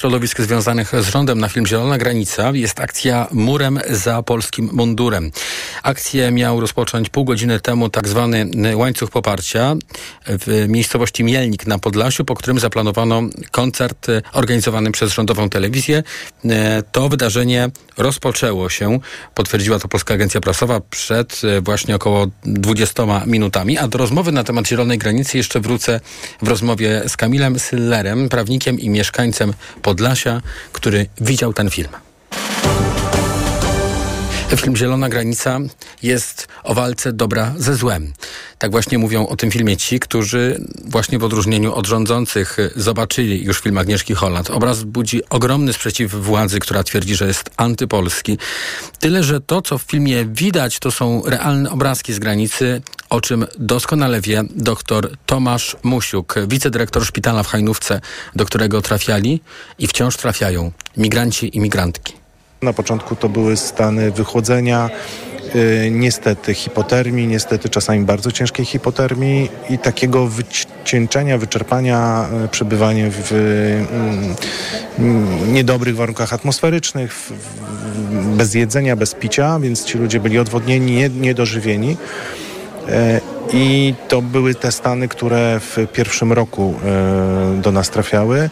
środowisk 0.00 0.40
związanych 0.40 0.92
z 1.00 1.08
rządem 1.08 1.38
na 1.38 1.48
film 1.48 1.66
Zielona 1.66 1.98
Granica 1.98 2.50
jest 2.54 2.80
akcja 2.80 3.28
Murem 3.32 3.80
za 3.90 4.22
polskim 4.22 4.70
mundurem. 4.72 5.30
Akcję 5.82 6.30
miał 6.30 6.60
rozpocząć 6.60 7.08
pół 7.08 7.24
godziny 7.24 7.60
temu 7.60 7.88
tak 7.88 8.08
zwany 8.08 8.50
łańcuch 8.74 9.10
poparcia 9.10 9.76
w 10.26 10.66
miejscowości 10.68 11.24
Mielnik 11.24 11.66
na 11.66 11.78
Podlasiu, 11.78 12.24
po 12.24 12.34
którym 12.34 12.60
zaplanowano 12.60 13.22
koncert 13.50 14.06
organizowany 14.32 14.92
przez 14.92 15.12
rządową 15.12 15.50
telewizję. 15.50 16.02
To 16.92 17.08
wydarzenie 17.08 17.70
rozpoczęło 17.96 18.68
się, 18.68 18.98
potwierdziła 19.34 19.78
to 19.78 19.88
Polska 19.88 20.14
Agencja 20.14 20.40
Prasowa 20.40 20.80
przed 20.80 21.40
właśnie 21.62 21.94
około 21.94 22.26
20 22.44 23.02
minutami, 23.26 23.78
a 23.78 23.88
do 23.88 23.98
rozmowy 23.98 24.32
na 24.32 24.44
temat 24.44 24.68
Zielonej 24.68 24.98
Granicy 24.98 25.36
jeszcze 25.36 25.60
wrócę 25.60 26.00
w 26.42 26.48
rozmowie 26.48 27.02
z 27.06 27.16
Kamilem 27.16 27.58
Syllerem, 27.58 28.28
prawnikiem 28.28 28.80
i 28.80 28.88
mieszkańcem 28.90 29.52
Podlasia 29.82 29.89
Podlasia, 29.90 30.42
który 30.72 31.06
widział 31.20 31.52
ten 31.52 31.70
film. 31.70 31.88
Film 34.56 34.76
Zielona 34.76 35.08
Granica 35.08 35.58
jest 36.02 36.48
o 36.62 36.74
walce 36.74 37.12
dobra 37.12 37.54
ze 37.56 37.76
złem. 37.76 38.12
Tak 38.58 38.70
właśnie 38.70 38.98
mówią 38.98 39.26
o 39.26 39.36
tym 39.36 39.50
filmie 39.50 39.76
ci, 39.76 40.00
którzy 40.00 40.64
właśnie 40.84 41.18
w 41.18 41.24
odróżnieniu 41.24 41.74
od 41.74 41.86
rządzących 41.86 42.56
zobaczyli 42.76 43.44
już 43.44 43.60
film 43.60 43.78
Agnieszki 43.78 44.14
Holland. 44.14 44.50
Obraz 44.50 44.82
budzi 44.82 45.20
ogromny 45.30 45.72
sprzeciw 45.72 46.14
władzy, 46.14 46.58
która 46.58 46.82
twierdzi, 46.82 47.14
że 47.14 47.26
jest 47.26 47.50
antypolski. 47.56 48.38
Tyle, 49.00 49.24
że 49.24 49.40
to, 49.40 49.62
co 49.62 49.78
w 49.78 49.82
filmie 49.82 50.24
widać, 50.24 50.78
to 50.78 50.90
są 50.90 51.22
realne 51.26 51.70
obrazki 51.70 52.12
z 52.12 52.18
granicy, 52.18 52.82
o 53.10 53.20
czym 53.20 53.46
doskonale 53.58 54.20
wie 54.20 54.42
dr 54.56 55.16
Tomasz 55.26 55.76
Musiuk, 55.82 56.34
wicedyrektor 56.48 57.06
szpitala 57.06 57.42
w 57.42 57.46
Hajnówce, 57.46 58.00
do 58.36 58.44
którego 58.44 58.82
trafiali 58.82 59.40
i 59.78 59.86
wciąż 59.86 60.16
trafiają 60.16 60.72
migranci 60.96 61.56
i 61.56 61.60
migrantki. 61.60 62.12
Na 62.62 62.72
początku 62.72 63.16
to 63.16 63.28
były 63.28 63.56
stany 63.56 64.10
wychłodzenia, 64.10 64.90
yy, 65.54 65.90
niestety 65.90 66.54
hipotermii, 66.54 67.26
niestety 67.26 67.68
czasami 67.68 68.04
bardzo 68.04 68.32
ciężkiej 68.32 68.66
hipotermii 68.66 69.48
i 69.70 69.78
takiego 69.78 70.26
wycieńczenia, 70.26 71.38
wyczerpania, 71.38 72.28
yy, 72.42 72.48
przebywanie 72.48 73.10
w 73.10 73.30
yy, 74.98 75.52
niedobrych 75.52 75.96
warunkach 75.96 76.32
atmosferycznych, 76.32 77.30
bez 78.36 78.54
jedzenia, 78.54 78.96
bez 78.96 79.14
picia, 79.14 79.58
więc 79.60 79.84
ci 79.84 79.98
ludzie 79.98 80.20
byli 80.20 80.38
odwodnieni, 80.38 80.92
nie, 80.92 81.08
niedożywieni. 81.08 81.96
E, 82.88 83.20
I 83.52 83.94
to 84.08 84.22
były 84.22 84.54
te 84.54 84.72
stany, 84.72 85.08
które 85.08 85.60
w 85.60 85.76
pierwszym 85.92 86.32
roku 86.32 86.74
e, 86.84 87.60
do 87.62 87.72
nas 87.72 87.90
trafiały. 87.90 88.50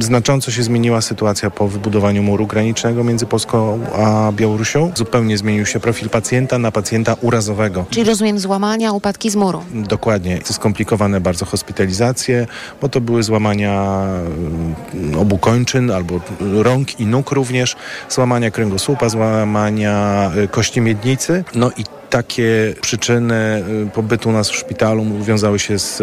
Znacząco 0.00 0.50
się 0.50 0.62
zmieniła 0.62 1.00
sytuacja 1.00 1.50
po 1.50 1.68
wybudowaniu 1.68 2.22
muru 2.22 2.46
granicznego 2.46 3.04
między 3.04 3.26
Polską 3.26 3.80
a 3.96 4.32
Białorusią. 4.32 4.92
Zupełnie 4.94 5.38
zmienił 5.38 5.66
się 5.66 5.80
profil 5.80 6.08
pacjenta 6.08 6.58
na 6.58 6.72
pacjenta 6.72 7.16
urazowego. 7.20 7.84
Czyli 7.90 8.04
rozumiem 8.04 8.38
złamania, 8.38 8.92
upadki 8.92 9.30
z 9.30 9.36
muru. 9.36 9.62
Dokładnie. 9.74 10.38
Skomplikowane 10.44 11.20
bardzo 11.20 11.44
hospitalizacje, 11.44 12.46
bo 12.80 12.88
to 12.88 13.00
były 13.00 13.22
złamania 13.22 14.04
obu 15.18 15.38
kończyn 15.38 15.90
albo 15.90 16.20
rąk 16.40 17.00
i 17.00 17.06
nóg 17.06 17.30
również, 17.30 17.76
złamania 18.08 18.50
kręgosłupa, 18.50 19.08
złamania 19.08 20.30
kości 20.50 20.80
miednicy. 20.80 21.44
No 21.54 21.70
i 21.76 21.84
takie 22.12 22.74
przyczyny 22.80 23.64
y, 23.86 23.90
pobytu 23.90 24.32
nas 24.32 24.50
w 24.50 24.56
szpitalu 24.56 25.04
wiązały 25.20 25.58
się 25.58 25.78
z, 25.78 25.96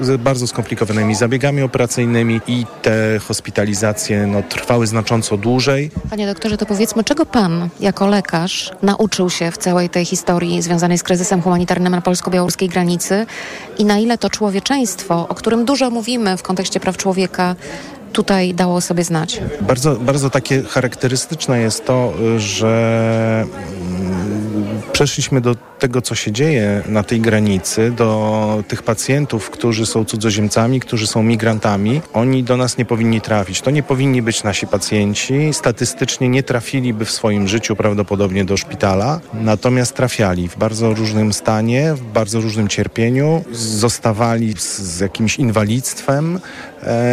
z, 0.00 0.20
bardzo 0.20 0.46
skomplikowanymi 0.46 1.14
zabiegami 1.14 1.62
operacyjnymi 1.62 2.40
i 2.46 2.66
te 2.82 3.18
hospitalizacje 3.18 4.26
no, 4.26 4.42
trwały 4.42 4.86
znacząco 4.86 5.36
dłużej. 5.36 5.90
Panie 6.10 6.26
doktorze, 6.26 6.56
to 6.56 6.66
powiedzmy, 6.66 7.04
czego 7.04 7.26
pan 7.26 7.68
jako 7.80 8.06
lekarz 8.06 8.72
nauczył 8.82 9.30
się 9.30 9.50
w 9.50 9.58
całej 9.58 9.88
tej 9.88 10.04
historii 10.04 10.62
związanej 10.62 10.98
z 10.98 11.02
kryzysem 11.02 11.42
humanitarnym 11.42 11.92
na 11.92 12.00
polsko-białoruskiej 12.00 12.68
granicy 12.68 13.26
i 13.78 13.84
na 13.84 13.98
ile 13.98 14.18
to 14.18 14.30
człowieczeństwo, 14.30 15.26
o 15.28 15.34
którym 15.34 15.64
dużo 15.64 15.90
mówimy 15.90 16.36
w 16.36 16.42
kontekście 16.42 16.80
praw 16.80 16.96
człowieka, 16.96 17.56
tutaj 18.12 18.54
dało 18.54 18.80
sobie 18.80 19.04
znać? 19.04 19.40
Bardzo, 19.60 19.96
bardzo 19.96 20.30
takie 20.30 20.62
charakterystyczne 20.62 21.60
jest 21.60 21.84
to, 21.84 22.12
że 22.36 23.46
przeszliśmy 24.98 25.40
do 25.40 25.54
tego, 25.54 26.02
co 26.02 26.14
się 26.14 26.32
dzieje 26.32 26.82
na 26.88 27.02
tej 27.02 27.20
granicy, 27.20 27.90
do 27.90 28.64
tych 28.68 28.82
pacjentów, 28.82 29.50
którzy 29.50 29.86
są 29.86 30.04
cudzoziemcami, 30.04 30.80
którzy 30.80 31.06
są 31.06 31.22
migrantami. 31.22 32.00
Oni 32.12 32.44
do 32.44 32.56
nas 32.56 32.78
nie 32.78 32.84
powinni 32.84 33.20
trafić. 33.20 33.60
To 33.60 33.70
nie 33.70 33.82
powinni 33.82 34.22
być 34.22 34.44
nasi 34.44 34.66
pacjenci. 34.66 35.34
Statystycznie 35.52 36.28
nie 36.28 36.42
trafiliby 36.42 37.04
w 37.04 37.10
swoim 37.10 37.48
życiu 37.48 37.76
prawdopodobnie 37.76 38.44
do 38.44 38.56
szpitala, 38.56 39.20
natomiast 39.34 39.94
trafiali 39.94 40.48
w 40.48 40.56
bardzo 40.56 40.94
różnym 40.94 41.32
stanie, 41.32 41.94
w 41.94 42.02
bardzo 42.02 42.40
różnym 42.40 42.68
cierpieniu, 42.68 43.44
zostawali 43.52 44.54
z, 44.58 44.78
z 44.78 45.00
jakimś 45.00 45.38
inwalidztwem, 45.38 46.40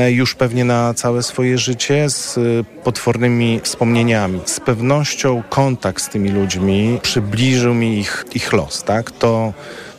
już 0.10 0.36
pewnie 0.36 0.66
na 0.66 0.94
całe 0.94 1.24
swoje 1.24 1.58
życie, 1.58 2.10
z 2.10 2.40
potwornymi 2.84 3.60
wspomnieniami. 3.64 4.42
Z 4.46 4.60
pewnością 4.60 5.44
kontakt 5.50 6.04
z 6.04 6.10
tymi 6.10 6.30
ludźmi 6.30 7.00
przybliżył 7.02 7.74
mi 7.74 8.00
ich, 8.00 8.26
ich 8.34 8.54
los, 8.54 8.84
tak? 8.84 9.12
To, 9.12 9.54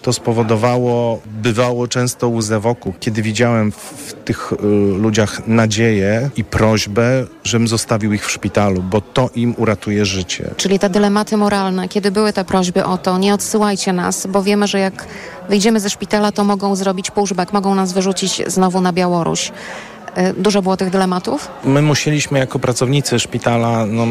to 0.07 0.13
spowodowało, 0.13 1.21
bywało 1.27 1.89
często 1.89 2.29
łzę 2.29 2.61
wokół, 2.61 2.93
kiedy 3.01 3.23
widziałem 3.23 3.73
w 3.73 4.15
tych 4.25 4.53
y, 4.53 4.57
ludziach 4.99 5.49
nadzieję 5.49 6.31
i 6.37 6.45
prośbę, 6.45 7.27
żebym 7.45 7.69
zostawił 7.69 8.13
ich 8.13 8.27
w 8.27 8.31
szpitalu, 8.31 8.83
bo 8.83 9.01
to 9.01 9.31
im 9.35 9.55
uratuje 9.59 10.05
życie. 10.05 10.51
Czyli 10.57 10.79
te 10.79 10.91
dylematy 10.91 11.37
moralne, 11.37 11.89
kiedy 11.89 12.11
były 12.11 12.33
te 12.33 12.45
prośby 12.45 12.85
o 12.85 12.99
to, 12.99 13.19
nie 13.19 13.35
odsyłajcie 13.35 13.93
nas, 13.93 14.27
bo 14.27 14.43
wiemy, 14.43 14.67
że 14.67 14.79
jak 14.79 15.07
wyjdziemy 15.49 15.81
ze 15.81 15.91
szpitala, 15.91 16.33
to 16.33 16.45
mogą 16.45 16.77
zrobić 16.77 17.11
pushback, 17.11 17.53
mogą 17.53 17.75
nas 17.75 17.93
wyrzucić 17.93 18.43
znowu 18.47 18.81
na 18.81 18.93
Białoruś. 18.93 19.53
E, 20.17 20.33
dużo 20.33 20.63
było 20.63 20.77
tych 20.77 20.91
dylematów? 20.91 21.49
My 21.65 21.83
musieliśmy 21.83 22.39
jako 22.39 22.59
pracownicy 22.59 23.19
szpitala 23.19 23.87
no, 23.87 24.07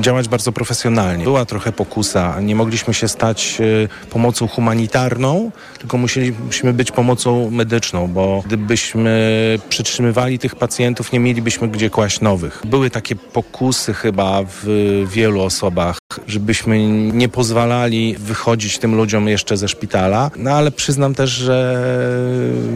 działać 0.00 0.28
bardzo 0.28 0.52
profesjonalnie. 0.52 1.24
Była 1.24 1.44
trochę 1.44 1.72
pokusa. 1.72 2.40
Nie 2.40 2.56
mogliśmy 2.56 2.94
się 2.94 3.08
stać 3.08 3.56
y, 3.60 3.88
pomocą 4.10 4.48
humanitarną, 4.48 5.50
tylko 5.78 5.98
musieliśmy 5.98 6.72
być 6.72 6.92
pomocą 6.92 7.50
medyczną, 7.50 8.08
bo 8.08 8.42
gdybyśmy 8.46 9.58
przytrzymywali 9.68 10.38
tych 10.38 10.56
pacjentów, 10.56 11.12
nie 11.12 11.20
mielibyśmy 11.20 11.68
gdzie 11.68 11.90
kłaść 11.90 12.20
nowych. 12.20 12.62
Były 12.64 12.90
takie 12.90 13.16
pokusy 13.16 13.94
chyba 13.94 14.42
w 14.42 14.66
wielu 15.08 15.42
osobach, 15.42 15.98
żebyśmy 16.26 16.86
nie 17.12 17.28
pozwalali 17.28 18.16
wychodzić 18.18 18.78
tym 18.78 18.94
ludziom 18.94 19.28
jeszcze 19.28 19.56
ze 19.56 19.68
szpitala. 19.68 20.30
No 20.36 20.50
ale 20.50 20.70
przyznam 20.70 21.14
też, 21.14 21.30
że 21.30 21.82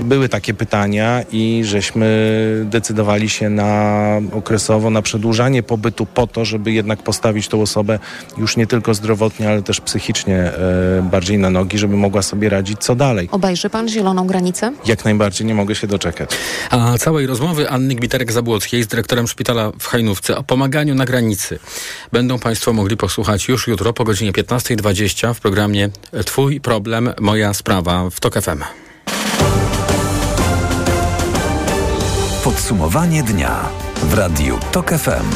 były 0.05 0.29
takie 0.29 0.55
pytania 0.55 1.23
i 1.33 1.63
żeśmy 1.65 2.70
decydowali 2.71 3.29
się 3.29 3.51
na 3.51 4.21
okresowo, 4.33 4.91
na 4.91 5.03
przedłużanie 5.03 5.63
pobytu 5.63 6.07
po 6.07 6.27
to, 6.27 6.45
żeby 6.45 6.73
jednak 6.73 7.03
postawić 7.03 7.49
tą 7.49 7.63
osobę 7.63 7.99
już 8.39 8.57
nie 8.57 8.67
tylko 8.67 8.95
zdrowotnie, 8.95 9.49
ale 9.49 9.63
też 9.63 9.81
psychicznie 9.81 10.37
e, 10.37 11.09
bardziej 11.11 11.39
na 11.39 11.51
nogi, 11.51 11.79
żeby 11.79 11.97
mogła 11.97 12.23
sobie 12.23 12.49
radzić 12.49 12.79
co 12.79 12.95
dalej. 12.95 13.29
Obejrzy 13.33 13.71
pan 13.71 13.89
Zieloną 13.89 14.27
Granicę? 14.27 14.73
Jak 14.87 15.05
najbardziej, 15.05 15.47
nie 15.47 15.55
mogę 15.55 15.75
się 15.75 15.87
doczekać. 15.87 16.31
A 16.71 16.99
całej 16.99 17.27
rozmowy 17.27 17.71
Anny 17.71 17.95
Gbiterek-Zabłockiej 17.95 18.83
z 18.83 18.87
dyrektorem 18.87 19.29
szpitala 19.29 19.73
w 19.79 19.87
Hajnówce 19.87 20.37
o 20.37 20.43
pomaganiu 20.43 20.95
na 20.95 21.05
granicy 21.05 21.59
będą 22.13 22.39
państwo 22.39 22.73
mogli 22.73 22.97
posłuchać 22.97 23.49
już 23.49 23.67
jutro 23.67 23.93
po 23.93 24.05
godzinie 24.05 24.33
15.20 24.33 25.35
w 25.35 25.41
programie 25.41 25.89
Twój 26.27 26.61
problem, 26.61 27.13
moja 27.21 27.55
sprawa 27.55 28.11
w 28.11 28.21
TOK 28.21 28.35
FM. 28.41 28.90
Podsumowanie 32.45 33.23
dnia 33.23 33.69
w 34.03 34.15
Radiu 34.15 34.59
TOK 34.73 34.91
FM. 34.91 35.27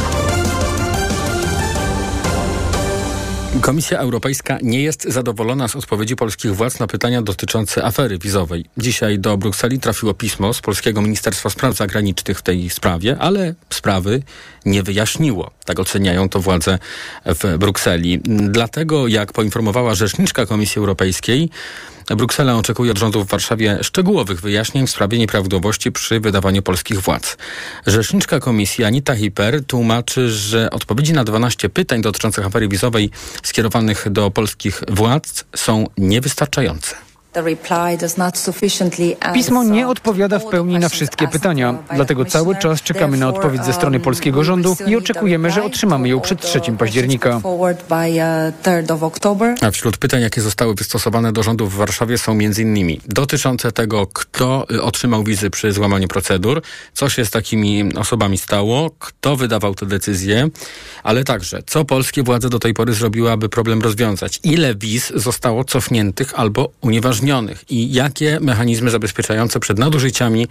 Komisja 3.60 3.98
Europejska 3.98 4.58
nie 4.62 4.82
jest 4.82 5.04
zadowolona 5.04 5.68
z 5.68 5.76
odpowiedzi 5.76 6.16
polskich 6.16 6.56
władz 6.56 6.80
na 6.80 6.86
pytania 6.86 7.22
dotyczące 7.22 7.84
afery 7.84 8.18
wizowej. 8.18 8.64
Dzisiaj 8.76 9.18
do 9.18 9.36
Brukseli 9.36 9.80
trafiło 9.80 10.14
pismo 10.14 10.54
z 10.54 10.60
Polskiego 10.60 11.02
Ministerstwa 11.02 11.50
Spraw 11.50 11.76
Zagranicznych 11.76 12.38
w 12.38 12.42
tej 12.42 12.70
sprawie, 12.70 13.16
ale 13.18 13.54
sprawy 13.70 14.22
nie 14.64 14.82
wyjaśniło. 14.82 15.50
Tak 15.64 15.80
oceniają 15.80 16.28
to 16.28 16.40
władze 16.40 16.78
w 17.26 17.58
Brukseli. 17.58 18.20
Dlatego, 18.48 19.08
jak 19.08 19.32
poinformowała 19.32 19.94
rzeczniczka 19.94 20.46
Komisji 20.46 20.78
Europejskiej, 20.78 21.50
Bruksela 22.10 22.56
oczekuje 22.56 22.90
od 22.90 22.98
rządu 22.98 23.24
w 23.24 23.28
Warszawie 23.28 23.78
szczegółowych 23.82 24.40
wyjaśnień 24.40 24.86
w 24.86 24.90
sprawie 24.90 25.18
nieprawidłowości 25.18 25.92
przy 25.92 26.20
wydawaniu 26.20 26.62
polskich 26.62 27.00
władz. 27.00 27.36
Rzeczniczka 27.86 28.40
komisji 28.40 28.84
Anita 28.84 29.14
Hiper 29.14 29.64
tłumaczy, 29.64 30.30
że 30.30 30.70
odpowiedzi 30.70 31.12
na 31.12 31.24
12 31.24 31.68
pytań 31.68 32.02
dotyczących 32.02 32.46
afery 32.46 32.68
wizowej 32.68 33.10
skierowanych 33.42 34.10
do 34.10 34.30
polskich 34.30 34.82
władz 34.88 35.44
są 35.56 35.86
niewystarczające. 35.98 37.13
Pismo 39.34 39.64
nie 39.64 39.88
odpowiada 39.88 40.38
w 40.38 40.46
pełni 40.46 40.78
na 40.78 40.88
wszystkie 40.88 41.28
pytania, 41.28 41.74
dlatego 41.94 42.24
cały 42.24 42.56
czas 42.56 42.82
czekamy 42.82 43.16
na 43.16 43.28
odpowiedź 43.28 43.64
ze 43.64 43.72
strony 43.72 44.00
polskiego 44.00 44.44
rządu 44.44 44.76
i 44.86 44.96
oczekujemy, 44.96 45.50
że 45.50 45.64
otrzymamy 45.64 46.08
ją 46.08 46.20
przed 46.20 46.40
3 46.40 46.60
października. 46.78 47.40
A 49.60 49.70
wśród 49.70 49.96
pytań, 49.96 50.22
jakie 50.22 50.40
zostały 50.40 50.74
wystosowane 50.74 51.32
do 51.32 51.42
rządu 51.42 51.66
w 51.66 51.74
Warszawie 51.74 52.18
są 52.18 52.32
m.in. 52.32 53.00
dotyczące 53.06 53.72
tego, 53.72 54.06
kto 54.12 54.66
otrzymał 54.82 55.24
wizy 55.24 55.50
przy 55.50 55.72
złamaniu 55.72 56.08
procedur, 56.08 56.62
co 56.92 57.08
się 57.08 57.24
z 57.24 57.30
takimi 57.30 57.94
osobami 57.94 58.38
stało, 58.38 58.90
kto 58.98 59.36
wydawał 59.36 59.74
te 59.74 59.86
decyzje, 59.86 60.48
ale 61.02 61.24
także 61.24 61.62
co 61.66 61.84
polskie 61.84 62.22
władze 62.22 62.48
do 62.48 62.58
tej 62.58 62.74
pory 62.74 62.94
zrobiły, 62.94 63.30
aby 63.30 63.48
problem 63.48 63.82
rozwiązać, 63.82 64.40
ile 64.42 64.74
wiz 64.74 65.12
zostało 65.16 65.64
cofniętych 65.64 66.32
albo 66.36 66.70
unieważnionych 66.80 67.23
i 67.68 67.92
jakie 67.92 68.38
mechanizmy 68.40 68.90
zabezpieczające 68.90 69.60
przed 69.60 69.78
nadużyciami 69.78 70.48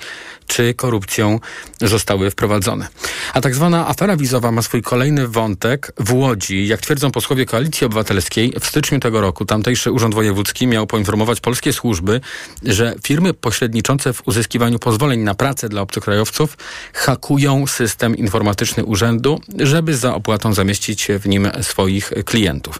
czy 0.47 0.73
korupcją 0.73 1.39
zostały 1.81 2.31
wprowadzone. 2.31 2.87
A 3.33 3.41
tak 3.41 3.55
zwana 3.55 3.87
afera 3.87 4.17
wizowa 4.17 4.51
ma 4.51 4.61
swój 4.61 4.81
kolejny 4.81 5.27
wątek 5.27 5.91
w 5.99 6.13
Łodzi. 6.13 6.67
Jak 6.67 6.81
twierdzą 6.81 7.11
posłowie 7.11 7.45
Koalicji 7.45 7.85
Obywatelskiej, 7.85 8.53
w 8.59 8.65
styczniu 8.65 8.99
tego 8.99 9.21
roku 9.21 9.45
tamtejszy 9.45 9.91
Urząd 9.91 10.15
Wojewódzki 10.15 10.67
miał 10.67 10.87
poinformować 10.87 11.39
polskie 11.39 11.73
służby, 11.73 12.21
że 12.63 12.95
firmy 13.03 13.33
pośredniczące 13.33 14.13
w 14.13 14.27
uzyskiwaniu 14.27 14.79
pozwoleń 14.79 15.19
na 15.19 15.35
pracę 15.35 15.69
dla 15.69 15.81
obcokrajowców 15.81 16.57
hakują 16.93 17.67
system 17.67 18.17
informatyczny 18.17 18.85
urzędu, 18.85 19.41
żeby 19.59 19.97
za 19.97 20.15
opłatą 20.15 20.53
zamieścić 20.53 21.07
w 21.19 21.27
nim 21.27 21.49
swoich 21.61 22.13
klientów. 22.25 22.79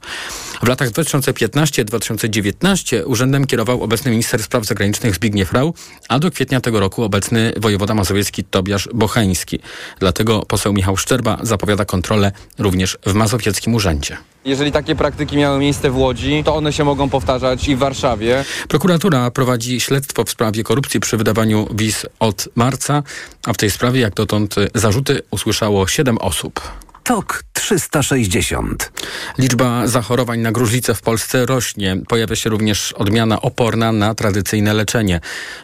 W 0.64 0.68
latach 0.68 0.90
2015-2019 0.90 3.04
urzędem 3.06 3.48
kierował 3.48 3.83
obecny 3.84 4.12
minister 4.12 4.44
spraw 4.44 4.66
zagranicznych 4.66 5.16
Zbigniew 5.16 5.54
Rau, 5.54 5.74
a 6.10 6.20
do 6.20 6.32
kwietnia 6.32 6.62
tego 6.62 6.80
roku 6.80 7.04
obecny 7.04 7.54
wojewoda 7.58 7.94
mazowiecki 7.94 8.44
Tobiasz 8.44 8.90
Bocheński. 8.94 9.60
Dlatego 10.00 10.46
poseł 10.48 10.74
Michał 10.74 10.98
Szczerba 10.98 11.38
zapowiada 11.42 11.86
kontrolę 11.86 12.32
również 12.60 12.98
w 13.06 13.14
mazowieckim 13.14 13.76
urzędzie. 13.76 14.18
Jeżeli 14.46 14.72
takie 14.72 14.96
praktyki 14.96 15.38
miały 15.38 15.60
miejsce 15.60 15.92
w 15.92 15.98
Łodzi, 15.98 16.44
to 16.46 16.56
one 16.56 16.74
się 16.74 16.84
mogą 16.84 17.10
powtarzać 17.10 17.68
i 17.68 17.76
w 17.76 17.80
Warszawie. 17.80 18.46
Prokuratura 18.68 19.32
prowadzi 19.32 19.80
śledztwo 19.80 20.24
w 20.24 20.30
sprawie 20.30 20.64
korupcji 20.64 21.00
przy 21.00 21.18
wydawaniu 21.18 21.68
wiz 21.74 22.06
od 22.20 22.50
marca, 22.56 23.04
a 23.46 23.54
w 23.54 23.58
tej 23.58 23.72
sprawie 23.72 24.02
jak 24.02 24.14
dotąd 24.14 24.56
zarzuty 24.76 25.22
usłyszało 25.32 25.88
7 25.88 26.18
osób. 26.18 26.62
TOK 27.04 27.44
360. 27.54 28.92
Liczba 29.38 29.88
zachorowań 29.88 30.40
na 30.40 30.52
gruźlicę 30.52 30.96
w 30.96 31.02
Polsce 31.02 31.46
rośnie. 31.46 31.98
Pojawia 32.08 32.36
się 32.36 32.50
również 32.50 32.92
odmiana 32.92 33.42
oporna 33.42 33.92
na 33.92 34.16
tradycyjne 34.16 34.74
leczenie. 34.74 35.20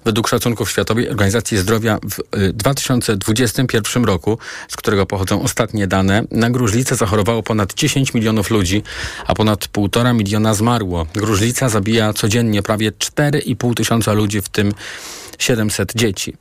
Według 0.06 0.28
szacunków 0.28 0.72
Światowej 0.72 1.10
Organizacji 1.10 1.58
Zdrowia 1.58 2.00
w 2.04 2.54
2021 2.54 4.06
roku, 4.06 4.38
z 4.68 4.76
którego 4.76 5.06
pochodzą 5.06 5.42
ostatnie 5.42 5.88
dane, 5.88 6.24
na 6.32 6.50
gruźlicę 6.50 6.96
zachorowało 6.96 7.44
ponad 7.44 7.74
10 7.74 8.14
milionów 8.14 8.50
ludzi, 8.50 8.84
a 9.28 9.34
ponad 9.34 9.68
1,5 9.68 10.16
miliona 10.16 10.54
zmarło. 10.54 11.06
Gruźlica 11.14 11.70
zabija 11.70 12.14
codziennie 12.14 12.64
prawie 12.64 12.92
4,5 12.92 13.74
tysiąca 13.74 14.14
ludzi, 14.14 14.42
w 14.42 14.50
tym 14.50 14.74
700 15.40 15.94
dzieci. 15.96 16.34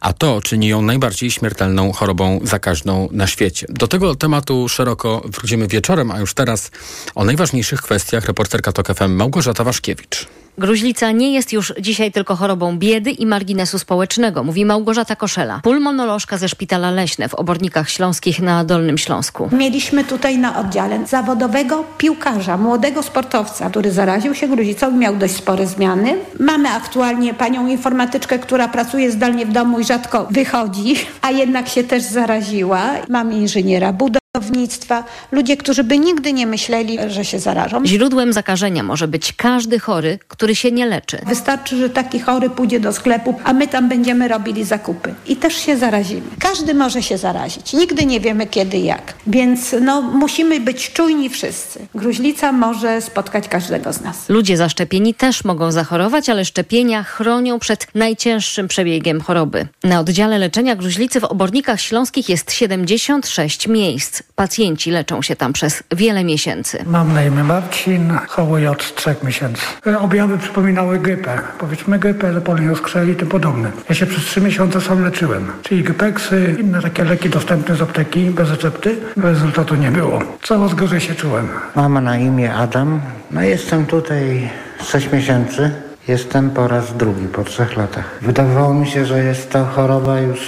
A 0.00 0.12
to 0.12 0.40
czyni 0.42 0.68
ją 0.68 0.82
najbardziej 0.82 1.30
śmiertelną 1.30 1.92
chorobą 1.92 2.40
zakaźną 2.42 3.08
na 3.12 3.26
świecie. 3.26 3.66
Do 3.70 3.88
tego 3.88 4.14
tematu 4.14 4.68
szeroko 4.68 5.22
wrócimy 5.24 5.66
wieczorem, 5.66 6.10
a 6.10 6.20
już 6.20 6.34
teraz 6.34 6.70
o 7.14 7.24
najważniejszych 7.24 7.82
kwestiach 7.82 8.24
reporterka 8.24 8.72
TOK 8.72 8.94
FM 8.94 9.10
Małgorzata 9.10 9.64
Waszkiewicz. 9.64 10.26
Gruźlica 10.58 11.12
nie 11.12 11.32
jest 11.32 11.52
już 11.52 11.72
dzisiaj 11.80 12.12
tylko 12.12 12.36
chorobą 12.36 12.78
biedy 12.78 13.10
i 13.10 13.26
marginesu 13.26 13.78
społecznego, 13.78 14.44
mówi 14.44 14.64
Małgorzata 14.64 15.16
Koszela, 15.16 15.60
pulmonolożka 15.62 16.38
ze 16.38 16.48
Szpitala 16.48 16.90
Leśne 16.90 17.28
w 17.28 17.34
Obornikach 17.34 17.90
Śląskich 17.90 18.40
na 18.40 18.64
Dolnym 18.64 18.98
Śląsku. 18.98 19.48
Mieliśmy 19.52 20.04
tutaj 20.04 20.38
na 20.38 20.60
oddziale 20.60 21.06
zawodowego 21.06 21.84
piłkarza, 21.98 22.56
młodego 22.56 23.02
sportowca, 23.02 23.70
który 23.70 23.90
zaraził 23.90 24.34
się 24.34 24.48
gruźlicą 24.48 24.90
i 24.90 24.94
miał 24.94 25.16
dość 25.16 25.34
spore 25.34 25.66
zmiany. 25.66 26.14
Mamy 26.40 26.68
aktualnie 26.68 27.34
panią 27.34 27.66
informatyczkę, 27.66 28.38
która 28.38 28.68
pracuje 28.68 29.12
zdalnie 29.12 29.46
w 29.46 29.52
domu 29.52 29.80
i 29.80 29.84
rzadko 29.84 30.26
wychodzi, 30.30 30.94
a 31.22 31.30
jednak 31.30 31.68
się 31.68 31.84
też 31.84 32.02
zaraziła. 32.02 32.82
Mamy 33.08 33.34
inżyniera 33.34 33.92
budowlanego 33.92 34.25
budownictwa, 34.40 35.04
ludzie, 35.32 35.56
którzy 35.56 35.84
by 35.84 35.98
nigdy 35.98 36.32
nie 36.32 36.46
myśleli, 36.46 36.98
że 37.08 37.24
się 37.24 37.38
zarażą. 37.38 37.86
Źródłem 37.86 38.32
zakażenia 38.32 38.82
może 38.82 39.08
być 39.08 39.32
każdy 39.32 39.78
chory, 39.78 40.18
który 40.28 40.54
się 40.54 40.72
nie 40.72 40.86
leczy. 40.86 41.18
Wystarczy, 41.26 41.76
że 41.76 41.90
taki 41.90 42.20
chory 42.20 42.50
pójdzie 42.50 42.80
do 42.80 42.92
sklepu, 42.92 43.34
a 43.44 43.52
my 43.52 43.68
tam 43.68 43.88
będziemy 43.88 44.28
robili 44.28 44.64
zakupy 44.64 45.14
i 45.26 45.36
też 45.36 45.56
się 45.56 45.76
zarazimy. 45.76 46.22
Każdy 46.38 46.74
może 46.74 47.02
się 47.02 47.18
zarazić. 47.18 47.72
Nigdy 47.72 48.06
nie 48.06 48.20
wiemy 48.20 48.46
kiedy 48.46 48.76
i 48.76 48.84
jak. 48.84 49.14
Więc 49.26 49.74
no, 49.80 50.02
musimy 50.02 50.60
być 50.60 50.92
czujni 50.92 51.28
wszyscy. 51.28 51.86
Gruźlica 51.94 52.52
może 52.52 53.00
spotkać 53.00 53.48
każdego 53.48 53.92
z 53.92 54.00
nas. 54.00 54.28
Ludzie 54.28 54.56
zaszczepieni 54.56 55.14
też 55.14 55.44
mogą 55.44 55.72
zachorować, 55.72 56.28
ale 56.28 56.44
szczepienia 56.44 57.02
chronią 57.02 57.58
przed 57.58 57.86
najcięższym 57.94 58.68
przebiegiem 58.68 59.20
choroby. 59.20 59.66
Na 59.84 60.00
oddziale 60.00 60.38
leczenia 60.38 60.76
gruźlicy 60.76 61.20
w 61.20 61.24
Obornikach 61.24 61.80
Śląskich 61.80 62.28
jest 62.28 62.52
76 62.52 63.68
miejsc. 63.68 64.22
Pacjenci 64.34 64.90
leczą 64.90 65.22
się 65.22 65.36
tam 65.36 65.52
przez 65.52 65.82
wiele 65.96 66.24
miesięcy. 66.24 66.84
Mam 66.86 67.12
na 67.12 67.24
imię 67.24 67.44
Marcin, 67.44 68.12
choruję 68.28 68.70
od 68.70 68.94
trzech 68.94 69.22
miesięcy. 69.22 69.62
Objawy 69.98 70.38
przypominały 70.38 70.98
grypę. 70.98 71.38
Powiedzmy 71.58 71.98
grypę, 71.98 72.40
poliooskrzeli 72.40 73.12
i 73.12 73.16
tym 73.16 73.28
podobne. 73.28 73.72
Ja 73.88 73.94
się 73.94 74.06
przez 74.06 74.24
trzy 74.24 74.40
miesiące 74.40 74.80
sam 74.80 75.04
leczyłem. 75.04 75.52
Czyli 75.62 75.82
grypeksy, 75.82 76.56
inne 76.60 76.82
takie 76.82 77.04
leki 77.04 77.30
dostępne 77.30 77.76
z 77.76 77.82
apteki 77.82 78.30
bez 78.30 78.50
recepty. 78.50 78.96
Rezultatu 79.16 79.74
nie 79.74 79.90
było. 79.90 80.22
Coraz 80.42 80.74
gorzej 80.74 81.00
się 81.00 81.14
czułem. 81.14 81.48
Mam 81.74 82.04
na 82.04 82.18
imię 82.18 82.54
Adam. 82.54 83.00
No 83.30 83.42
jestem 83.42 83.86
tutaj 83.86 84.50
sześć 84.84 85.12
miesięcy. 85.12 85.70
Jestem 86.08 86.50
po 86.50 86.68
raz 86.68 86.96
drugi 86.96 87.26
po 87.28 87.44
trzech 87.44 87.76
latach. 87.76 88.18
Wydawało 88.22 88.74
mi 88.74 88.86
się, 88.86 89.06
że 89.06 89.24
jest 89.24 89.50
to 89.50 89.64
choroba 89.64 90.20
już 90.20 90.38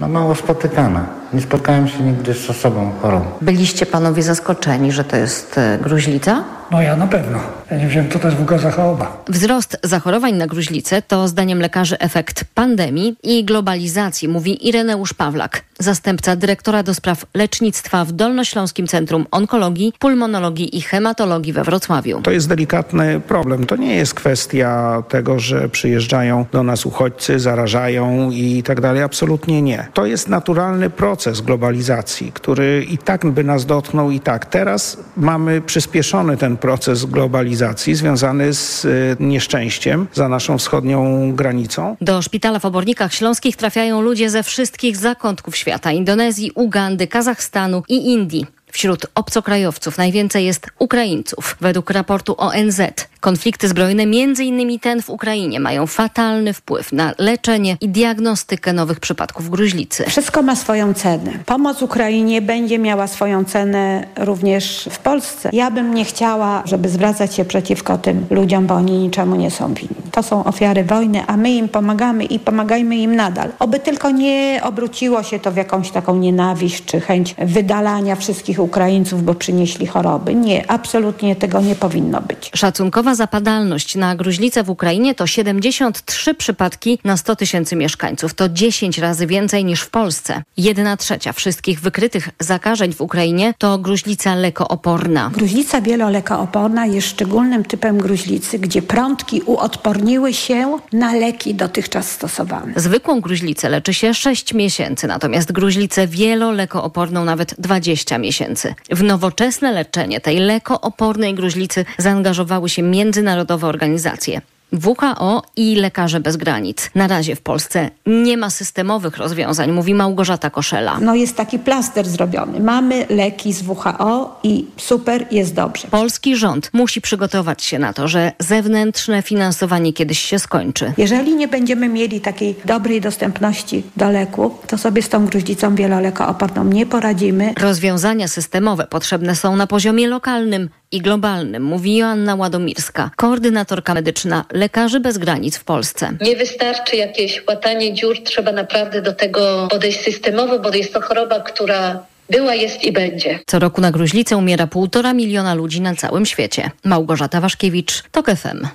no, 0.00 0.08
mało 0.08 0.34
spotykana. 0.34 1.06
Nie 1.36 1.42
spotkałem 1.42 1.88
się 1.88 2.02
nigdy 2.02 2.34
z 2.34 2.50
osobą 2.50 2.92
chorą. 3.02 3.24
Byliście 3.40 3.86
panowie 3.86 4.22
zaskoczeni, 4.22 4.92
że 4.92 5.04
to 5.04 5.16
jest 5.16 5.58
e, 5.58 5.78
gruźlica? 5.82 6.44
No 6.70 6.82
ja 6.82 6.96
na 6.96 7.06
pewno. 7.06 7.38
Ja 7.70 7.76
nie 7.76 7.86
wiem, 7.86 8.10
co 8.10 8.18
to 8.18 8.28
jest 8.28 8.38
w 8.38 8.42
ogóle 8.42 8.58
za 8.58 8.70
choroba. 8.70 9.24
Wzrost 9.28 9.76
zachorowań 9.82 10.34
na 10.34 10.46
gruźlicę 10.46 11.02
to 11.02 11.28
zdaniem 11.28 11.60
lekarzy 11.60 11.98
efekt 11.98 12.44
pandemii 12.54 13.16
i 13.22 13.44
globalizacji, 13.44 14.28
mówi 14.28 14.68
Ireneusz 14.68 15.14
Pawlak, 15.14 15.62
zastępca 15.78 16.36
dyrektora 16.36 16.82
do 16.82 16.94
spraw 16.94 17.26
lecznictwa 17.34 18.04
w 18.04 18.12
Dolnośląskim 18.12 18.86
Centrum 18.86 19.26
Onkologii, 19.30 19.92
Pulmonologii 19.98 20.76
i 20.76 20.80
Hematologii 20.80 21.52
we 21.52 21.64
Wrocławiu. 21.64 22.22
To 22.22 22.30
jest 22.30 22.48
delikatny 22.48 23.20
problem. 23.20 23.66
To 23.66 23.76
nie 23.76 23.94
jest 23.96 24.14
kwestia 24.14 25.02
tego, 25.08 25.38
że 25.38 25.68
przyjeżdżają 25.68 26.44
do 26.52 26.62
nas 26.62 26.86
uchodźcy, 26.86 27.40
zarażają 27.40 28.30
i 28.30 28.62
tak 28.62 28.80
dalej. 28.80 29.02
Absolutnie 29.02 29.62
nie. 29.62 29.86
To 29.94 30.06
jest 30.06 30.28
naturalny 30.28 30.90
proces 30.90 31.25
globalizacji, 31.32 32.32
który 32.32 32.86
i 32.90 32.98
tak 32.98 33.26
by 33.26 33.44
nas 33.44 33.66
dotknął 33.66 34.10
i 34.10 34.20
tak. 34.20 34.46
Teraz 34.46 34.98
mamy 35.16 35.60
przyspieszony 35.60 36.36
ten 36.36 36.56
proces 36.56 37.04
globalizacji 37.04 37.94
związany 37.94 38.54
z 38.54 38.84
y, 38.84 39.16
nieszczęściem 39.20 40.06
za 40.12 40.28
naszą 40.28 40.58
wschodnią 40.58 41.32
granicą. 41.32 41.96
Do 42.00 42.22
szpitala 42.22 42.58
w 42.58 42.64
Obornikach 42.64 43.14
Śląskich 43.14 43.56
trafiają 43.56 44.02
ludzie 44.02 44.30
ze 44.30 44.42
wszystkich 44.42 44.96
zakątków 44.96 45.56
świata. 45.56 45.92
Indonezji, 45.92 46.50
Ugandy, 46.54 47.06
Kazachstanu 47.06 47.82
i 47.88 48.12
Indii. 48.12 48.46
Wśród 48.72 49.06
obcokrajowców 49.14 49.98
najwięcej 49.98 50.44
jest 50.44 50.66
Ukraińców. 50.78 51.56
Według 51.60 51.90
raportu 51.90 52.34
ONZ 52.38 52.80
konflikty 53.26 53.68
zbrojne, 53.68 54.06
między 54.06 54.44
innymi 54.44 54.80
ten 54.80 55.02
w 55.02 55.10
Ukrainie, 55.10 55.60
mają 55.60 55.86
fatalny 55.86 56.52
wpływ 56.52 56.92
na 56.92 57.12
leczenie 57.18 57.76
i 57.80 57.88
diagnostykę 57.88 58.72
nowych 58.72 59.00
przypadków 59.00 59.50
gruźlicy. 59.50 60.04
Wszystko 60.08 60.42
ma 60.42 60.56
swoją 60.56 60.94
cenę. 60.94 61.32
Pomoc 61.46 61.82
Ukrainie 61.82 62.42
będzie 62.42 62.78
miała 62.78 63.06
swoją 63.06 63.44
cenę 63.44 64.06
również 64.16 64.88
w 64.92 64.98
Polsce. 64.98 65.50
Ja 65.52 65.70
bym 65.70 65.94
nie 65.94 66.04
chciała, 66.04 66.62
żeby 66.64 66.88
zwracać 66.88 67.34
się 67.34 67.44
przeciwko 67.44 67.98
tym 67.98 68.26
ludziom, 68.30 68.66
bo 68.66 68.74
oni 68.74 68.92
niczemu 68.92 69.36
nie 69.36 69.50
są 69.50 69.74
winni. 69.74 69.96
To 70.12 70.22
są 70.22 70.44
ofiary 70.44 70.84
wojny, 70.84 71.26
a 71.26 71.36
my 71.36 71.50
im 71.50 71.68
pomagamy 71.68 72.24
i 72.24 72.38
pomagajmy 72.38 72.96
im 72.96 73.16
nadal. 73.16 73.52
Oby 73.58 73.80
tylko 73.80 74.10
nie 74.10 74.60
obróciło 74.62 75.22
się 75.22 75.38
to 75.38 75.52
w 75.52 75.56
jakąś 75.56 75.90
taką 75.90 76.16
nienawiść 76.16 76.84
czy 76.84 77.00
chęć 77.00 77.34
wydalania 77.38 78.16
wszystkich 78.16 78.58
Ukraińców, 78.58 79.24
bo 79.24 79.34
przynieśli 79.34 79.86
choroby. 79.86 80.34
Nie, 80.34 80.70
absolutnie 80.70 81.36
tego 81.36 81.60
nie 81.60 81.74
powinno 81.74 82.20
być. 82.20 82.50
Szacunkowa 82.54 83.15
zapadalność 83.16 83.94
na 83.94 84.16
gruźlicę 84.16 84.62
w 84.62 84.70
Ukrainie 84.70 85.14
to 85.14 85.26
73 85.26 86.34
przypadki 86.34 86.98
na 87.04 87.16
100 87.16 87.36
tysięcy 87.36 87.76
mieszkańców. 87.76 88.34
To 88.34 88.48
10 88.48 88.98
razy 88.98 89.26
więcej 89.26 89.64
niż 89.64 89.80
w 89.80 89.90
Polsce. 89.90 90.42
Jedna 90.56 90.96
trzecia 90.96 91.32
wszystkich 91.32 91.80
wykrytych 91.80 92.28
zakażeń 92.40 92.92
w 92.92 93.00
Ukrainie 93.00 93.54
to 93.58 93.78
gruźlica 93.78 94.34
lekooporna. 94.34 95.30
Gruźlica 95.34 95.80
wielolekooporna 95.80 96.86
jest 96.86 97.08
szczególnym 97.08 97.64
typem 97.64 97.98
gruźlicy, 97.98 98.58
gdzie 98.58 98.82
prątki 98.82 99.42
uodporniły 99.42 100.34
się 100.34 100.78
na 100.92 101.14
leki 101.14 101.54
dotychczas 101.54 102.10
stosowane. 102.10 102.72
Zwykłą 102.76 103.20
gruźlicę 103.20 103.68
leczy 103.68 103.94
się 103.94 104.14
6 104.14 104.54
miesięcy, 104.54 105.06
natomiast 105.06 105.52
gruźlicę 105.52 106.06
wielolekooporną 106.06 107.24
nawet 107.24 107.54
20 107.58 108.18
miesięcy. 108.18 108.74
W 108.90 109.02
nowoczesne 109.02 109.72
leczenie 109.72 110.20
tej 110.20 110.38
lekoopornej 110.38 111.34
gruźlicy 111.34 111.84
zaangażowały 111.98 112.68
się 112.68 112.82
międzynarodowe 112.96 113.66
organizacje. 113.66 114.40
WHO 114.84 115.42
i 115.56 115.76
Lekarze 115.76 116.20
Bez 116.20 116.36
Granic. 116.36 116.90
Na 116.94 117.08
razie 117.08 117.36
w 117.36 117.40
Polsce 117.40 117.90
nie 118.06 118.36
ma 118.36 118.50
systemowych 118.50 119.16
rozwiązań, 119.16 119.72
mówi 119.72 119.94
Małgorzata 119.94 120.50
Koszela. 120.50 120.98
No 121.00 121.14
jest 121.14 121.36
taki 121.36 121.58
plaster 121.58 122.08
zrobiony. 122.08 122.60
Mamy 122.60 123.06
leki 123.10 123.52
z 123.52 123.62
WHO 123.62 124.40
i 124.42 124.64
super, 124.76 125.26
jest 125.30 125.54
dobrze. 125.54 125.88
Polski 125.88 126.36
rząd 126.36 126.70
musi 126.72 127.00
przygotować 127.00 127.62
się 127.62 127.78
na 127.78 127.92
to, 127.92 128.08
że 128.08 128.32
zewnętrzne 128.38 129.22
finansowanie 129.22 129.92
kiedyś 129.92 130.18
się 130.18 130.38
skończy. 130.38 130.92
Jeżeli 130.98 131.34
nie 131.34 131.48
będziemy 131.48 131.88
mieli 131.88 132.20
takiej 132.20 132.54
dobrej 132.64 133.00
dostępności 133.00 133.82
do 133.96 134.10
leku, 134.10 134.54
to 134.66 134.78
sobie 134.78 135.02
z 135.02 135.08
tą 135.08 135.26
gruźlicą 135.26 135.74
wielolekooporną 135.74 136.64
nie 136.64 136.86
poradzimy. 136.86 137.54
Rozwiązania 137.60 138.28
systemowe 138.28 138.86
potrzebne 138.86 139.36
są 139.36 139.56
na 139.56 139.66
poziomie 139.66 140.08
lokalnym 140.08 140.68
i 140.92 141.00
globalnym, 141.00 141.62
mówi 141.62 141.96
Joanna 141.96 142.34
Ładomirska, 142.34 143.10
koordynatorka 143.16 143.94
medyczna 143.94 144.44
Lekarzy 144.52 145.00
Bez 145.00 145.18
Granic 145.18 145.56
w 145.56 145.64
Polsce. 145.64 146.16
Nie 146.20 146.36
wystarczy 146.36 146.96
jakieś 146.96 147.42
łatanie 147.48 147.94
dziur, 147.94 148.16
trzeba 148.24 148.52
naprawdę 148.52 149.02
do 149.02 149.12
tego 149.12 149.68
podejść 149.70 150.00
systemowo, 150.00 150.58
bo 150.58 150.74
jest 150.74 150.92
to 150.92 151.00
choroba, 151.00 151.40
która 151.40 152.06
była, 152.30 152.54
jest 152.54 152.84
i 152.84 152.92
będzie. 152.92 153.38
Co 153.46 153.58
roku 153.58 153.80
na 153.80 153.90
gruźlicę 153.90 154.36
umiera 154.36 154.66
półtora 154.66 155.12
miliona 155.12 155.54
ludzi 155.54 155.80
na 155.80 155.94
całym 155.94 156.26
świecie. 156.26 156.70
Małgorzata 156.84 157.40
Waszkiewicz, 157.40 158.02
TOK 158.12 158.26
FM. 158.30 158.66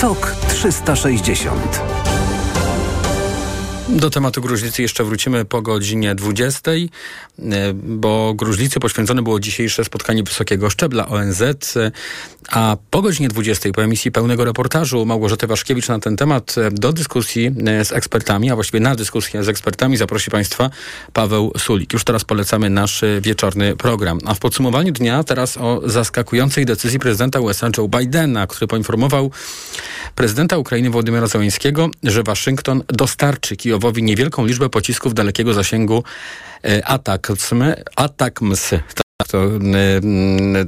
TOK 0.00 0.34
360 0.48 1.82
do 3.88 4.10
tematu 4.10 4.40
gruźlicy 4.40 4.82
jeszcze 4.82 5.04
wrócimy 5.04 5.44
po 5.44 5.62
godzinie 5.62 6.14
20, 6.14 6.70
e, 6.70 6.74
bo 7.74 8.34
gruźlicy 8.34 8.80
poświęcone 8.80 9.22
było 9.22 9.40
dzisiejsze 9.40 9.84
spotkanie 9.84 10.22
wysokiego 10.22 10.70
szczebla 10.70 11.08
ONZ, 11.08 11.42
e, 11.42 11.90
a 12.50 12.76
po 12.90 13.02
godzinie 13.02 13.28
20 13.28 13.72
po 13.72 13.82
emisji 13.82 14.12
pełnego 14.12 14.44
reportażu 14.44 15.06
Małgorzaty 15.06 15.46
Waszkiewicz 15.46 15.88
na 15.88 15.98
ten 15.98 16.16
temat 16.16 16.54
e, 16.58 16.70
do 16.70 16.92
dyskusji 16.92 17.50
z 17.84 17.92
ekspertami, 17.92 18.50
a 18.50 18.54
właściwie 18.54 18.80
na 18.80 18.94
dyskusję 18.94 19.44
z 19.44 19.48
ekspertami 19.48 19.96
zaprosi 19.96 20.30
Państwa 20.30 20.70
Paweł 21.12 21.52
Sulik. 21.58 21.92
Już 21.92 22.04
teraz 22.04 22.24
polecamy 22.24 22.70
nasz 22.70 23.04
wieczorny 23.20 23.76
program. 23.76 24.18
A 24.26 24.34
w 24.34 24.38
podsumowaniu 24.38 24.92
dnia 24.92 25.24
teraz 25.24 25.56
o 25.56 25.82
zaskakującej 25.84 26.66
decyzji 26.66 26.98
prezydenta 26.98 27.40
USA 27.40 27.68
Joe 27.78 27.88
Bidena, 27.88 28.46
który 28.46 28.66
poinformował 28.66 29.30
prezydenta 30.14 30.58
Ukrainy 30.58 30.90
Władimira 30.90 31.26
Zełańskiego, 31.26 31.90
że 32.02 32.22
Waszyngton 32.22 32.82
dostarczy 32.88 33.56
Kijowowi 33.56 34.02
niewielką 34.02 34.46
liczbę 34.46 34.68
pocisków 34.68 35.14
dalekiego 35.14 35.54
zasięgu 35.54 36.04
takılsımı 37.32 37.76
at 37.96 38.18
takması 38.18 38.80
to 39.24 39.48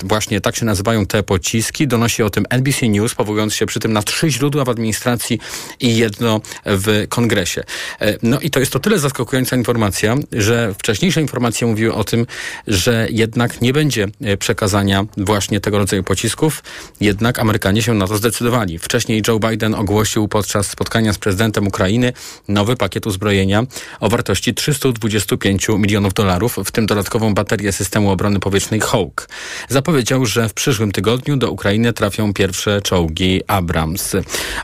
właśnie 0.05 0.41
tak 0.41 0.57
się 0.57 0.65
nazywają 0.65 1.07
te 1.07 1.23
pociski. 1.23 1.89
Donosi 1.89 2.23
o 2.23 2.31
tym 2.31 2.45
NBC 2.51 2.89
News, 2.89 3.15
powołując 3.15 3.55
się 3.55 3.67
przy 3.67 3.81
tym 3.81 3.93
na 3.93 4.03
trzy 4.03 4.31
źródła 4.31 4.65
w 4.65 4.69
administracji 4.69 5.39
i 5.81 5.97
jedno 5.97 6.41
w 6.65 7.07
kongresie. 7.09 7.65
E, 8.01 8.19
no 8.23 8.41
i 8.41 8.51
to 8.51 8.61
jest 8.61 8.73
to 8.73 8.79
tyle 8.79 8.99
zaskakująca 8.99 9.57
informacja, 9.57 10.17
że 10.33 10.75
wcześniejsze 10.79 11.21
informacje 11.21 11.67
mówiły 11.67 11.95
o 11.95 12.05
tym, 12.05 12.27
że 12.67 13.09
jednak 13.11 13.61
nie 13.61 13.73
będzie 13.73 14.09
e, 14.21 14.37
przekazania 14.37 15.05
właśnie 15.17 15.61
tego 15.61 15.79
rodzaju 15.79 16.03
pocisków. 16.03 16.63
Jednak 17.01 17.39
Amerykanie 17.39 17.83
się 17.83 17.95
na 17.95 18.07
to 18.07 18.17
zdecydowali. 18.17 18.79
Wcześniej 18.79 19.23
Joe 19.29 19.39
Biden 19.39 19.75
ogłosił 19.75 20.29
podczas 20.29 20.71
spotkania 20.71 21.13
z 21.13 21.19
prezydentem 21.19 21.67
Ukrainy 21.67 22.13
nowy 22.49 22.77
pakiet 22.77 23.07
uzbrojenia 23.07 23.63
o 24.01 24.09
wartości 24.09 24.55
325 24.55 25.69
milionów 25.69 26.15
dolarów, 26.15 26.57
w 26.65 26.71
tym 26.71 26.87
dodatkową 26.87 27.35
baterię 27.35 27.73
systemu 27.73 28.11
obrony 28.11 28.41
powietrznej 28.45 28.81
Hawk. 28.81 29.29
Zapowiedział, 29.69 30.27
że 30.27 30.49
w 30.49 30.55
przyszłym 30.55 30.93
tygodniu 30.93 31.37
do 31.37 31.51
Ukrainy 31.51 31.93
trafią 31.93 32.33
pierwsze 32.35 32.83
czołgi 32.83 33.43
Abrams. 33.47 34.13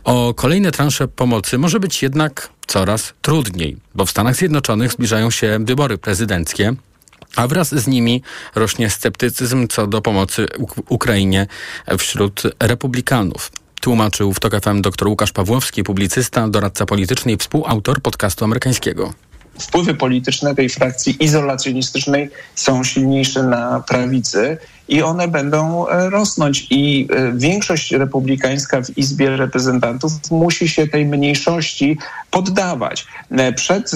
O 0.04 0.34
kolejne 0.34 0.72
transze 0.72 1.08
pomocy 1.08 1.58
może 1.58 1.80
być 1.80 2.02
jednak 2.02 2.48
coraz 2.66 3.14
trudniej, 3.22 3.76
bo 3.94 4.06
w 4.06 4.10
Stanach 4.10 4.36
Zjednoczonych 4.36 4.92
zbliżają 4.92 5.30
się 5.30 5.58
wybory 5.64 5.98
prezydenckie. 5.98 6.74
A 7.36 7.46
wraz 7.46 7.74
z 7.74 7.86
nimi 7.86 8.22
rośnie 8.54 8.90
sceptycyzm 8.90 9.68
co 9.68 9.86
do 9.86 10.02
pomocy 10.02 10.46
Ukrainie 10.88 11.46
wśród 11.98 12.42
republikanów. 12.60 13.52
Tłumaczył 13.80 14.34
w 14.34 14.40
TOK 14.40 14.60
FM 14.64 14.82
dr 14.82 15.08
Łukasz 15.08 15.32
Pawłowski, 15.32 15.82
publicysta, 15.82 16.48
doradca 16.48 16.86
polityczny 16.86 17.32
i 17.32 17.36
współautor 17.36 18.02
podcastu 18.02 18.44
amerykańskiego 18.44 19.29
wpływy 19.60 19.94
polityczne 19.94 20.54
tej 20.54 20.68
frakcji 20.68 21.24
izolacjonistycznej 21.24 22.30
są 22.54 22.84
silniejsze 22.84 23.42
na 23.42 23.84
prawicy 23.88 24.58
i 24.90 25.02
one 25.02 25.28
będą 25.28 25.88
e, 25.88 26.10
rosnąć. 26.10 26.66
I 26.70 27.08
e, 27.10 27.32
większość 27.32 27.92
republikańska 27.92 28.82
w 28.82 28.98
Izbie 28.98 29.36
Reprezentantów 29.36 30.12
musi 30.30 30.68
się 30.68 30.88
tej 30.88 31.06
mniejszości 31.06 31.98
poddawać. 32.30 33.06
E, 33.30 33.52
przed, 33.52 33.90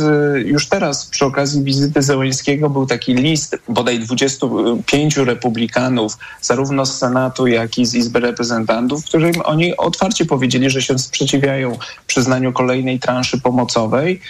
już 0.44 0.68
teraz 0.68 1.06
przy 1.06 1.24
okazji 1.24 1.64
wizyty 1.64 2.02
Zełańskiego 2.02 2.70
był 2.70 2.86
taki 2.86 3.14
list 3.14 3.58
bodaj 3.68 4.00
25 4.00 5.16
republikanów, 5.16 6.18
zarówno 6.40 6.86
z 6.86 6.98
Senatu, 6.98 7.46
jak 7.46 7.78
i 7.78 7.86
z 7.86 7.94
Izby 7.94 8.20
Reprezentantów, 8.20 9.02
w 9.02 9.04
którym 9.04 9.34
oni 9.44 9.76
otwarcie 9.76 10.24
powiedzieli, 10.24 10.70
że 10.70 10.82
się 10.82 10.98
sprzeciwiają 10.98 11.78
przyznaniu 12.06 12.52
kolejnej 12.52 13.00
transzy 13.00 13.40
pomocowej, 13.40 14.20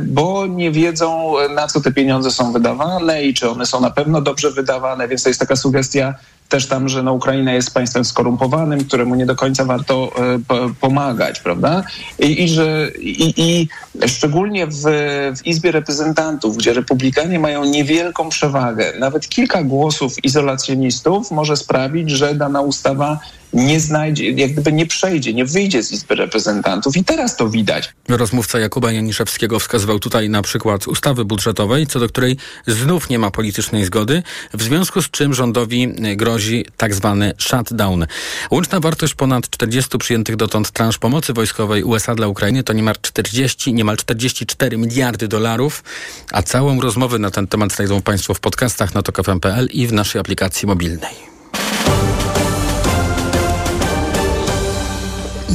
bo 0.00 0.46
nie 0.46 0.70
wiedzą, 0.70 1.34
na 1.54 1.66
co 1.66 1.80
te 1.80 1.92
pieniądze 1.92 2.30
są 2.30 2.52
wydawane 2.52 3.22
i 3.22 3.34
czy 3.34 3.50
one 3.50 3.66
są 3.66 3.80
na 3.80 3.90
pewno 3.90 4.20
dobrze 4.20 4.50
wydawane, 4.50 5.08
więc 5.08 5.22
to 5.22 5.30
jest 5.30 5.40
taka 5.40 5.56
sugestia 5.56 5.97
kwestia 5.98 6.14
też 6.48 6.66
tam, 6.66 6.88
że 6.88 7.02
no, 7.02 7.12
Ukraina 7.12 7.52
jest 7.52 7.74
państwem 7.74 8.04
skorumpowanym, 8.04 8.84
któremu 8.84 9.14
nie 9.14 9.26
do 9.26 9.36
końca 9.36 9.64
warto 9.64 10.12
e, 10.16 10.74
pomagać, 10.80 11.40
prawda? 11.40 11.84
I, 12.18 12.44
i 12.44 12.48
że 12.48 12.90
i, 13.00 13.34
i 13.36 13.68
szczególnie 14.08 14.66
w, 14.66 14.82
w 15.36 15.46
Izbie 15.46 15.72
Reprezentantów, 15.72 16.56
gdzie 16.56 16.72
republikanie 16.72 17.38
mają 17.38 17.64
niewielką 17.64 18.28
przewagę, 18.28 18.92
nawet 18.98 19.28
kilka 19.28 19.62
głosów 19.62 20.24
izolacjonistów 20.24 21.30
może 21.30 21.56
sprawić, 21.56 22.10
że 22.10 22.34
dana 22.34 22.60
ustawa 22.60 23.18
nie 23.52 23.80
znajdzie, 23.80 24.30
jak 24.30 24.52
gdyby 24.52 24.72
nie 24.72 24.86
przejdzie, 24.86 25.34
nie 25.34 25.44
wyjdzie 25.44 25.82
z 25.82 25.92
Izby 25.92 26.14
Reprezentantów. 26.14 26.96
I 26.96 27.04
teraz 27.04 27.36
to 27.36 27.48
widać. 27.48 27.94
Rozmówca 28.08 28.58
Jakuba 28.58 28.92
Janiszewskiego 28.92 29.58
wskazywał 29.58 29.98
tutaj 29.98 30.30
na 30.30 30.42
przykład 30.42 30.88
ustawy 30.88 31.24
budżetowej, 31.24 31.86
co 31.86 32.00
do 32.00 32.08
której 32.08 32.36
znów 32.66 33.10
nie 33.10 33.18
ma 33.18 33.30
politycznej 33.30 33.84
zgody, 33.84 34.22
w 34.54 34.62
związku 34.62 35.02
z 35.02 35.10
czym 35.10 35.34
rządowi 35.34 35.94
grozi 36.16 36.37
tak 36.76 36.94
zwany 36.94 37.32
shutdown. 37.38 38.06
Łączna 38.50 38.80
wartość 38.80 39.14
ponad 39.14 39.50
40 39.50 39.98
przyjętych 39.98 40.36
dotąd 40.36 40.70
transz 40.70 40.98
pomocy 40.98 41.32
wojskowej 41.32 41.84
USA 41.84 42.14
dla 42.14 42.28
Ukrainy 42.28 42.62
to 42.62 42.72
niemal 42.72 42.94
40, 43.02 43.74
niemal 43.74 43.96
44 43.96 44.76
miliardy 44.76 45.28
dolarów, 45.28 45.84
a 46.32 46.42
całą 46.42 46.80
rozmowę 46.80 47.18
na 47.18 47.30
ten 47.30 47.46
temat 47.46 47.72
znajdą 47.72 48.02
Państwo 48.02 48.34
w 48.34 48.40
podcastach 48.40 48.94
na 48.94 49.02
tokafm.pl 49.02 49.68
i 49.72 49.86
w 49.86 49.92
naszej 49.92 50.20
aplikacji 50.20 50.68
mobilnej. 50.68 51.14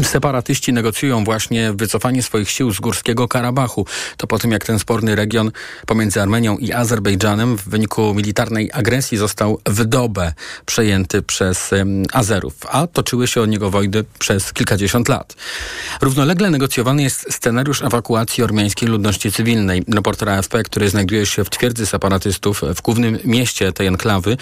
Separatyści 0.01 0.73
negocjują 0.73 1.23
właśnie 1.23 1.73
wycofanie 1.73 2.23
swoich 2.23 2.49
sił 2.49 2.73
z 2.73 2.79
Górskiego 2.79 3.27
Karabachu. 3.27 3.85
To 4.17 4.27
po 4.27 4.39
tym, 4.39 4.51
jak 4.51 4.65
ten 4.65 4.79
sporny 4.79 5.15
region 5.15 5.51
pomiędzy 5.85 6.21
Armenią 6.21 6.57
i 6.57 6.71
Azerbejdżanem 6.71 7.57
w 7.57 7.69
wyniku 7.69 8.13
militarnej 8.13 8.69
agresji 8.73 9.17
został 9.17 9.59
w 9.65 9.85
dobę 9.85 10.33
przejęty 10.65 11.21
przez 11.21 11.71
Azerów, 12.13 12.53
a 12.69 12.87
toczyły 12.87 13.27
się 13.27 13.41
o 13.41 13.45
niego 13.45 13.69
wojny 13.69 14.03
przez 14.19 14.53
kilkadziesiąt 14.53 15.09
lat. 15.09 15.35
Równolegle 16.01 16.49
negocjowany 16.49 17.03
jest 17.03 17.33
scenariusz 17.33 17.81
ewakuacji 17.81 18.43
ormiańskiej 18.43 18.89
ludności 18.89 19.31
cywilnej. 19.31 19.83
Reporter 19.93 20.29
AFP, 20.29 20.63
który 20.63 20.89
znajduje 20.89 21.25
się 21.25 21.43
w 21.43 21.49
twierdzy 21.49 21.85
separatystów 21.85 22.61
w 22.75 22.81
głównym 22.81 23.19
mieście 23.25 23.71
tej 23.71 23.87
enklawy, 23.87 24.37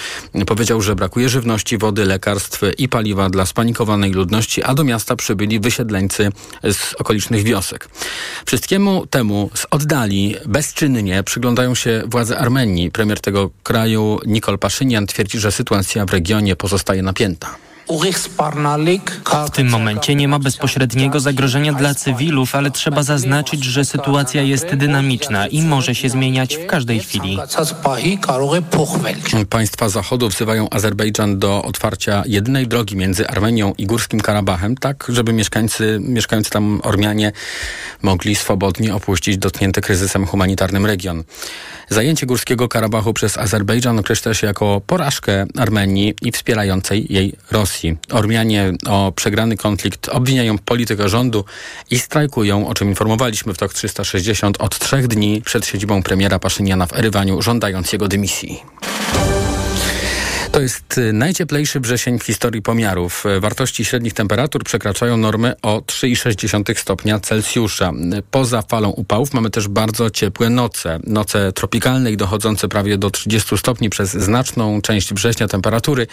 powiedział, 0.48 0.82
że 0.82 0.96
brakuje 0.96 1.30
żywności, 1.30 1.78
wody, 1.78 2.06
lekarstw 2.06 2.62
i 2.78 2.90
paliwa 2.90 3.30
dla 3.30 3.46
spanikowanej 3.46 4.12
ludności, 4.12 4.64
a 4.64 4.74
do 4.74 4.84
miasta 4.84 5.16
przybył 5.16 5.41
byli 5.42 5.60
wysiedleńcy 5.60 6.30
z 6.64 6.94
okolicznych 6.94 7.44
wiosek. 7.44 7.88
Wszystkiemu 8.46 9.06
temu 9.08 9.50
z 9.54 9.66
oddali 9.72 10.36
bezczynnie 10.46 11.24
przyglądają 11.24 11.76
się 11.76 12.04
władze 12.06 12.38
Armenii. 12.38 12.92
Premier 12.92 13.20
tego 13.20 13.50
kraju 13.64 14.20
Nikol 14.26 14.60
Paszynian 14.60 15.08
twierdzi, 15.08 15.40
że 15.40 15.52
sytuacja 15.52 16.06
w 16.06 16.10
regionie 16.10 16.56
pozostaje 16.56 17.02
napięta. 17.02 17.56
W 19.48 19.50
tym 19.50 19.70
momencie 19.70 20.16
nie 20.16 20.28
ma 20.28 20.40
bezpośredniego 20.40 21.20
zagrożenia 21.20 21.74
dla 21.74 21.96
cywilów, 21.96 22.56
ale 22.56 22.72
trzeba 22.72 23.04
zaznaczyć, 23.04 23.64
że 23.64 23.86
sytuacja 23.86 24.42
jest 24.42 24.76
dynamiczna 24.76 25.48
i 25.48 25.62
może 25.62 25.96
się 25.96 26.10
zmieniać 26.10 26.58
w 26.58 26.66
każdej 26.66 27.00
chwili. 27.00 27.38
Państwa 29.50 29.90
Zachodu 29.90 30.30
wzywają 30.30 30.70
Azerbejdżan 30.70 31.40
do 31.40 31.64
otwarcia 31.64 32.24
jedynej 32.26 32.68
drogi 32.68 32.96
między 32.96 33.28
Armenią 33.28 33.74
i 33.78 33.86
Górskim 33.86 34.20
Karabachem, 34.20 34.78
tak 34.78 35.08
żeby 35.10 35.34
mieszkańcy, 35.34 36.00
mieszkający 36.02 36.52
tam 36.52 36.82
Ormianie 36.84 37.32
mogli 38.02 38.36
swobodnie 38.36 38.96
opuścić 38.96 39.38
dotknięty 39.38 39.82
kryzysem 39.82 40.26
humanitarnym 40.26 40.86
region. 40.86 41.24
Zajęcie 41.90 42.26
Górskiego 42.26 42.68
Karabachu 42.68 43.14
przez 43.14 43.38
Azerbejdżan 43.38 44.00
określa 44.00 44.34
się 44.34 44.48
jako 44.48 44.82
porażkę 44.88 45.46
Armenii 45.58 46.14
i 46.22 46.32
wspierającej 46.32 47.06
jej 47.10 47.34
Rosji. 47.52 47.71
Ormianie 48.12 48.74
o 48.88 49.12
przegrany 49.16 49.58
konflikt 49.58 50.10
obwiniają 50.10 50.58
politykę 50.58 51.10
rządu 51.10 51.46
i 51.92 52.00
strajkują, 52.00 52.68
o 52.68 52.74
czym 52.74 52.90
informowaliśmy 52.90 53.54
w 53.54 53.58
TOK 53.58 53.74
360 53.74 54.62
od 54.62 54.80
trzech 54.80 55.08
dni 55.08 55.42
przed 55.42 55.66
siedzibą 55.66 56.04
premiera 56.04 56.40
Paszyniana 56.40 56.88
w 56.88 56.94
Erywaniu, 56.94 57.42
żądając 57.42 57.94
jego 57.94 58.08
dymisji. 58.08 58.64
To 60.52 60.62
jest 60.62 60.98
y, 60.98 61.14
najcieplejszy 61.14 61.80
wrzesień 61.80 62.20
w 62.20 62.24
historii 62.24 62.62
pomiarów. 62.62 63.24
Wartości 63.40 63.86
średnich 63.86 64.14
temperatur 64.14 64.64
przekraczają 64.64 65.18
normy 65.18 65.54
o 65.62 65.80
3,6 65.80 66.80
stopnia 66.80 67.20
Celsjusza. 67.20 67.92
Poza 68.32 68.62
falą 68.62 68.90
upałów 68.90 69.34
mamy 69.34 69.50
też 69.50 69.68
bardzo 69.68 70.10
ciepłe 70.10 70.50
noce. 70.50 71.00
Noce 71.04 71.52
tropikalne 71.52 72.12
i 72.12 72.18
dochodzące 72.18 72.68
prawie 72.68 72.98
do 72.98 73.10
30 73.10 73.58
stopni 73.58 73.90
przez 73.90 74.12
znaczną 74.12 74.82
część 74.82 75.14
września 75.14 75.48
temperatury 75.48 76.08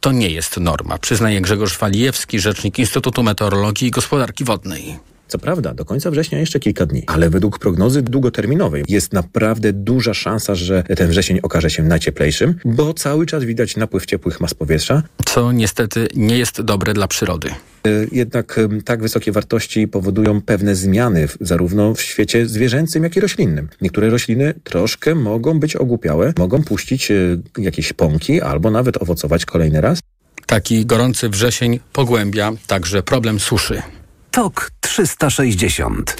to 0.00 0.12
nie 0.12 0.30
jest 0.30 0.56
norma, 0.56 0.98
przyznaje 0.98 1.40
Grzegorz 1.40 1.78
Walijewski, 1.78 2.40
rzecznik 2.40 2.78
Instytutu 2.78 3.22
Meteorologii 3.22 3.88
i 3.88 3.90
Gospodarki 3.90 4.44
Wodnej. 4.44 4.98
Co 5.28 5.38
prawda, 5.38 5.74
do 5.74 5.84
końca 5.84 6.10
września 6.10 6.38
jeszcze 6.38 6.60
kilka 6.60 6.86
dni, 6.86 7.02
ale 7.06 7.30
według 7.30 7.58
prognozy 7.58 8.02
długoterminowej 8.02 8.84
jest 8.88 9.12
naprawdę 9.12 9.72
duża 9.72 10.14
szansa, 10.14 10.54
że 10.54 10.82
ten 10.82 11.10
wrzesień 11.10 11.40
okaże 11.42 11.70
się 11.70 11.82
najcieplejszym, 11.82 12.54
bo 12.64 12.94
cały 12.94 13.26
czas 13.26 13.44
widać 13.44 13.76
napływ 13.76 14.06
ciepłych 14.06 14.40
mas 14.40 14.54
powietrza. 14.54 15.02
Co 15.24 15.52
niestety 15.52 16.08
nie 16.16 16.38
jest 16.38 16.62
dobre 16.62 16.94
dla 16.94 17.08
przyrody. 17.08 17.48
E, 17.48 17.90
jednak 18.12 18.60
tak 18.84 19.02
wysokie 19.02 19.32
wartości 19.32 19.88
powodują 19.88 20.42
pewne 20.42 20.74
zmiany 20.74 21.28
zarówno 21.40 21.94
w 21.94 22.00
świecie 22.02 22.46
zwierzęcym, 22.46 23.02
jak 23.02 23.16
i 23.16 23.20
roślinnym. 23.20 23.68
Niektóre 23.80 24.10
rośliny 24.10 24.54
troszkę 24.64 25.14
mogą 25.14 25.60
być 25.60 25.76
ogłupiałe, 25.76 26.32
mogą 26.38 26.62
puścić 26.62 27.10
e, 27.10 27.14
jakieś 27.58 27.92
pąki 27.92 28.40
albo 28.40 28.70
nawet 28.70 29.02
owocować 29.02 29.44
kolejny 29.44 29.80
raz. 29.80 30.00
Taki 30.46 30.86
gorący 30.86 31.28
wrzesień 31.28 31.80
pogłębia 31.92 32.52
także 32.66 33.02
problem 33.02 33.40
suszy. 33.40 33.82
TOK 34.30 34.70
360. 34.88 36.16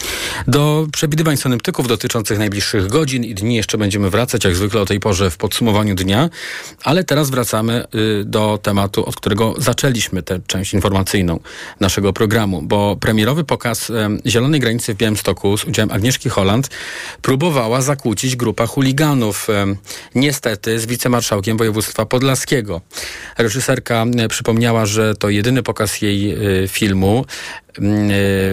Do 0.47 0.87
przewidywań 0.93 1.37
synoptyków 1.37 1.89
dotyczących 1.89 2.39
najbliższych 2.39 2.87
godzin 2.87 3.25
i 3.25 3.35
dni 3.35 3.57
jeszcze 3.57 3.79
będziemy 3.79 4.11
wracać, 4.11 4.45
jak 4.45 4.57
zwykle 4.57 4.81
o 4.81 4.87
tej 4.87 5.01
porze 5.01 5.31
w 5.31 5.37
podsumowaniu 5.37 5.95
dnia, 5.95 6.31
ale 6.85 7.05
teraz 7.05 7.31
wracamy 7.31 7.85
y, 7.95 8.25
do 8.25 8.59
tematu, 8.63 9.07
od 9.07 9.17
którego 9.17 9.55
zaczęliśmy 9.59 10.23
tę 10.23 10.41
część 10.47 10.75
informacyjną 10.75 11.41
naszego 11.81 12.13
programu, 12.13 12.63
bo 12.63 12.97
premierowy 12.97 13.45
pokaz 13.45 13.93
Zielonej 14.27 14.61
Granicy 14.61 14.95
w 14.95 14.97
Białymstoku 14.97 15.57
z 15.57 15.65
udziałem 15.65 15.93
Agnieszki 15.93 16.29
Holland 16.29 16.71
próbowała 17.23 17.81
zakłócić 17.81 18.37
grupa 18.37 18.67
chuliganów, 18.67 19.49
niestety 20.15 20.81
z 20.81 20.87
wicemarszałkiem 20.87 21.57
województwa 21.57 22.07
podlaskiego. 22.07 22.81
Reżyserka 23.39 24.05
przypomniała, 24.29 24.87
że 24.87 25.15
to 25.15 25.31
jedyny 25.31 25.63
pokaz 25.63 26.03
jej 26.03 26.33
e, 26.33 26.69
filmu. 26.69 27.25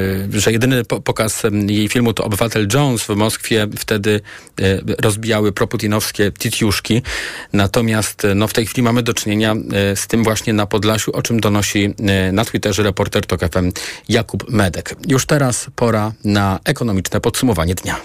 E, 0.06 0.40
że 0.40 0.52
jedyny 0.52 0.86
pokaz 0.86 1.44
jej 1.68 1.90
filmu 1.90 2.14
to 2.14 2.24
Obywatel 2.24 2.68
Jones 2.74 3.04
w 3.04 3.10
Moskwie. 3.10 3.68
Wtedy 3.78 4.22
e, 4.62 4.64
rozbijały 5.02 5.52
proputinowskie 5.52 6.32
titiuszki. 6.32 7.02
Natomiast 7.54 8.26
e, 8.26 8.36
no, 8.36 8.48
w 8.48 8.54
tej 8.54 8.66
chwili 8.66 8.84
mamy 8.84 9.04
do 9.04 9.14
czynienia 9.14 9.56
z 9.96 10.08
tym 10.08 10.24
właśnie 10.24 10.54
na 10.54 10.66
Podlasiu, 10.66 11.12
o 11.12 11.22
czym 11.22 11.40
donosi 11.40 11.94
na 12.32 12.46
Twitterze 12.46 12.84
reporter 12.84 13.26
TOK 13.26 13.42
FM 13.42 13.72
Jakub 14.10 14.50
Medek. 14.50 14.96
Już 15.08 15.26
teraz 15.26 15.68
pora 15.76 16.12
na 16.24 16.60
ekonomiczne 16.66 17.22
podsumowanie 17.22 17.76
dnia. 17.76 17.96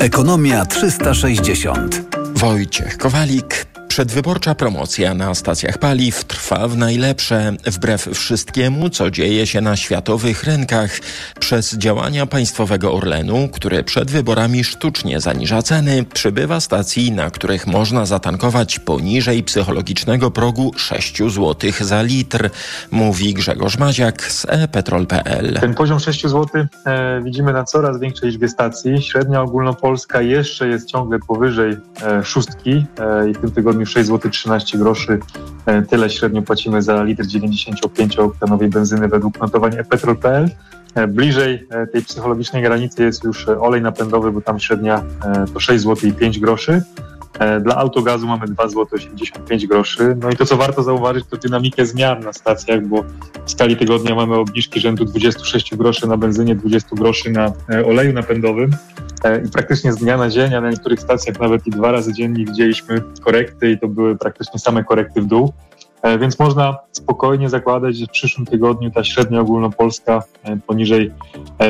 Ekonomia 0.00 0.66
360. 0.66 2.19
Wojciech 2.34 2.98
Kowalik. 2.98 3.66
Przedwyborcza 3.90 4.54
promocja 4.54 5.14
na 5.14 5.34
stacjach 5.34 5.78
paliw 5.78 6.24
trwa 6.24 6.68
w 6.68 6.76
najlepsze, 6.76 7.52
wbrew 7.66 8.08
wszystkiemu, 8.14 8.90
co 8.90 9.10
dzieje 9.10 9.46
się 9.46 9.60
na 9.60 9.76
światowych 9.76 10.44
rynkach. 10.44 10.90
Przez 11.40 11.76
działania 11.76 12.26
państwowego 12.26 12.94
Orlenu, 12.94 13.48
który 13.52 13.84
przed 13.84 14.10
wyborami 14.10 14.64
sztucznie 14.64 15.20
zaniża 15.20 15.62
ceny, 15.62 16.04
przybywa 16.14 16.60
stacji, 16.60 17.12
na 17.12 17.30
których 17.30 17.66
można 17.66 18.06
zatankować 18.06 18.78
poniżej 18.78 19.42
psychologicznego 19.42 20.30
progu 20.30 20.72
6 20.76 21.18
zł 21.18 21.70
za 21.80 22.02
litr, 22.02 22.50
mówi 22.90 23.34
Grzegorz 23.34 23.78
Maziak 23.78 24.22
z 24.22 24.46
ePetrol.pl. 24.48 25.58
Ten 25.60 25.74
poziom 25.74 26.00
6 26.00 26.22
zł 26.22 26.46
e, 26.86 27.20
widzimy 27.22 27.52
na 27.52 27.64
coraz 27.64 28.00
większej 28.00 28.28
liczbie 28.28 28.48
stacji. 28.48 29.02
Średnia 29.02 29.42
ogólnopolska 29.42 30.20
jeszcze 30.22 30.68
jest 30.68 30.86
ciągle 30.88 31.18
powyżej 31.18 31.76
e, 32.02 32.19
szóstki 32.24 32.86
e, 32.98 33.30
i 33.30 33.34
w 33.34 33.38
tym 33.38 33.50
tygodniu 33.50 33.86
6 33.86 34.08
zł 34.08 34.30
13 34.30 34.78
groszy. 34.78 35.18
E, 35.66 35.82
tyle 35.82 36.10
średnio 36.10 36.42
płacimy 36.42 36.82
za 36.82 37.02
litr 37.02 37.24
95-oktanowej 37.24 38.68
benzyny 38.68 39.08
według 39.08 39.40
notowań 39.40 39.76
ePetrol.pl. 39.78 40.48
E, 40.94 41.06
bliżej 41.06 41.66
tej 41.92 42.02
psychologicznej 42.02 42.62
granicy 42.62 43.02
jest 43.02 43.24
już 43.24 43.48
olej 43.48 43.82
napędowy, 43.82 44.32
bo 44.32 44.40
tam 44.40 44.60
średnia 44.60 45.02
to 45.54 45.60
6 45.60 45.84
zł 45.84 46.10
i 46.10 46.12
5 46.12 46.38
groszy. 46.38 46.82
Dla 47.62 47.76
autogazu 47.76 48.26
mamy 48.26 48.46
2 48.46 48.68
zł 48.68 48.86
85 48.92 49.66
groszy. 49.66 50.16
No 50.20 50.30
i 50.30 50.36
to, 50.36 50.46
co 50.46 50.56
warto 50.56 50.82
zauważyć, 50.82 51.24
to 51.30 51.36
dynamikę 51.36 51.86
zmian 51.86 52.20
na 52.20 52.32
stacjach, 52.32 52.86
bo 52.86 53.04
w 53.46 53.50
skali 53.50 53.76
tygodnia 53.76 54.14
mamy 54.14 54.34
obniżki 54.34 54.80
rzędu 54.80 55.04
26 55.04 55.74
groszy 55.76 56.06
na 56.06 56.16
benzynie, 56.16 56.56
20 56.56 56.88
groszy 56.96 57.30
na 57.30 57.52
oleju 57.86 58.12
napędowym. 58.12 58.70
E, 59.24 59.42
I 59.42 59.48
praktycznie 59.48 59.92
z 59.92 59.96
dnia 59.96 60.16
na 60.16 60.30
dzień, 60.30 60.54
a 60.54 60.60
na 60.60 60.70
niektórych 60.70 61.00
stacjach 61.00 61.40
nawet 61.40 61.66
i 61.66 61.70
dwa 61.70 61.92
razy 61.92 62.12
dziennie 62.12 62.44
widzieliśmy 62.44 63.02
korekty 63.24 63.70
i 63.70 63.78
to 63.78 63.88
były 63.88 64.18
praktycznie 64.18 64.60
same 64.60 64.84
korekty 64.84 65.22
w 65.22 65.26
dół. 65.26 65.52
E, 66.02 66.18
więc 66.18 66.38
można 66.38 66.78
spokojnie 66.92 67.48
zakładać, 67.48 67.96
że 67.96 68.06
w 68.06 68.10
przyszłym 68.10 68.46
tygodniu 68.46 68.90
ta 68.90 69.04
średnia 69.04 69.40
ogólnopolska 69.40 70.22
e, 70.42 70.56
poniżej 70.56 71.12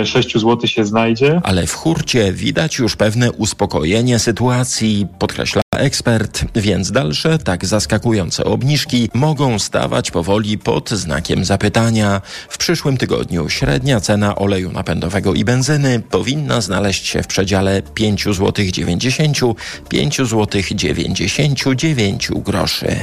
6 0.04 0.32
zł 0.32 0.66
się 0.66 0.84
znajdzie. 0.84 1.40
Ale 1.44 1.66
w 1.66 1.74
hurcie 1.74 2.32
widać 2.32 2.78
już 2.78 2.96
pewne 2.96 3.32
uspokojenie 3.32 4.18
sytuacji, 4.18 5.06
podkreśla 5.18 5.62
ekspert, 5.76 6.44
więc 6.54 6.92
dalsze 6.92 7.38
tak 7.38 7.66
zaskakujące 7.66 8.44
obniżki 8.44 9.10
mogą 9.14 9.58
stawać 9.58 10.10
powoli 10.10 10.58
pod 10.58 10.90
znakiem 10.90 11.44
zapytania. 11.44 12.20
W 12.48 12.58
przyszłym 12.58 12.96
tygodniu 12.96 13.48
średnia 13.48 14.00
cena 14.00 14.36
oleju 14.36 14.72
napędowego 14.72 15.34
i 15.34 15.44
benzyny 15.44 16.00
powinna 16.10 16.60
znaleźć 16.60 17.06
się 17.06 17.22
w 17.22 17.26
przedziale 17.26 17.82
5 17.94 18.24
zł 18.24 18.64
90 18.72 19.38
5 19.88 20.16
zł 20.16 20.62
99 20.74 22.30
groszy. 22.44 22.96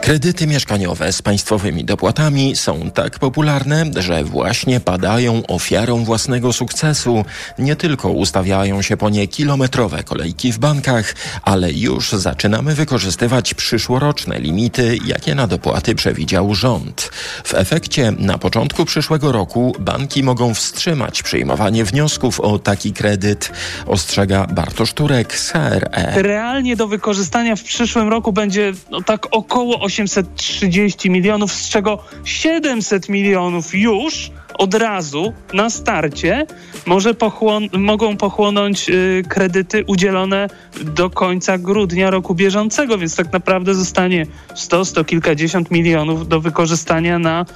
Kredyty 0.00 0.46
mieszkaniowe 0.46 1.12
z 1.12 1.22
państwowymi 1.22 1.84
dopłatami 1.84 2.56
są 2.56 2.90
tak 2.90 3.18
popularne, 3.18 3.84
że 3.96 4.24
właśnie 4.24 4.80
padają 4.80 5.42
ofiarą 5.46 6.04
własnego 6.04 6.52
sukcesu. 6.52 7.24
Nie 7.58 7.76
tylko 7.76 8.10
ustawiają 8.10 8.82
się 8.82 8.96
po 8.96 9.10
nie 9.10 9.28
kilometrowe 9.28 10.02
kolejki 10.02 10.52
w 10.52 10.58
bankach, 10.58 11.14
ale 11.42 11.72
już 11.72 12.12
zaczynamy 12.12 12.74
wykorzystywać 12.74 13.54
przyszłoroczne 13.54 14.38
limity, 14.38 14.98
jakie 15.06 15.34
na 15.34 15.46
dopłaty 15.46 15.94
przewidział 15.94 16.54
rząd. 16.54 17.10
W 17.44 17.54
efekcie 17.54 18.12
na 18.18 18.38
początku 18.38 18.84
przyszłego 18.84 19.32
roku 19.32 19.76
banki 19.80 20.22
mogą 20.22 20.54
wstrzymać 20.54 21.22
przyjmowanie 21.22 21.84
wniosków 21.84 22.40
o 22.40 22.58
taki 22.58 22.92
kredyt, 22.92 23.52
ostrzega 23.86 24.46
Bartosz 24.46 24.92
Turek 24.92 25.38
z 25.38 25.50
HRE. 25.50 26.22
Realnie 26.22 26.76
do 26.76 26.88
wykorzystania 26.88 27.56
w 27.56 27.62
przyszłym 27.62 28.08
roku 28.08 28.32
będzie 28.32 28.72
no, 28.90 29.02
tak 29.02 29.26
około 29.30 29.87
830 29.88 31.10
milionów, 31.10 31.52
z 31.52 31.68
czego 31.68 32.04
700 32.24 33.08
milionów 33.08 33.74
już 33.74 34.30
od 34.58 34.74
razu 34.74 35.32
na 35.52 35.70
starcie 35.70 36.46
może 36.86 37.14
pochłon 37.14 37.68
mogą 37.72 38.16
pochłonąć 38.16 38.90
y, 38.90 39.22
kredyty 39.28 39.84
udzielone 39.86 40.48
do 40.84 41.10
końca 41.10 41.58
grudnia 41.58 42.10
roku 42.10 42.34
bieżącego, 42.34 42.98
więc 42.98 43.16
tak 43.16 43.32
naprawdę 43.32 43.74
zostanie 43.74 44.26
100, 44.54 44.84
100 44.84 45.04
kilkadziesiąt 45.04 45.70
milionów 45.70 46.28
do 46.28 46.40
wykorzystania 46.40 47.18
na 47.18 47.46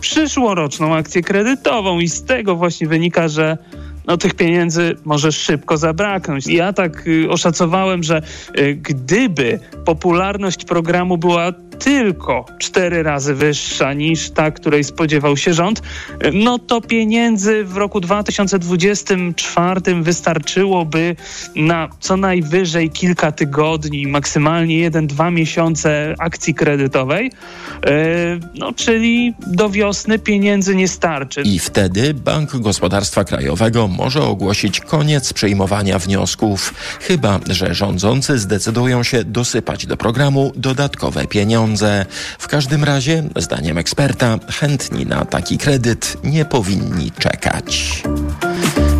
przyszłoroczną 0.00 0.94
akcję 0.94 1.22
kredytową 1.22 2.00
i 2.00 2.08
z 2.08 2.24
tego 2.24 2.56
właśnie 2.56 2.86
wynika, 2.86 3.28
że 3.28 3.58
no 4.06 4.16
tych 4.16 4.34
pieniędzy 4.34 4.96
może 5.04 5.32
szybko 5.32 5.76
zabraknąć. 5.76 6.46
Ja 6.46 6.72
tak 6.72 7.06
y, 7.06 7.30
oszacowałem, 7.30 8.02
że 8.02 8.22
y, 8.58 8.74
gdyby 8.74 9.60
popularność 9.84 10.64
programu 10.64 11.18
była 11.18 11.52
tylko 11.78 12.46
cztery 12.58 13.02
razy 13.02 13.34
wyższa 13.34 13.92
niż 13.92 14.30
ta, 14.30 14.50
której 14.50 14.84
spodziewał 14.84 15.36
się 15.36 15.54
rząd, 15.54 15.82
no 16.32 16.58
to 16.58 16.80
pieniędzy 16.80 17.64
w 17.64 17.76
roku 17.76 18.00
2024 18.00 19.80
wystarczyłoby 20.02 21.16
na 21.56 21.88
co 22.00 22.16
najwyżej 22.16 22.90
kilka 22.90 23.32
tygodni, 23.32 24.06
maksymalnie 24.06 24.78
jeden, 24.78 25.06
dwa 25.06 25.30
miesiące 25.30 26.14
akcji 26.18 26.54
kredytowej. 26.54 27.32
E, 27.86 27.90
no, 28.54 28.72
czyli 28.72 29.34
do 29.46 29.70
wiosny 29.70 30.18
pieniędzy 30.18 30.76
nie 30.76 30.88
starczy. 30.88 31.42
I 31.42 31.58
wtedy 31.58 32.14
Bank 32.14 32.56
Gospodarstwa 32.56 33.24
Krajowego 33.24 33.88
może 33.88 34.22
ogłosić 34.22 34.80
koniec 34.80 35.32
przyjmowania 35.32 35.98
wniosków, 35.98 36.74
chyba 37.00 37.40
że 37.50 37.74
rządzący 37.74 38.38
zdecydują 38.38 39.02
się 39.02 39.24
dosypać 39.24 39.86
do 39.86 39.96
programu 39.96 40.52
dodatkowe 40.56 41.26
pieniądze. 41.26 41.67
W 42.38 42.48
każdym 42.48 42.84
razie, 42.84 43.22
zdaniem 43.36 43.78
eksperta, 43.78 44.38
chętni 44.60 45.06
na 45.06 45.24
taki 45.24 45.58
kredyt 45.58 46.16
nie 46.24 46.44
powinni 46.44 47.12
czekać. 47.18 48.02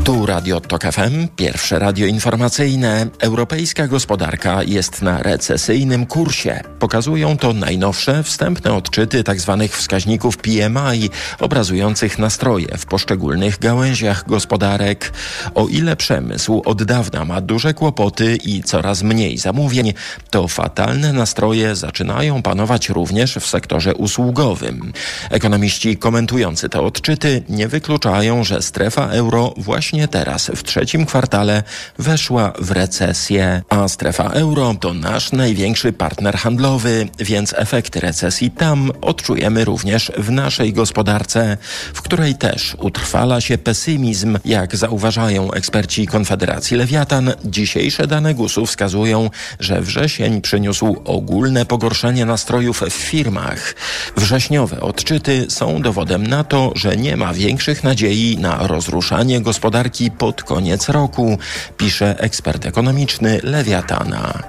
Tu 0.09 0.27
Radio 0.27 0.61
Tok 0.61 0.83
FM, 0.83 1.29
pierwsze 1.37 1.79
radio 1.79 2.07
informacyjne. 2.07 3.07
Europejska 3.21 3.87
gospodarka 3.87 4.62
jest 4.62 5.03
na 5.03 5.23
recesyjnym 5.23 6.07
kursie. 6.07 6.61
Pokazują 6.79 7.37
to 7.37 7.53
najnowsze 7.53 8.23
wstępne 8.23 8.75
odczyty 8.75 9.25
tzw. 9.25 9.59
Tak 9.61 9.71
wskaźników 9.71 10.37
PMI, 10.37 11.11
obrazujących 11.40 12.18
nastroje 12.18 12.79
w 12.79 12.87
poszczególnych 12.87 13.59
gałęziach 13.59 14.25
gospodarek. 14.27 15.12
O 15.55 15.66
ile 15.66 15.97
przemysł 15.97 16.62
od 16.64 16.83
dawna 16.83 17.25
ma 17.25 17.40
duże 17.40 17.75
kłopoty 17.75 18.37
i 18.44 18.62
coraz 18.62 19.03
mniej 19.03 19.38
zamówień, 19.38 19.94
to 20.31 20.49
fatalne 20.49 21.12
nastroje 21.12 21.77
zaczynają 21.77 22.42
panować 22.42 22.88
również 22.88 23.35
w 23.35 23.47
sektorze 23.47 23.94
usługowym. 23.94 24.92
Ekonomiści 25.31 25.97
komentujący 25.97 26.68
te 26.68 26.81
odczyty 26.81 27.42
nie 27.49 27.68
wykluczają, 27.68 28.44
że 28.44 28.62
strefa 28.62 29.09
euro 29.09 29.55
właśnie 29.57 29.97
właśnie 29.98 30.08
teraz, 30.08 30.50
w 30.56 30.62
trzecim 30.62 31.06
kwartale, 31.06 31.62
weszła 31.98 32.52
w 32.58 32.70
recesję, 32.70 33.62
a 33.68 33.88
strefa 33.88 34.24
euro 34.24 34.74
to 34.80 34.94
nasz 34.94 35.32
największy 35.32 35.92
partner 35.92 36.37
handlowy, 36.37 37.08
więc 37.18 37.54
efekty 37.56 38.00
recesji 38.00 38.50
tam 38.50 38.90
odczujemy 39.00 39.64
również 39.64 40.12
w 40.18 40.30
naszej 40.30 40.72
gospodarce, 40.72 41.56
w 41.94 42.02
której 42.02 42.34
też 42.34 42.76
utrwala 42.80 43.40
się 43.40 43.58
pesymizm, 43.58 44.38
jak 44.44 44.76
zauważają 44.76 45.52
eksperci 45.52 46.06
Konfederacji 46.06 46.76
Lewiatan. 46.76 47.32
Dzisiejsze 47.44 48.06
dane 48.06 48.34
GUS-u 48.34 48.66
wskazują, 48.66 49.30
że 49.61 49.80
wrzesień 49.80 50.40
przyniósł 50.40 50.96
ogólne 51.04 51.66
pogorszenie 51.66 52.24
nastrojów 52.24 52.82
w 52.82 52.92
firmach. 52.92 53.74
Wrześniowe 54.16 54.80
odczyty 54.80 55.46
są 55.48 55.82
dowodem 55.82 56.26
na 56.26 56.44
to, 56.44 56.72
że 56.74 56.96
nie 56.96 57.16
ma 57.16 57.34
większych 57.34 57.84
nadziei 57.84 58.38
na 58.38 58.66
rozruszanie 58.66 59.40
gospodarki 59.40 59.88
gospodarki 59.88 60.11
pod 60.11 60.42
koniec 60.42 60.88
roku, 60.88 61.38
pisze 61.77 62.18
ekspert 62.18 62.66
ekonomiczny 62.66 63.40
Lewiatana. 63.42 64.42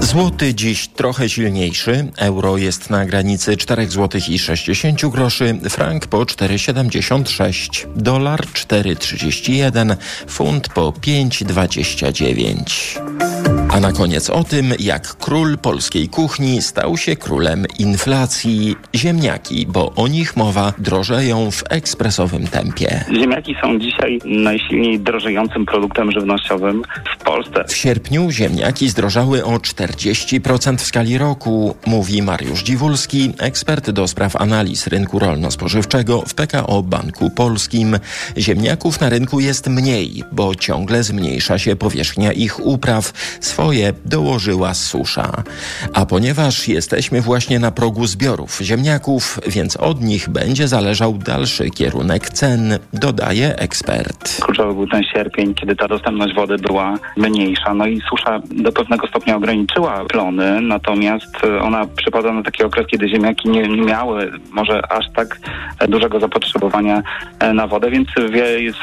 Złoty 0.00 0.54
dziś 0.54 0.88
trochę 0.88 1.28
silniejszy, 1.28 2.06
euro 2.16 2.56
jest 2.56 2.90
na 2.90 3.04
granicy 3.04 3.56
4 3.56 3.88
zł 3.88 4.20
i 4.28 4.38
60 4.38 5.06
groszy, 5.06 5.58
frank 5.70 6.06
po 6.06 6.18
4,76, 6.18 7.86
dolar 7.96 8.40
4,31, 8.40 9.96
funt 10.26 10.68
po 10.68 10.90
5,29. 10.90 13.58
A 13.70 13.80
na 13.80 13.92
koniec 13.92 14.30
o 14.30 14.44
tym, 14.44 14.72
jak 14.78 15.16
król 15.16 15.58
polskiej 15.58 16.08
kuchni 16.08 16.62
stał 16.62 16.96
się 16.96 17.16
królem 17.16 17.66
inflacji. 17.78 18.76
Ziemniaki, 18.94 19.66
bo 19.66 19.94
o 19.94 20.08
nich 20.08 20.36
mowa, 20.36 20.72
drożeją 20.78 21.50
w 21.50 21.64
ekspresowym 21.70 22.46
tempie. 22.46 23.04
Ziemniaki 23.20 23.56
są 23.62 23.78
dzisiaj 23.78 24.18
najsilniej 24.58 25.00
drożejącym 25.00 25.66
produktem 25.66 26.12
żywnościowym 26.12 26.82
w 27.18 27.24
Polsce. 27.24 27.64
W 27.68 27.76
sierpniu 27.76 28.30
ziemniaki 28.30 28.88
zdrożały 28.88 29.44
o 29.44 29.56
40% 29.56 30.76
w 30.76 30.86
skali 30.86 31.18
roku, 31.18 31.74
mówi 31.86 32.22
Mariusz 32.22 32.62
Dziwulski, 32.62 33.32
ekspert 33.38 33.90
do 33.90 34.08
spraw 34.08 34.36
analiz 34.36 34.86
rynku 34.86 35.18
rolno-spożywczego 35.18 36.22
w 36.28 36.34
PKO 36.34 36.82
Banku 36.82 37.30
Polskim. 37.30 37.98
Ziemniaków 38.38 39.00
na 39.00 39.08
rynku 39.08 39.40
jest 39.40 39.66
mniej, 39.66 40.24
bo 40.32 40.54
ciągle 40.54 41.02
zmniejsza 41.02 41.58
się 41.58 41.76
powierzchnia 41.76 42.32
ich 42.32 42.66
upraw 42.66 43.12
swoje 43.40 43.92
dołożyła 44.04 44.74
susza. 44.74 45.42
A 45.92 46.06
ponieważ 46.06 46.68
jesteśmy 46.68 47.20
właśnie 47.20 47.58
na 47.58 47.70
progu 47.70 48.06
zbiorów 48.06 48.60
ziemniaków, 48.62 49.40
więc 49.46 49.76
od 49.76 50.02
nich 50.02 50.28
będzie 50.28 50.68
zależał 50.68 51.18
dalszy 51.18 51.70
kierunek 51.70 52.30
cen, 52.30 52.78
dodaje 52.92 53.56
ekspert. 53.56 54.47
Kluczowy 54.48 54.74
był 54.74 54.86
ten 54.86 55.02
sierpień, 55.04 55.54
kiedy 55.54 55.76
ta 55.76 55.88
dostępność 55.88 56.34
wody 56.34 56.56
była 56.56 56.94
mniejsza, 57.16 57.74
no 57.74 57.86
i 57.86 58.00
susza 58.00 58.40
do 58.50 58.72
pewnego 58.72 59.06
stopnia 59.06 59.36
ograniczyła 59.36 60.04
plony, 60.04 60.60
natomiast 60.60 61.46
ona 61.62 61.86
przypada 61.96 62.32
na 62.32 62.42
taki 62.42 62.64
okres, 62.64 62.86
kiedy 62.86 63.08
ziemniaki 63.08 63.48
nie, 63.48 63.62
nie 63.62 63.82
miały 63.82 64.32
może 64.52 64.92
aż 64.92 65.04
tak 65.16 65.38
dużego 65.88 66.20
zapotrzebowania 66.20 67.02
e, 67.38 67.52
na 67.52 67.66
wodę, 67.66 67.90
więc 67.90 68.08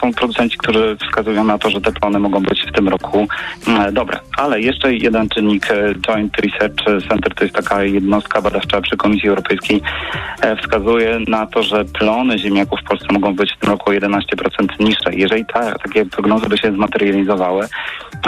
są 0.01 0.13
producenci, 0.13 0.57
którzy 0.57 0.97
wskazują 1.01 1.43
na 1.43 1.57
to, 1.57 1.69
że 1.69 1.81
te 1.81 1.91
plony 1.91 2.19
mogą 2.19 2.39
być 2.39 2.61
w 2.61 2.71
tym 2.71 2.87
roku 2.87 3.27
e, 3.67 3.91
dobre. 3.91 4.19
Ale 4.37 4.61
jeszcze 4.61 4.93
jeden 4.93 5.29
czynnik 5.29 5.71
e, 5.71 5.93
Joint 6.07 6.37
Research 6.37 7.07
Center, 7.09 7.33
to 7.33 7.43
jest 7.43 7.55
taka 7.55 7.83
jednostka 7.83 8.41
badawcza 8.41 8.81
przy 8.81 8.97
Komisji 8.97 9.29
Europejskiej, 9.29 9.81
e, 10.41 10.55
wskazuje 10.55 11.19
na 11.27 11.45
to, 11.45 11.63
że 11.63 11.85
plony 11.85 12.39
ziemniaków 12.39 12.79
w 12.79 12.83
Polsce 12.83 13.07
mogą 13.11 13.35
być 13.35 13.53
w 13.53 13.59
tym 13.59 13.69
roku 13.69 13.91
11% 13.91 14.19
niższe. 14.79 15.15
Jeżeli 15.15 15.45
ta, 15.55 15.77
takie 15.77 16.05
prognozy 16.05 16.49
by 16.49 16.57
się 16.57 16.73
zmaterializowały, 16.73 17.67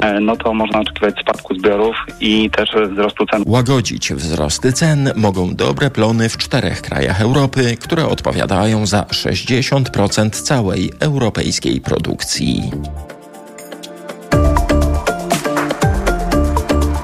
e, 0.01 0.19
no 0.19 0.35
to 0.35 0.53
można 0.53 0.79
oczekiwać 0.79 1.19
spadku 1.21 1.55
zbiorów 1.55 1.95
i 2.19 2.49
też 2.49 2.69
wzrostu 2.91 3.25
cen. 3.25 3.43
Łagodzić 3.45 4.13
wzrosty 4.13 4.73
cen 4.73 5.11
mogą 5.15 5.55
dobre 5.55 5.89
plony 5.89 6.29
w 6.29 6.37
czterech 6.37 6.81
krajach 6.81 7.21
Europy, 7.21 7.77
które 7.79 8.05
odpowiadają 8.05 8.85
za 8.85 9.01
60% 9.01 10.29
całej 10.29 10.91
europejskiej 10.99 11.81
produkcji. 11.81 12.71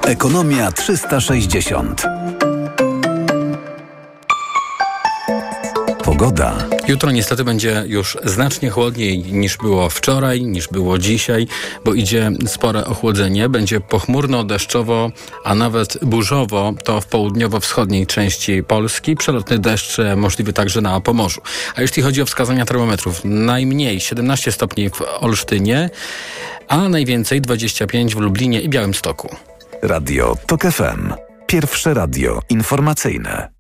Ekonomia 0.08 0.72
360. 0.72 2.23
Pogoda. 6.04 6.56
Jutro 6.88 7.12
niestety 7.12 7.44
będzie 7.44 7.84
już 7.88 8.18
znacznie 8.24 8.70
chłodniej 8.70 9.20
niż 9.20 9.58
było 9.58 9.90
wczoraj, 9.90 10.42
niż 10.42 10.68
było 10.68 10.98
dzisiaj, 10.98 11.48
bo 11.86 11.94
idzie 11.94 12.32
spore 12.48 12.86
ochłodzenie. 12.86 13.50
Będzie 13.50 13.80
pochmurno, 13.80 14.44
deszczowo, 14.44 15.12
a 15.44 15.56
nawet 15.56 16.06
burzowo 16.06 16.74
to 16.84 17.02
w 17.02 17.08
południowo-wschodniej 17.08 18.08
części 18.08 18.64
Polski. 18.64 19.16
Przelotny 19.16 19.60
deszcz 19.60 19.98
możliwy 20.16 20.54
także 20.54 20.82
na 20.82 21.02
Pomorzu. 21.02 21.42
A 21.76 21.82
jeśli 21.82 22.04
chodzi 22.04 22.22
o 22.22 22.26
wskazania 22.26 22.66
termometrów, 22.66 23.22
najmniej 23.24 24.00
17 24.00 24.52
stopni 24.52 24.90
w 24.90 25.02
Olsztynie, 25.20 25.90
a 26.68 26.90
najwięcej 26.90 27.42
25 27.42 28.16
w 28.16 28.20
Lublinie 28.20 28.62
i 28.62 28.70
Białymstoku. 28.70 29.36
Radio 29.82 30.38
TOK 30.48 30.62
FM. 30.62 31.14
Pierwsze 31.48 31.94
radio 31.94 32.40
informacyjne. 32.50 33.53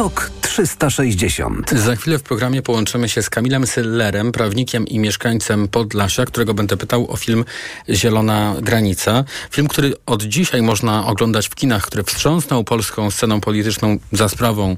TOK 0.00 0.30
360. 0.40 1.70
Za 1.70 1.96
chwilę 1.96 2.18
w 2.18 2.22
programie 2.22 2.62
połączymy 2.62 3.08
się 3.08 3.22
z 3.22 3.30
Kamilem 3.30 3.66
Syllerem, 3.66 4.32
prawnikiem 4.32 4.86
i 4.86 4.98
mieszkańcem 4.98 5.68
Podlasia, 5.68 6.24
którego 6.24 6.54
będę 6.54 6.76
pytał 6.76 7.10
o 7.10 7.16
film 7.16 7.44
Zielona 7.88 8.54
Granica. 8.62 9.24
Film, 9.50 9.68
który 9.68 9.92
od 10.06 10.22
dzisiaj 10.22 10.62
można 10.62 11.06
oglądać 11.06 11.48
w 11.48 11.54
kinach, 11.54 11.86
który 11.86 12.02
wstrząsnął 12.02 12.64
polską 12.64 13.10
sceną 13.10 13.40
polityczną 13.40 13.96
za 14.12 14.28
sprawą 14.28 14.76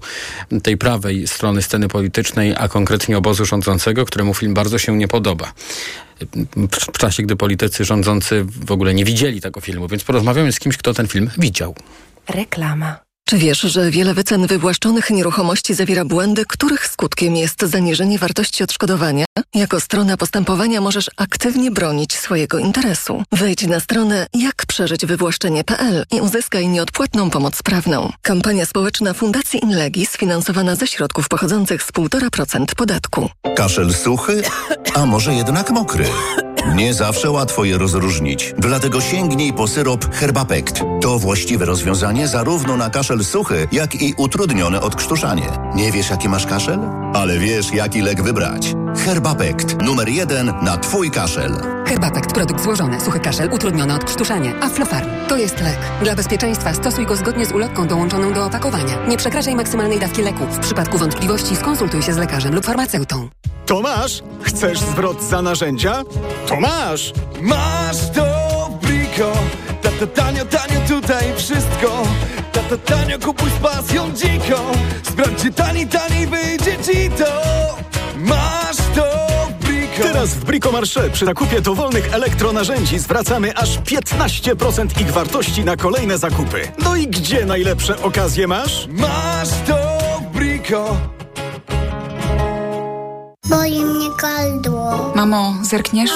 tej 0.63 0.77
prawej 0.77 1.29
strony 1.29 1.63
sceny 1.63 1.89
politycznej, 1.89 2.55
a 2.59 2.69
konkretnie 2.69 3.19
obozu 3.19 3.45
rządzącego, 3.45 4.05
któremu 4.05 4.35
film 4.35 4.55
bardzo 4.55 4.79
się 4.79 4.97
nie 4.97 5.09
podoba 5.09 5.53
w 6.93 6.99
czasie, 6.99 7.23
gdy 7.23 7.37
politycy 7.37 7.85
rządzący 7.85 8.45
w 8.45 8.73
ogóle 8.73 8.95
nie 8.95 9.05
widzieli 9.05 9.41
tego 9.41 9.61
filmu, 9.61 9.89
więc 9.89 10.05
porozmawiamy 10.05 10.53
z 10.53 10.59
kimś, 10.59 10.77
kto 10.77 10.95
ten 10.95 11.09
film 11.09 11.31
widział. 11.39 11.75
Reklama. 12.29 13.12
Czy 13.33 13.39
wiesz, 13.39 13.61
że 13.61 13.91
wiele 13.91 14.15
wycen 14.15 14.47
wywłaszczonych 14.47 15.11
nieruchomości 15.11 15.75
zawiera 15.75 16.05
błędy, 16.05 16.45
których 16.49 16.87
skutkiem 16.87 17.37
jest 17.37 17.63
zaniżenie 17.63 18.19
wartości 18.19 18.65
odszkodowania? 18.65 19.25
Jako 19.55 19.81
strona 19.81 20.17
postępowania 20.17 20.81
możesz 20.81 21.11
aktywnie 21.17 21.71
bronić 21.71 22.17
swojego 22.17 22.59
interesu. 22.59 23.23
Wejdź 23.33 23.67
na 23.67 23.81
stronę 23.81 24.27
jakprzeżyćwywłaszczenie.pl 24.35 26.05
i 26.11 26.21
uzyskaj 26.21 26.69
nieodpłatną 26.69 27.31
pomoc 27.31 27.63
prawną. 27.63 28.13
Kampania 28.23 28.67
społeczna 28.67 29.15
Fundacji 29.15 29.65
Inlegi 29.65 30.07
sfinansowana 30.07 30.77
ze 30.77 30.87
środków 30.87 31.29
pochodzących 31.29 31.83
z 31.83 31.93
1,5% 31.93 32.75
podatku. 32.75 33.31
Kaszel 33.57 33.95
suchy, 33.95 34.43
a 34.95 35.07
może 35.07 35.35
jednak 35.35 35.71
mokry? 35.71 36.05
Nie 36.75 36.95
zawsze 36.95 37.31
łatwo 37.31 37.65
je 37.65 37.79
rozróżnić, 37.79 38.55
dlatego 38.59 39.01
sięgnij 39.01 39.53
po 39.53 39.69
syrop 39.69 40.15
Herbapekt. 40.15 40.81
To 41.01 41.19
właściwe 41.19 41.65
rozwiązanie 41.65 42.29
zarówno 42.29 42.77
na 42.77 42.91
kaszel 42.91 43.22
suchy, 43.25 43.69
jak 43.73 43.95
i 43.95 44.15
utrudnione 44.17 44.81
odkrztuszanie. 44.81 45.49
Nie 45.75 45.93
wiesz, 45.93 46.11
jaki 46.11 46.29
masz 46.29 46.47
kaszel? 46.47 46.79
Ale 47.15 47.39
wiesz, 47.39 47.73
jaki 47.73 48.01
lek 48.01 48.23
wybrać. 48.23 48.75
Herbapekt, 49.05 49.83
numer 49.83 50.09
jeden 50.09 50.53
na 50.63 50.77
Twój 50.77 51.11
kaszel. 51.11 51.53
Herbapekt, 51.87 52.33
produkt 52.33 52.63
złożony, 52.63 53.01
suchy 53.01 53.21
kaszel, 53.21 53.53
utrudnione 53.53 53.95
odkrztuszanie. 53.95 54.55
Aflofarm. 54.61 55.09
To 55.29 55.37
jest 55.37 55.61
lek. 55.61 55.79
Dla 56.03 56.15
bezpieczeństwa 56.15 56.75
stosuj 56.75 57.07
go 57.07 57.17
zgodnie 57.17 57.47
z 57.47 57.53
ulotką 57.53 57.87
dołączoną 57.89 58.33
do 58.33 58.45
opakowania. 58.45 59.07
Nie 59.09 59.17
przekraczaj 59.17 59.55
maksymalnej 59.57 59.99
dawki 59.99 60.23
leku. 60.23 60.47
W 60.47 60.59
przypadku 60.59 60.99
wątpliwości 60.99 61.57
skonsultuj 61.57 62.03
się 62.03 62.13
z 62.13 62.17
lekarzem 62.17 62.55
lub 62.55 62.65
farmaceutą. 62.65 63.29
Tomasz, 63.67 64.23
chcesz 64.43 64.81
zwrot 64.81 65.23
za 65.23 65.43
narzędzia? 65.43 66.03
Tomasz! 66.49 67.13
Masz 67.41 68.11
to 68.15 68.25
Brico! 68.83 69.33
Tata 69.83 70.07
tanio, 70.07 70.45
tanio 70.45 70.81
tutaj 70.89 71.25
wszystko! 71.37 72.03
Tata 72.73 72.97
tanio, 72.97 73.19
kupuj 73.19 73.51
z 73.51 73.63
pasją 73.63 74.13
dziką! 74.13 74.57
Sprawdź, 75.03 75.35
gdzie 75.35 75.51
tani, 75.51 75.87
tani 75.87 76.27
wyjdzie 76.27 76.77
ci 76.85 77.11
to! 77.11 77.43
Masz 78.17 78.77
to! 78.95 79.05
Teraz 80.03 80.31
w 80.35 80.45
Brico 80.45 80.73
Marché 80.73 81.11
przy 81.11 81.25
zakupie 81.25 81.61
dowolnych 81.61 82.15
elektronarzędzi 82.15 82.99
zwracamy 82.99 83.57
aż 83.57 83.79
15% 83.79 85.01
ich 85.01 85.13
wartości 85.13 85.65
na 85.65 85.77
kolejne 85.77 86.19
zakupy. 86.19 86.73
No 86.85 86.97
i 86.97 87.07
gdzie 87.07 87.47
najlepsze 87.47 88.03
okazje 88.03 88.47
masz? 88.47 88.89
Masz 88.89 89.49
to 89.67 89.77
Brico! 90.33 90.97
Boli 93.49 93.85
mnie 93.85 94.09
gardło. 94.23 95.13
Mamo, 95.15 95.55
zerkniesz? 95.63 96.11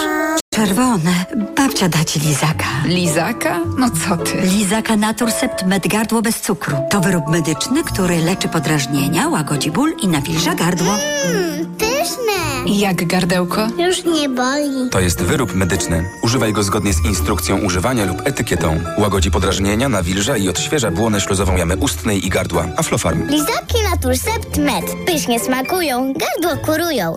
Czerwone. 0.57 1.13
Babcia 1.57 1.89
da 1.89 2.05
ci 2.05 2.21
lizaka. 2.21 2.65
Lizaka? 2.85 3.61
No 3.79 3.91
co 3.91 4.17
ty? 4.17 4.41
Lizaka 4.41 4.97
Naturcept 4.97 5.67
Med 5.67 5.89
Gardło 5.89 6.23
bez 6.23 6.41
cukru. 6.41 6.77
To 6.91 7.01
wyrób 7.01 7.29
medyczny, 7.29 7.85
który 7.85 8.19
leczy 8.19 8.49
podrażnienia, 8.49 9.29
łagodzi 9.29 9.71
ból 9.71 9.93
i 10.03 10.09
nawilża 10.09 10.55
gardło. 10.55 10.93
Mmm, 11.27 11.77
pyszne. 11.77 12.73
Jak 12.77 13.07
gardełko? 13.07 13.67
Już 13.79 14.05
nie 14.05 14.29
boli. 14.29 14.91
To 14.91 15.01
jest 15.01 15.23
wyrób 15.23 15.55
medyczny. 15.55 16.05
Używaj 16.23 16.53
go 16.53 16.63
zgodnie 16.63 16.93
z 16.93 17.05
instrukcją 17.05 17.59
używania 17.59 18.05
lub 18.05 18.23
etykietą. 18.25 18.81
Łagodzi 18.99 19.31
podrażnienia, 19.31 19.89
nawilża 19.89 20.37
i 20.37 20.49
odświeża 20.49 20.91
błonę 20.91 21.21
śluzową 21.21 21.57
jamy 21.57 21.77
ustnej 21.77 22.27
i 22.27 22.29
gardła. 22.29 22.67
Aflofarm. 22.77 23.29
Lizaki 23.29 23.83
Naturcept 23.91 24.59
Med. 24.59 24.85
Pysznie 25.07 25.41
smakują, 25.41 26.13
gardło 26.13 26.65
kurują. 26.67 27.17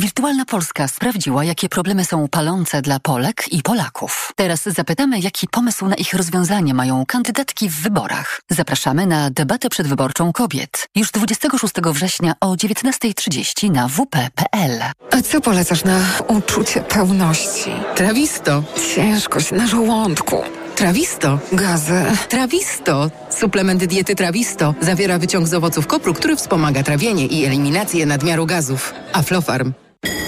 Wirtualna 0.00 0.44
Polska 0.44 0.88
sprawdziła, 0.88 1.44
jakie 1.44 1.68
problemy 1.68 2.04
są 2.04 2.28
palące 2.28 2.82
dla 2.82 3.00
Polek 3.00 3.52
i 3.52 3.62
Polaków. 3.62 4.32
Teraz 4.36 4.62
zapytamy, 4.62 5.20
jaki 5.20 5.48
pomysł 5.48 5.86
na 5.86 5.94
ich 5.94 6.14
rozwiązanie 6.14 6.74
mają 6.74 7.06
kandydatki 7.06 7.68
w 7.68 7.82
wyborach. 7.82 8.40
Zapraszamy 8.50 9.06
na 9.06 9.30
debatę 9.30 9.68
przedwyborczą 9.68 10.32
kobiet. 10.32 10.88
Już 10.94 11.10
26 11.10 11.74
września 11.74 12.32
o 12.40 12.46
19.30 12.46 13.70
na 13.70 13.88
wp.pl. 13.88 14.82
A 15.10 15.22
co 15.22 15.40
polecasz 15.40 15.84
na 15.84 16.00
uczucie 16.28 16.80
pełności? 16.80 17.70
Trawisto. 17.94 18.62
Ciężkość 18.94 19.52
na 19.52 19.66
żołądku. 19.66 20.42
Trawisto. 20.78 21.38
Gazy. 21.52 22.04
Trawisto. 22.28 23.10
Suplement 23.30 23.84
diety 23.84 24.14
Trawisto 24.14 24.74
zawiera 24.80 25.18
wyciąg 25.18 25.46
z 25.46 25.54
owoców 25.54 25.86
kopru, 25.86 26.14
który 26.14 26.36
wspomaga 26.36 26.82
trawienie 26.82 27.26
i 27.26 27.44
eliminację 27.44 28.06
nadmiaru 28.06 28.46
gazów. 28.46 28.94
Aflofarm. 29.12 29.72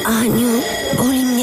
Aniu, 0.07 0.49
boli 0.99 1.25
mnie 1.25 1.30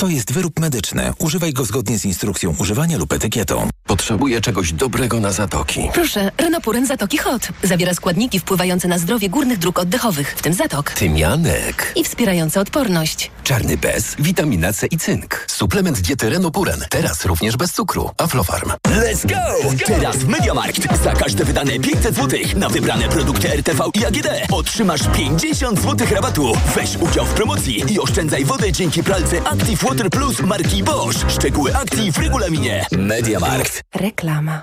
To 0.00 0.08
jest 0.08 0.32
wyrób 0.32 0.60
medyczny. 0.60 1.12
Używaj 1.18 1.52
go 1.52 1.64
zgodnie 1.64 1.98
z 1.98 2.04
instrukcją 2.04 2.54
używania 2.58 2.98
lub 2.98 3.12
etykietą. 3.12 3.68
Potrzebuję 3.86 4.40
czegoś 4.40 4.72
dobrego 4.72 5.20
na 5.20 5.32
zatoki. 5.32 5.80
Proszę, 5.94 6.30
Renopuren 6.38 6.86
Zatoki 6.86 7.18
Hot. 7.18 7.48
Zawiera 7.62 7.94
składniki 7.94 8.40
wpływające 8.40 8.88
na 8.88 8.98
zdrowie 8.98 9.28
górnych 9.28 9.58
dróg 9.58 9.78
oddechowych, 9.78 10.34
w 10.36 10.42
tym 10.42 10.54
zatok. 10.54 10.90
Tymianek. 10.90 11.92
I 11.96 12.04
wspierające 12.04 12.60
odporność. 12.60 13.30
Czarny 13.44 13.76
bez, 13.76 14.16
witamina 14.18 14.72
C 14.72 14.86
i 14.86 14.98
cynk. 14.98 15.44
Suplement 15.48 16.00
diety 16.00 16.30
Renopuren. 16.30 16.84
Teraz 16.90 17.24
również 17.24 17.56
bez 17.56 17.72
cukru. 17.72 18.10
Aflofarm. 18.18 18.70
Let's 18.88 19.26
go! 19.28 19.70
Teraz 19.86 20.16
w 20.16 20.28
Mediamarkt. 20.28 21.02
Za 21.04 21.12
każde 21.12 21.44
wydane 21.44 21.78
500 21.78 22.16
zł 22.16 22.40
na 22.56 22.68
wybrane 22.68 23.08
produkty 23.08 23.52
RTV 23.52 23.84
i 23.94 24.04
AGD 24.06 24.26
otrzymasz 24.52 25.00
50 25.16 25.80
zł 25.82 26.06
rabatu. 26.10 26.52
Weź 26.74 26.96
udział 26.96 27.26
w 27.26 27.30
promocji 27.34 27.84
i 27.92 28.00
oszczędzaj 28.00 28.44
wodę 28.44 28.72
dzięki 28.72 29.02
pralce 29.02 29.42
Active 29.48 29.84
Water 29.90 30.10
Plus 30.10 30.40
marki 30.40 30.82
Bosch. 30.82 31.30
Szczegóły 31.30 31.76
akcji 31.76 32.12
w 32.12 32.18
regulaminie. 32.18 32.86
Mediamarkt. 32.92 33.82
Reklama. 33.94 34.62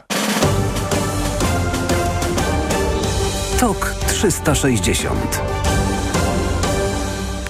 TOK 3.59 3.95
360 4.07 5.41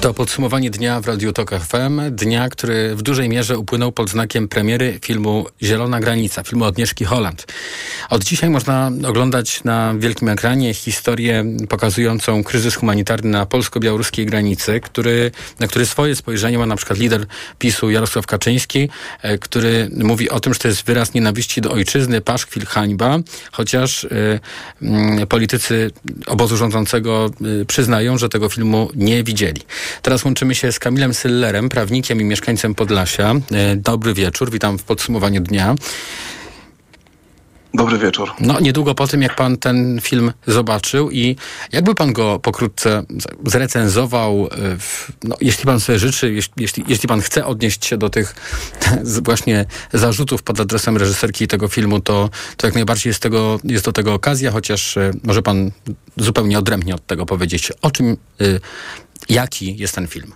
To 0.01 0.13
podsumowanie 0.13 0.69
dnia 0.69 1.01
w 1.01 1.07
Radiu 1.07 1.33
Tok 1.33 1.51
FM. 1.51 2.01
Dnia, 2.11 2.49
który 2.49 2.95
w 2.95 3.01
dużej 3.01 3.29
mierze 3.29 3.57
upłynął 3.57 3.91
pod 3.91 4.09
znakiem 4.09 4.47
premiery 4.47 4.99
filmu 5.05 5.45
Zielona 5.63 5.99
Granica, 5.99 6.43
filmu 6.43 6.65
Agnieszki 6.65 7.05
Holland. 7.05 7.45
Od 8.09 8.23
dzisiaj 8.23 8.49
można 8.49 8.91
oglądać 9.07 9.63
na 9.63 9.93
wielkim 9.97 10.29
ekranie 10.29 10.73
historię 10.73 11.45
pokazującą 11.69 12.43
kryzys 12.43 12.75
humanitarny 12.75 13.29
na 13.29 13.45
polsko-białoruskiej 13.45 14.25
granicy, 14.25 14.79
który, 14.79 15.31
na 15.59 15.67
który 15.67 15.85
swoje 15.85 16.15
spojrzenie 16.15 16.57
ma 16.57 16.65
na 16.65 16.75
przykład 16.75 16.99
lider 16.99 17.25
PiSu 17.59 17.89
Jarosław 17.89 18.25
Kaczyński, 18.25 18.89
e, 19.21 19.37
który 19.37 19.89
mówi 19.91 20.29
o 20.29 20.39
tym, 20.39 20.53
że 20.53 20.59
to 20.59 20.67
jest 20.67 20.85
wyraz 20.85 21.13
nienawiści 21.13 21.61
do 21.61 21.71
ojczyzny, 21.71 22.21
paszkwil, 22.21 22.65
hańba, 22.65 23.19
chociaż 23.51 24.03
y, 24.03 24.39
y, 25.21 25.27
politycy 25.27 25.91
obozu 26.27 26.57
rządzącego 26.57 27.29
y, 27.61 27.65
przyznają, 27.65 28.17
że 28.17 28.29
tego 28.29 28.49
filmu 28.49 28.89
nie 28.95 29.23
widzieli. 29.23 29.61
Teraz 30.01 30.25
łączymy 30.25 30.55
się 30.55 30.71
z 30.71 30.79
Kamilem 30.79 31.13
Syllerem, 31.13 31.69
prawnikiem 31.69 32.21
i 32.21 32.23
mieszkańcem 32.23 32.75
Podlasia. 32.75 33.33
E, 33.51 33.75
Dobry 33.75 34.13
wieczór, 34.13 34.51
witam 34.51 34.77
w 34.77 34.83
podsumowaniu 34.83 35.41
dnia. 35.41 35.75
Dobry 37.73 37.97
wieczór. 37.97 38.31
No, 38.39 38.59
niedługo 38.59 38.95
po 38.95 39.07
tym, 39.07 39.21
jak 39.21 39.35
pan 39.35 39.57
ten 39.57 39.99
film 40.01 40.33
zobaczył 40.47 41.11
i 41.11 41.35
jakby 41.71 41.95
pan 41.95 42.13
go 42.13 42.39
pokrótce 42.39 43.03
zrecenzował, 43.45 44.49
no, 45.23 45.35
jeśli 45.41 45.65
pan 45.65 45.79
sobie 45.79 45.99
życzy, 45.99 46.33
jeśli, 46.57 46.83
jeśli 46.87 47.09
pan 47.09 47.21
chce 47.21 47.45
odnieść 47.45 47.85
się 47.85 47.97
do 47.97 48.09
tych 48.09 48.35
właśnie 49.25 49.65
zarzutów 49.93 50.43
pod 50.43 50.59
adresem 50.59 50.97
reżyserki 50.97 51.47
tego 51.47 51.67
filmu, 51.67 51.99
to, 51.99 52.29
to 52.57 52.67
jak 52.67 52.73
najbardziej 52.73 53.09
jest, 53.09 53.21
tego, 53.21 53.59
jest 53.63 53.85
do 53.85 53.91
tego 53.91 54.13
okazja, 54.13 54.51
chociaż 54.51 54.97
może 55.23 55.41
pan 55.41 55.71
zupełnie 56.17 56.59
odrębnie 56.59 56.95
od 56.95 57.05
tego 57.05 57.25
powiedzieć, 57.25 57.71
o 57.81 57.91
czym, 57.91 58.17
jaki 59.29 59.77
jest 59.77 59.95
ten 59.95 60.07
film. 60.07 60.33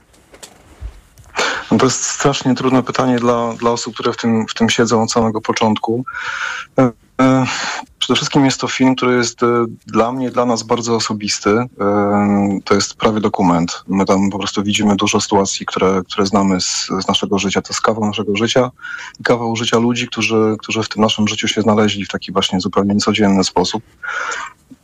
No 1.71 1.77
to 1.77 1.85
jest 1.85 2.05
strasznie 2.05 2.55
trudne 2.55 2.83
pytanie 2.83 3.19
dla, 3.19 3.53
dla 3.53 3.71
osób, 3.71 3.93
które 3.93 4.13
w 4.13 4.17
tym, 4.17 4.47
w 4.47 4.53
tym 4.53 4.69
siedzą 4.69 5.03
od 5.03 5.11
samego 5.11 5.41
początku. 5.41 6.05
E, 6.79 6.91
e, 7.21 7.45
przede 7.99 8.15
wszystkim 8.15 8.45
jest 8.45 8.61
to 8.61 8.67
film, 8.67 8.95
który 8.95 9.17
jest 9.17 9.43
e, 9.43 9.65
dla 9.87 10.11
mnie, 10.11 10.31
dla 10.31 10.45
nas 10.45 10.63
bardzo 10.63 10.95
osobisty. 10.95 11.65
To 12.65 12.75
jest 12.75 12.93
prawie 12.93 13.19
dokument. 13.19 13.83
My 13.87 14.05
tam 14.05 14.29
po 14.29 14.39
prostu 14.39 14.63
widzimy 14.63 14.95
dużo 14.95 15.21
sytuacji, 15.21 15.65
które, 15.65 16.01
które 16.07 16.25
znamy 16.25 16.61
z, 16.61 16.87
z 17.03 17.07
naszego 17.07 17.39
życia. 17.39 17.61
To 17.61 17.69
jest 17.69 17.81
kawał 17.81 18.05
naszego 18.05 18.35
życia 18.35 18.71
i 19.19 19.23
kawał 19.23 19.55
życia 19.55 19.77
ludzi, 19.77 20.07
którzy, 20.07 20.55
którzy 20.59 20.83
w 20.83 20.89
tym 20.89 21.01
naszym 21.01 21.27
życiu 21.27 21.47
się 21.47 21.61
znaleźli 21.61 22.05
w 22.05 22.09
taki 22.09 22.31
właśnie 22.31 22.59
zupełnie 22.59 22.93
niecodzienny 22.93 23.43
sposób. 23.43 23.83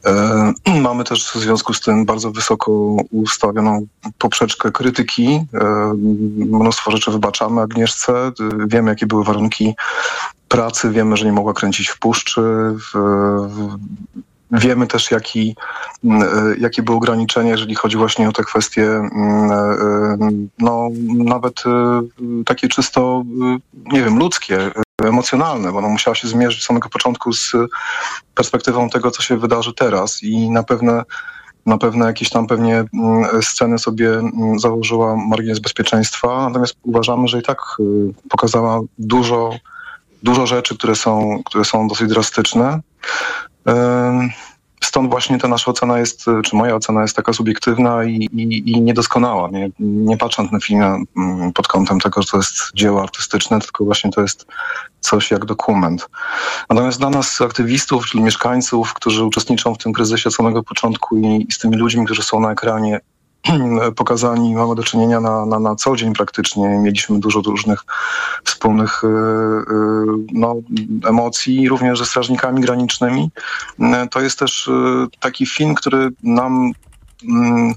E, 0.07 0.53
mamy 0.81 1.03
też 1.03 1.31
w 1.31 1.35
związku 1.35 1.73
z 1.73 1.81
tym 1.81 2.05
bardzo 2.05 2.31
wysoko 2.31 2.71
ustawioną 3.11 3.87
poprzeczkę 4.17 4.71
krytyki. 4.71 5.45
E, 5.53 5.93
mnóstwo 6.37 6.91
rzeczy 6.91 7.11
wybaczamy 7.11 7.61
Agnieszce. 7.61 8.13
E, 8.13 8.31
wiemy, 8.67 8.89
jakie 8.89 9.05
były 9.05 9.23
warunki 9.23 9.75
pracy, 10.47 10.91
wiemy, 10.91 11.17
że 11.17 11.25
nie 11.25 11.31
mogła 11.31 11.53
kręcić 11.53 11.89
w 11.89 11.99
puszczy. 11.99 12.41
Wiemy 14.51 14.87
też, 14.87 15.11
jaki, 15.11 15.55
jakie 16.59 16.83
były 16.83 16.97
ograniczenia, 16.97 17.51
jeżeli 17.51 17.75
chodzi 17.75 17.97
właśnie 17.97 18.29
o 18.29 18.31
te 18.31 18.43
kwestie, 18.43 19.09
no, 20.59 20.87
nawet 21.07 21.63
takie 22.45 22.67
czysto, 22.67 23.23
nie 23.91 24.03
wiem, 24.03 24.19
ludzkie 24.19 24.71
emocjonalne, 25.05 25.71
bo 25.71 25.77
ona 25.77 25.87
musiała 25.87 26.15
się 26.15 26.27
zmierzyć 26.27 26.63
z 26.63 26.65
samego 26.65 26.89
początku 26.89 27.33
z 27.33 27.51
perspektywą 28.35 28.89
tego, 28.89 29.11
co 29.11 29.21
się 29.21 29.37
wydarzy 29.37 29.73
teraz 29.73 30.23
i 30.23 30.49
na 30.49 30.63
pewne 30.63 31.03
na 31.65 31.77
pewne 31.77 32.05
jakieś 32.05 32.29
tam 32.29 32.47
pewnie 32.47 32.85
mm, 32.93 33.41
sceny 33.41 33.79
sobie 33.79 34.09
mm, 34.09 34.59
założyła 34.59 35.15
margines 35.15 35.59
bezpieczeństwa, 35.59 36.47
natomiast 36.47 36.75
uważamy, 36.83 37.27
że 37.27 37.39
i 37.39 37.43
tak 37.43 37.59
y, 37.79 37.83
pokazała 38.29 38.79
dużo, 38.97 39.53
dużo 40.23 40.47
rzeczy, 40.47 40.77
które 40.77 40.95
są, 40.95 41.41
które 41.45 41.65
są 41.65 41.87
dosyć 41.87 42.09
drastyczne. 42.09 42.79
Stąd 44.87 45.09
właśnie 45.09 45.37
ta 45.37 45.47
nasza 45.47 45.71
ocena 45.71 45.99
jest, 45.99 46.25
czy 46.43 46.55
moja 46.55 46.75
ocena 46.75 47.01
jest 47.01 47.15
taka 47.15 47.33
subiektywna 47.33 48.03
i, 48.03 48.27
i, 48.33 48.71
i 48.71 48.81
niedoskonała. 48.81 49.49
Nie, 49.49 49.69
nie 49.79 50.17
patrząc 50.17 50.51
na 50.51 50.59
film 50.59 51.05
mm, 51.17 51.53
pod 51.53 51.67
kątem 51.67 51.99
tego, 51.99 52.21
że 52.21 52.27
to 52.27 52.37
jest 52.37 52.53
dzieło 52.73 53.01
artystyczne, 53.01 53.59
tylko 53.59 53.85
właśnie 53.85 54.11
to 54.11 54.21
jest 54.21 54.45
coś 54.99 55.31
jak 55.31 55.45
dokument. 55.45 56.09
Natomiast 56.69 56.99
dla 56.99 57.09
nas, 57.09 57.41
aktywistów, 57.41 58.05
czyli 58.05 58.23
mieszkańców, 58.23 58.93
którzy 58.93 59.23
uczestniczą 59.23 59.75
w 59.75 59.77
tym 59.77 59.93
kryzysie 59.93 60.29
od 60.29 60.35
samego 60.35 60.63
początku 60.63 61.17
i, 61.17 61.45
i 61.49 61.53
z 61.53 61.59
tymi 61.59 61.77
ludźmi, 61.77 62.05
którzy 62.05 62.23
są 62.23 62.39
na 62.39 62.51
ekranie, 62.51 62.99
pokazani, 63.95 64.55
mamy 64.55 64.75
do 64.75 64.83
czynienia 64.83 65.19
na, 65.19 65.45
na, 65.45 65.59
na 65.59 65.75
co 65.75 65.95
dzień 65.95 66.13
praktycznie. 66.13 66.69
Mieliśmy 66.69 67.19
dużo 67.19 67.41
różnych 67.41 67.79
wspólnych 68.43 69.03
y, 69.03 69.07
y, 69.07 69.11
no, 70.31 70.55
emocji, 71.05 71.69
również 71.69 71.99
ze 71.99 72.05
strażnikami 72.05 72.61
granicznymi. 72.61 73.31
Y, 73.79 73.83
to 74.11 74.21
jest 74.21 74.39
też 74.39 74.69
taki 75.19 75.45
film, 75.45 75.75
który 75.75 76.09
nam 76.23 76.71
mm, 77.29 77.73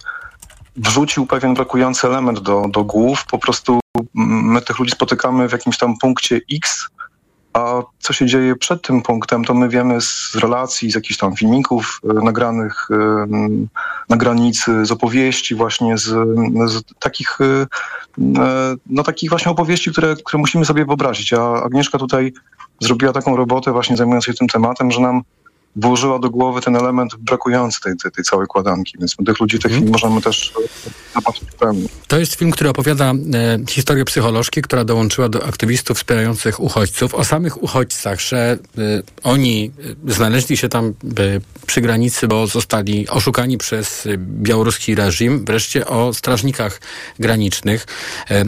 wrzucił 0.77 1.27
pewien 1.27 1.55
brakujący 1.55 2.07
element 2.07 2.41
do, 2.41 2.65
do 2.69 2.85
głów. 2.85 3.25
Po 3.27 3.39
prostu 3.39 3.81
mm, 3.97 4.45
my 4.45 4.63
tych 4.63 4.79
ludzi 4.79 4.93
spotykamy 4.93 5.49
w 5.49 5.53
jakimś 5.53 5.79
tam 5.79 5.99
punkcie 5.99 6.41
X, 6.53 6.89
a 7.53 7.83
co 7.99 8.13
się 8.13 8.27
dzieje 8.27 8.57
przed 8.57 8.83
tym 8.83 9.03
punktem, 9.03 9.45
to 9.45 9.55
my 9.55 9.69
wiemy 9.69 10.01
z 10.01 10.35
relacji, 10.35 10.91
z 10.91 10.95
jakichś 10.95 11.19
tam 11.19 11.37
filmików 11.37 12.01
e, 12.05 12.13
nagranych 12.25 12.89
e, 12.91 13.27
na 14.09 14.17
granicy, 14.17 14.87
z 14.87 14.93
opowieści 14.93 15.55
właśnie, 15.55 15.99
z, 15.99 16.05
z 16.71 16.83
takich, 16.99 17.39
e, 17.41 17.67
no 18.87 19.03
takich 19.03 19.31
właśnie 19.31 19.53
opowieści, 19.53 19.91
które, 19.91 20.17
które 20.25 20.41
musimy 20.41 20.65
sobie 20.65 20.85
wyobrazić. 20.85 21.33
A 21.33 21.63
Agnieszka 21.63 21.99
tutaj 21.99 22.33
zrobiła 22.81 23.13
taką 23.13 23.37
robotę 23.37 23.73
właśnie 23.73 23.97
zajmując 23.97 24.25
się 24.25 24.35
tym 24.35 24.49
tematem, 24.49 24.91
że 24.91 25.01
nam 25.01 25.23
włożyła 25.77 26.19
do 26.19 26.31
głowy 26.31 26.61
ten 26.61 26.77
element 26.77 27.17
brakujący 27.17 27.81
tej, 27.81 27.97
tej, 27.97 28.11
tej 28.11 28.25
całej 28.25 28.47
kładanki. 28.47 28.99
Więc 28.99 29.17
tych 29.27 29.41
ludzi 29.41 29.59
tej 29.59 29.71
chwili 29.71 29.91
możemy 29.91 30.23
też 30.23 30.53
zobaczyć 31.15 31.45
pełni. 31.59 31.89
To 32.09 32.19
jest 32.19 32.35
film, 32.35 32.51
który 32.51 32.71
opowiada 32.71 33.13
e, 33.13 33.15
historię 33.69 34.05
psycholożki, 34.05 34.63
która 34.63 34.85
dołączyła 34.85 35.29
do 35.29 35.47
aktywistów 35.47 35.99
wspierających 35.99 36.61
uchodźców. 36.61 37.15
O 37.15 37.25
samych 37.25 37.63
uchodźcach, 37.63 38.21
że 38.21 38.59
e, 38.79 38.81
oni 39.23 39.71
znaleźli 40.07 40.57
się 40.57 40.69
tam 40.69 40.87
e, 40.87 40.93
przy 41.67 41.81
granicy, 41.81 42.29
bo 42.29 42.47
zostali 42.47 43.09
oszukani 43.09 43.59
przez 43.59 44.09
białoruski 44.19 44.95
reżim. 44.95 45.45
Wreszcie 45.45 45.87
o 45.87 46.15
strażnikach 46.15 46.81
granicznych. 47.19 47.87
E, 48.31 48.45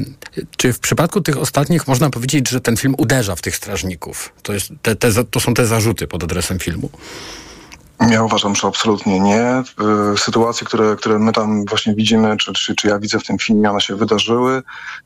czy 0.57 0.73
w 0.73 0.79
przypadku 0.79 1.21
tych 1.21 1.39
ostatnich 1.39 1.89
można 1.89 2.11
powiedzieć, 2.11 2.49
że 2.49 2.61
ten 2.61 2.77
film 2.77 2.95
uderza 2.99 3.37
w 3.37 3.43
tych 3.43 3.57
strażników? 3.57 4.33
To, 4.43 4.53
jest 4.53 4.73
te, 4.83 4.97
te, 4.97 5.25
to 5.25 5.41
są 5.41 5.55
te 5.55 5.67
zarzuty 5.67 6.07
pod 6.07 6.25
adresem 6.25 6.59
filmu. 6.59 6.91
Ja 8.11 8.23
uważam, 8.23 8.55
że 8.57 8.69
absolutnie 8.69 9.21
nie. 9.21 9.63
Y, 10.15 10.19
sytuacje, 10.19 10.67
które, 10.67 10.97
które 10.97 11.19
my 11.19 11.33
tam 11.33 11.65
właśnie 11.65 11.95
widzimy, 11.95 12.37
czy, 12.37 12.53
czy, 12.53 12.75
czy 12.75 12.89
ja 12.89 12.99
widzę 12.99 13.19
w 13.19 13.25
tym 13.25 13.39
filmie, 13.39 13.71
one 13.71 13.81
się 13.81 13.97
wydarzyły. 13.97 14.63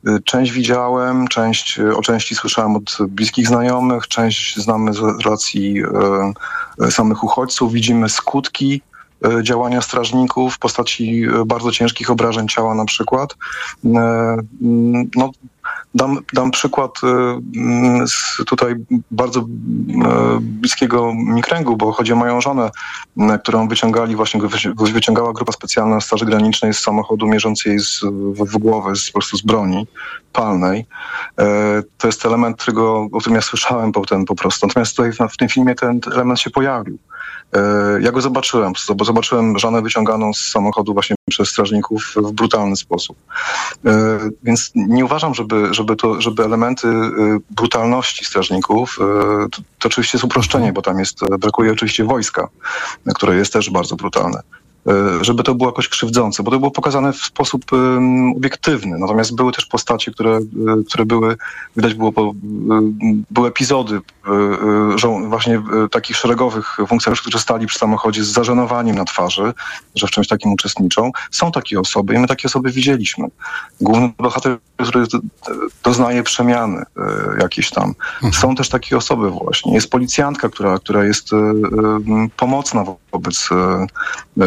Y, 0.09 0.23
część 0.25 0.53
widziałem, 0.53 1.29
część, 1.29 1.79
o 1.81 2.03
części 2.03 2.35
słyszałem 2.35 2.77
od 2.77 2.97
bliskich 3.09 3.49
znajomych, 3.49 4.09
część 4.09 4.57
znamy 4.57 4.93
z 4.93 4.99
relacji 5.25 5.83
y, 6.83 6.91
samych 6.91 7.25
uchodźców. 7.25 7.73
Widzimy 7.73 8.09
skutki 8.09 8.83
działania 9.43 9.83
strażników 9.83 10.55
w 10.55 10.59
postaci 10.59 11.27
bardzo 11.47 11.73
ciężkich 11.73 12.11
obrażeń 12.11 12.49
ciała 12.49 12.75
na 12.75 12.85
przykład. 12.85 13.37
No, 13.85 15.31
Dam, 15.97 16.19
dam 16.33 16.51
przykład 16.51 16.91
y, 17.03 17.07
mm, 17.61 18.09
z 18.09 18.37
tutaj 18.47 18.75
bardzo 19.11 19.41
y, 19.41 19.45
bliskiego 20.41 21.15
mi 21.15 21.43
kręgu, 21.43 21.77
bo 21.77 21.93
chodzi 21.93 22.13
o 22.13 22.17
moją 22.17 22.41
żonę, 22.41 22.71
y, 23.17 23.39
którą 23.39 23.69
wyciągali, 23.69 24.17
właśnie 24.17 24.41
wyciągała 24.93 25.33
grupa 25.33 25.53
specjalna 25.53 26.01
Straży 26.01 26.25
Granicznej 26.25 26.75
z 26.75 26.79
samochodu 26.79 27.27
mierzącej 27.27 27.79
z, 27.79 28.01
w, 28.03 28.45
w 28.45 28.59
głowę 28.59 28.97
z, 28.97 29.07
po 29.07 29.13
prostu 29.13 29.37
z 29.37 29.43
broni 29.43 29.87
palnej. 30.33 30.87
To 31.99 32.09
jest 32.09 32.27
element, 32.27 32.57
którego, 32.57 33.09
o 33.13 33.19
którym 33.19 33.37
ja 33.37 33.43
słyszałem 33.43 33.93
potem 33.93 34.25
po 34.25 34.35
prostu. 34.35 34.67
Natomiast 34.67 34.97
tutaj 34.97 35.13
w, 35.13 35.33
w 35.33 35.37
tym 35.37 35.49
filmie 35.49 35.75
ten 35.75 36.01
element 36.13 36.41
się 36.41 36.51
pojawił. 36.51 36.99
Ja 38.01 38.13
go 38.13 38.21
zobaczyłem, 38.21 38.73
bo 38.97 39.05
zobaczyłem 39.05 39.59
żonę 39.59 39.83
wyciąganą 39.83 40.33
z 40.35 40.39
samochodu 40.39 40.93
właśnie 40.93 41.17
przez 41.31 41.49
strażników 41.49 42.15
w 42.17 42.33
brutalny 42.33 42.77
sposób. 42.77 43.17
Więc 44.43 44.73
nie 44.75 45.05
uważam, 45.05 45.35
żeby, 45.35 45.75
żeby 45.75 45.97
to, 45.97 46.21
żeby 46.21 46.45
elementy 46.45 46.89
y, 46.89 47.39
brutalności 47.51 48.25
strażników, 48.25 48.99
to, 49.53 49.63
to 49.79 49.89
oczywiście 49.89 50.19
jest 50.19 50.25
uproszczenie, 50.25 50.73
bo 50.73 50.83
tam 50.83 50.99
jest, 50.99 51.21
brakuje 51.41 51.73
oczywiście 51.73 52.05
wojska, 52.05 52.49
które 53.15 53.37
jest 53.37 53.53
też 53.53 53.71
bardzo 53.71 53.97
brutalne. 53.97 54.43
E, 54.89 55.25
żeby 55.25 55.43
to 55.43 55.55
było 55.55 55.69
jakoś 55.69 55.89
krzywdzące, 55.89 56.43
bo 56.43 56.51
to 56.51 56.59
było 56.59 56.71
pokazane 56.71 57.13
w 57.13 57.17
sposób 57.17 57.65
obiektywny. 58.37 58.99
Natomiast 58.99 59.35
były 59.35 59.53
też 59.53 59.67
postacie, 59.67 60.13
które, 60.13 60.37
e, 60.37 60.43
które 60.87 61.07
były, 61.07 61.37
widać 61.77 61.95
było, 61.95 62.11
e, 62.11 62.33
były 63.31 63.49
epizody 63.49 64.01
właśnie 65.29 65.63
takich 65.91 66.17
szeregowych 66.17 66.77
funkcjonariuszy, 66.89 67.23
którzy 67.23 67.39
stali 67.39 67.67
przy 67.67 67.79
samochodzie 67.79 68.25
z 68.25 68.27
zażenowaniem 68.27 68.97
na 68.97 69.05
twarzy, 69.05 69.53
że 69.95 70.07
w 70.07 70.11
czymś 70.11 70.29
takim 70.29 70.53
uczestniczą. 70.53 71.11
Są 71.31 71.53
takie 71.53 71.81
osoby 71.81 72.15
i 72.15 72.19
my 72.19 72.27
takie 72.27 72.49
osoby 72.49 72.71
widzieliśmy. 72.71 73.29
Główny 73.81 74.11
bohater, 74.19 74.59
który 74.77 75.07
doznaje 75.85 76.23
przemiany 76.23 76.83
jakieś 77.41 77.71
tam. 77.71 77.95
Mhm. 78.15 78.33
Są 78.33 78.55
też 78.55 78.69
takie 78.69 78.97
osoby 78.97 79.31
właśnie. 79.31 79.75
Jest 79.75 79.91
policjantka, 79.91 80.49
która, 80.49 80.79
która 80.79 81.05
jest 81.05 81.31
pomocna 82.37 82.85
wobec 83.13 83.49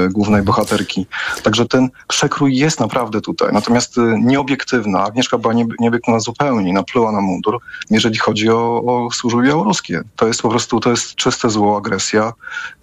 głównego 0.10 0.29
głównej 0.30 0.46
bohaterki. 0.46 1.06
Także 1.44 1.66
ten 1.66 1.90
przekrój 2.08 2.56
jest 2.56 2.80
naprawdę 2.80 3.22
tutaj. 3.22 3.54
Natomiast 3.54 3.98
y, 3.98 4.02
nieobiektywna. 4.22 5.04
Agnieszka 5.04 5.38
była 5.38 5.54
nieobiektywna 5.54 6.20
zupełnie, 6.20 6.74
napluła 6.74 7.12
na 7.12 7.22
mundur, 7.22 7.60
jeżeli 7.90 8.18
chodzi 8.18 8.50
o, 8.50 8.84
o 8.86 9.10
służbę 9.12 9.40
polskie. 9.64 10.02
To 10.16 10.28
jest 10.28 10.42
po 10.42 10.50
prostu, 10.50 10.80
to 10.80 10.90
jest 10.90 11.16
czyste 11.16 11.50
zło, 11.50 11.78
agresja 11.78 12.34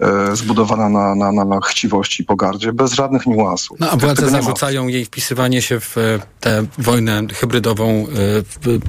e, 0.00 0.36
zbudowana 0.36 0.88
na, 0.88 1.14
na, 1.14 1.32
na, 1.32 1.44
na 1.44 1.60
chciwości 1.60 2.22
i 2.22 2.26
pogardzie, 2.26 2.72
bez 2.72 2.92
żadnych 2.92 3.26
niuansów. 3.26 3.80
No 3.80 3.90
a 3.90 3.96
władze 3.96 4.30
zarzucają 4.30 4.88
jej 4.88 5.04
wpisywanie 5.04 5.62
się 5.62 5.80
w 5.80 5.98
e, 5.98 6.18
tę 6.40 6.66
wojnę 6.78 7.22
hybrydową 7.34 8.06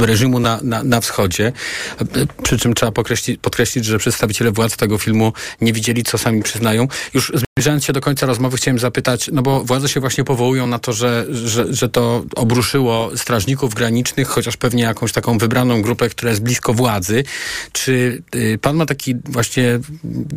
e, 0.02 0.06
reżimu 0.06 0.40
na, 0.40 0.60
na, 0.64 0.84
na 0.84 1.02
wschodzie. 1.02 1.54
E, 2.02 2.06
przy 2.44 2.58
czym 2.58 2.74
trzeba 2.74 2.92
podkreślić, 2.92 3.40
podkreślić, 3.42 3.86
że 3.86 3.98
przedstawiciele 3.98 4.52
władz 4.52 4.78
tego 4.78 4.98
filmu 4.98 5.34
nie 5.62 5.74
widzieli, 5.74 6.04
co 6.04 6.18
sami 6.18 6.44
przyznają. 6.44 6.88
Już 7.14 7.32
zbliżając 7.58 7.86
się 7.86 7.94
do 7.94 8.02
końca 8.02 8.26
rozmowy, 8.26 8.58
chciałem 8.58 8.80
zapytać, 8.80 9.30
no 9.34 9.42
bo 9.42 9.64
władze 9.64 9.90
się 9.90 10.00
właśnie 10.00 10.24
powołują 10.24 10.68
na 10.68 10.80
to, 10.80 10.94
że, 10.94 11.26
że, 11.30 11.74
że 11.74 11.90
to 11.90 12.24
obruszyło 12.36 13.12
strażników 13.16 13.74
granicznych, 13.74 14.28
chociaż 14.28 14.58
pewnie 14.58 14.84
jakąś 14.84 15.12
taką 15.12 15.38
wybraną 15.38 15.82
grupę, 15.82 16.10
która 16.10 16.30
jest 16.30 16.44
blisko 16.44 16.74
władzy. 16.74 17.24
Czy 17.72 18.24
y, 18.36 18.58
pan 18.62 18.76
ma 18.76 18.86
taki 18.86 19.16
właśnie, 19.26 19.80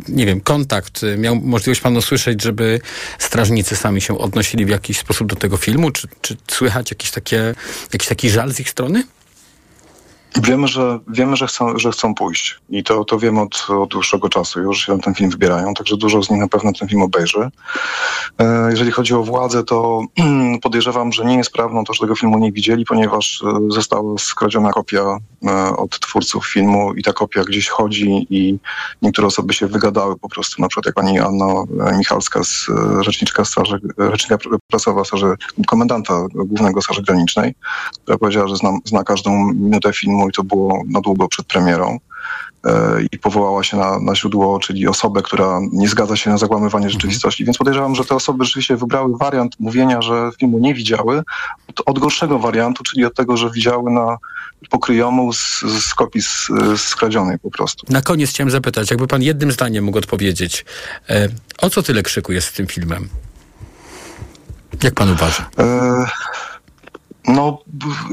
nie 0.07 0.25
wiem, 0.25 0.41
kontakt, 0.41 1.01
miał 1.17 1.35
możliwość 1.35 1.81
pan 1.81 1.97
usłyszeć, 1.97 2.41
żeby 2.41 2.79
strażnicy 3.19 3.75
sami 3.75 4.01
się 4.01 4.17
odnosili 4.17 4.65
w 4.65 4.69
jakiś 4.69 4.99
sposób 4.99 5.27
do 5.27 5.35
tego 5.35 5.57
filmu? 5.57 5.91
Czy, 5.91 6.07
czy 6.21 6.37
słychać 6.47 6.91
jakiś, 6.91 7.11
takie, 7.11 7.55
jakiś 7.93 8.07
taki 8.07 8.29
żal 8.29 8.53
z 8.53 8.59
ich 8.59 8.69
strony? 8.69 9.03
Wiemy, 10.35 10.67
że, 10.67 10.99
wiemy 11.07 11.35
że, 11.35 11.47
chcą, 11.47 11.77
że 11.79 11.91
chcą 11.91 12.15
pójść 12.15 12.59
i 12.69 12.83
to, 12.83 13.05
to 13.05 13.19
wiemy 13.19 13.41
od, 13.41 13.67
od 13.69 13.89
dłuższego 13.89 14.29
czasu 14.29 14.61
już, 14.61 14.85
się 14.85 14.93
na 14.93 14.99
ten 14.99 15.15
film 15.15 15.29
wybierają, 15.29 15.73
także 15.73 15.97
dużo 15.97 16.23
z 16.23 16.29
nich 16.29 16.39
na 16.39 16.47
pewno 16.47 16.71
ten 16.79 16.87
film 16.87 17.01
obejrzy. 17.01 17.49
E, 18.39 18.69
jeżeli 18.69 18.91
chodzi 18.91 19.13
o 19.13 19.23
władzę, 19.23 19.63
to 19.63 20.01
podejrzewam, 20.63 21.11
że 21.11 21.25
nie 21.25 21.37
jest 21.37 21.51
prawdą 21.51 21.83
to, 21.83 21.93
że 21.93 21.99
tego 21.99 22.15
filmu 22.15 22.39
nie 22.39 22.51
widzieli, 22.51 22.85
ponieważ 22.85 23.43
e, 23.43 23.71
została 23.71 24.17
skradziona 24.17 24.71
kopia 24.71 25.17
e, 25.47 25.77
od 25.77 25.99
twórców 25.99 26.47
filmu 26.47 26.93
i 26.93 27.03
ta 27.03 27.13
kopia 27.13 27.43
gdzieś 27.43 27.69
chodzi 27.69 28.27
i 28.29 28.59
niektóre 29.01 29.27
osoby 29.27 29.53
się 29.53 29.67
wygadały 29.67 30.17
po 30.17 30.29
prostu, 30.29 30.61
na 30.61 30.67
przykład 30.67 30.85
jak 30.85 30.95
pani 30.95 31.19
Anna 31.19 31.63
Michalska, 31.97 32.43
z, 32.43 32.67
rzeczniczka, 33.01 33.45
straży, 33.45 33.79
rzecznika 33.97 34.37
prasowa 34.67 35.05
straży, 35.05 35.35
komendanta 35.67 36.13
głównego 36.33 36.81
Straży 36.81 37.01
Granicznej, 37.01 37.55
która 38.03 38.17
powiedziała, 38.17 38.47
że 38.47 38.55
zna, 38.55 38.71
zna 38.85 39.03
każdą 39.03 39.53
minutę 39.53 39.93
filmu 39.93 40.20
i 40.29 40.31
to 40.31 40.43
było 40.43 40.83
na 40.87 41.01
długo 41.01 41.27
przed 41.27 41.45
premierą 41.45 41.99
i 43.11 43.19
powołała 43.19 43.63
się 43.63 43.77
na, 43.77 43.99
na 43.99 44.15
źródło, 44.15 44.59
czyli 44.59 44.87
osobę, 44.87 45.21
która 45.21 45.59
nie 45.71 45.87
zgadza 45.87 46.15
się 46.15 46.29
na 46.29 46.37
zakłamywanie 46.37 46.89
rzeczywistości. 46.89 47.45
Więc 47.45 47.57
podejrzewam, 47.57 47.95
że 47.95 48.05
te 48.05 48.15
osoby 48.15 48.45
rzeczywiście 48.45 48.77
wybrały 48.77 49.17
wariant 49.17 49.59
mówienia, 49.59 50.01
że 50.01 50.29
filmu 50.39 50.59
nie 50.59 50.73
widziały, 50.73 51.23
od, 51.67 51.81
od 51.85 51.99
gorszego 51.99 52.39
wariantu, 52.39 52.83
czyli 52.83 53.05
od 53.05 53.15
tego, 53.15 53.37
że 53.37 53.51
widziały 53.51 53.91
na 53.91 54.17
pokryjomu 54.69 55.33
z, 55.33 55.61
z 55.79 55.93
kopii 55.93 56.21
skradzionej 56.77 57.39
po 57.39 57.51
prostu. 57.51 57.85
Na 57.89 58.01
koniec 58.01 58.29
chciałem 58.29 58.51
zapytać, 58.51 58.91
jakby 58.91 59.07
pan 59.07 59.21
jednym 59.21 59.51
zdaniem 59.51 59.83
mógł 59.83 59.97
odpowiedzieć, 59.97 60.65
e, 61.09 61.29
o 61.61 61.69
co 61.69 61.83
tyle 61.83 62.03
krzyku 62.03 62.31
jest 62.31 62.47
z 62.47 62.53
tym 62.53 62.67
filmem? 62.67 63.09
Jak 64.83 64.93
pan 64.93 65.09
uważa? 65.09 65.49
E, 65.59 66.05
no, 67.27 67.57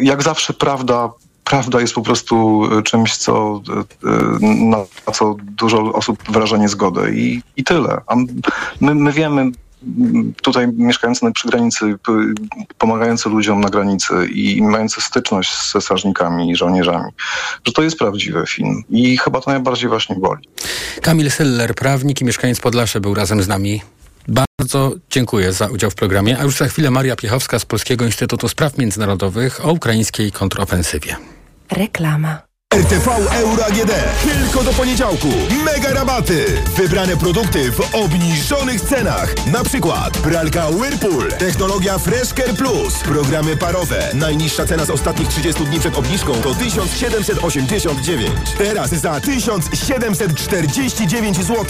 jak 0.00 0.22
zawsze 0.22 0.52
prawda 0.52 1.10
prawda 1.48 1.80
jest 1.80 1.94
po 1.94 2.02
prostu 2.02 2.64
e, 2.78 2.82
czymś, 2.82 3.16
co, 3.16 3.62
e, 3.68 4.08
e, 4.08 4.38
na 4.42 5.12
co 5.12 5.36
dużo 5.40 5.92
osób 5.92 6.32
wyraża 6.32 6.56
niezgodę 6.56 7.12
i, 7.12 7.42
i 7.56 7.64
tyle. 7.64 8.00
A 8.06 8.16
my, 8.80 8.94
my 8.94 9.12
wiemy, 9.12 9.50
tutaj 10.42 10.68
mieszkający 10.72 11.32
przy 11.32 11.48
granicy, 11.48 11.94
pomagający 12.78 13.28
ludziom 13.28 13.60
na 13.60 13.68
granicy 13.68 14.14
i 14.32 14.62
mający 14.62 15.00
styczność 15.00 15.72
ze 15.72 15.80
strażnikami 15.80 16.50
i 16.50 16.56
żołnierzami, 16.56 17.12
że 17.64 17.72
to 17.72 17.82
jest 17.82 17.98
prawdziwy 17.98 18.44
film 18.46 18.82
i 18.90 19.18
chyba 19.18 19.40
to 19.40 19.50
najbardziej 19.50 19.88
właśnie 19.88 20.16
boli. 20.16 20.48
Kamil 21.02 21.30
Syller, 21.30 21.74
prawnik 21.74 22.20
i 22.20 22.24
mieszkaniec 22.24 22.60
Podlasia 22.60 23.00
był 23.00 23.14
razem 23.14 23.42
z 23.42 23.48
nami. 23.48 23.82
Bardzo 24.28 24.94
dziękuję 25.10 25.52
za 25.52 25.66
udział 25.66 25.90
w 25.90 25.94
programie, 25.94 26.38
a 26.38 26.44
już 26.44 26.56
za 26.56 26.68
chwilę 26.68 26.90
Maria 26.90 27.16
Piechowska 27.16 27.58
z 27.58 27.64
Polskiego 27.64 28.04
Instytutu 28.04 28.48
Spraw 28.48 28.78
Międzynarodowych 28.78 29.66
o 29.66 29.72
ukraińskiej 29.72 30.32
kontrofensywie. 30.32 31.16
Reklama. 31.70 32.48
RTV 32.74 33.10
Euro 33.32 33.64
AGD. 33.66 33.92
Tylko 34.22 34.64
do 34.64 34.72
poniedziałku. 34.72 35.28
Mega 35.64 35.92
rabaty. 35.92 36.44
Wybrane 36.76 37.16
produkty 37.16 37.72
w 37.72 37.94
obniżonych 37.94 38.80
cenach. 38.80 39.46
Na 39.46 39.64
przykład 39.64 40.18
pralka 40.18 40.66
Whirlpool. 40.68 41.32
Technologia 41.32 41.98
Fresher 41.98 42.54
Plus. 42.56 42.94
Programy 42.94 43.56
parowe. 43.56 44.08
Najniższa 44.14 44.66
cena 44.66 44.84
z 44.84 44.90
ostatnich 44.90 45.28
30 45.28 45.64
dni 45.64 45.80
przed 45.80 45.98
obniżką 45.98 46.34
to 46.34 46.54
1789. 46.54 48.30
Teraz 48.58 48.90
za 48.90 49.20
1749 49.20 51.36
zł. 51.36 51.66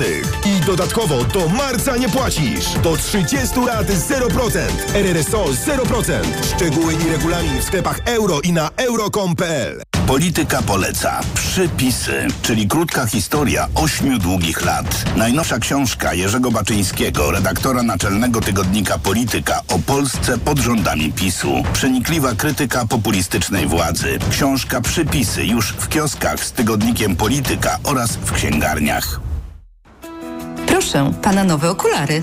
I 0.47 0.61
dodatkowo 0.61 1.25
do 1.25 1.49
marca 1.49 1.97
nie 1.97 2.09
płacisz. 2.09 2.73
Do 2.83 2.97
30 2.97 3.61
lat 3.61 3.87
0%. 3.87 4.61
RRSO 4.95 5.45
0%. 5.45 6.13
Szczegóły 6.57 6.95
i 6.95 7.11
regulamin 7.11 7.61
w 7.61 7.65
sklepach 7.65 7.99
euro 8.05 8.41
i 8.41 8.53
na 8.53 8.71
euro.com.pl. 8.77 9.83
Polityka 10.09 10.63
poleca. 10.63 11.21
Przypisy, 11.35 12.27
czyli 12.43 12.69
krótka 12.69 13.07
historia 13.07 13.69
ośmiu 13.75 14.19
długich 14.19 14.65
lat. 14.65 15.05
Najnowsza 15.17 15.59
książka 15.59 16.15
Jerzego 16.15 16.51
Baczyńskiego, 16.51 17.31
redaktora 17.31 17.83
naczelnego 17.83 18.41
tygodnika 18.41 18.99
Polityka 18.99 19.61
o 19.69 19.79
Polsce 19.79 20.39
pod 20.39 20.59
rządami 20.59 21.13
PiSu. 21.13 21.63
Przenikliwa 21.73 22.35
krytyka 22.35 22.87
populistycznej 22.87 23.67
władzy. 23.67 24.19
Książka 24.31 24.81
Przypisy 24.81 25.45
już 25.45 25.73
w 25.73 25.89
kioskach 25.89 26.45
z 26.45 26.53
tygodnikiem 26.53 27.17
Polityka 27.17 27.79
oraz 27.85 28.17
w 28.17 28.33
księgarniach. 28.33 29.21
Proszę, 30.67 31.13
pana 31.23 31.45
nowe 31.45 31.71
okulary. 31.71 32.23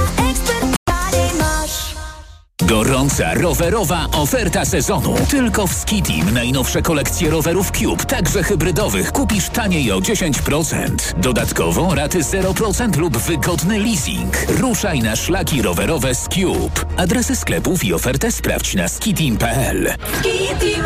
Gorąca 2.61 3.33
rowerowa 3.33 4.07
oferta 4.11 4.65
sezonu. 4.65 5.15
Tylko 5.29 5.67
w 5.67 5.73
Skitim 5.73 6.33
najnowsze 6.33 6.81
kolekcje 6.81 7.29
rowerów 7.29 7.71
Cube, 7.71 8.05
także 8.05 8.43
hybrydowych, 8.43 9.11
kupisz 9.11 9.49
taniej 9.49 9.91
o 9.91 9.99
10%. 9.99 10.89
Dodatkowo 11.17 11.95
raty 11.95 12.19
0% 12.19 12.97
lub 12.97 13.17
wygodny 13.17 13.79
leasing. 13.79 14.37
Ruszaj 14.59 14.99
na 14.99 15.15
szlaki 15.15 15.61
rowerowe 15.61 16.15
z 16.15 16.27
Cube. 16.27 16.85
Adresy 16.97 17.35
sklepów 17.35 17.83
i 17.83 17.93
ofertę 17.93 18.31
sprawdź 18.31 18.75
na 18.75 18.87
skitim.pl. 18.87 19.93
Skitim. 20.19 20.83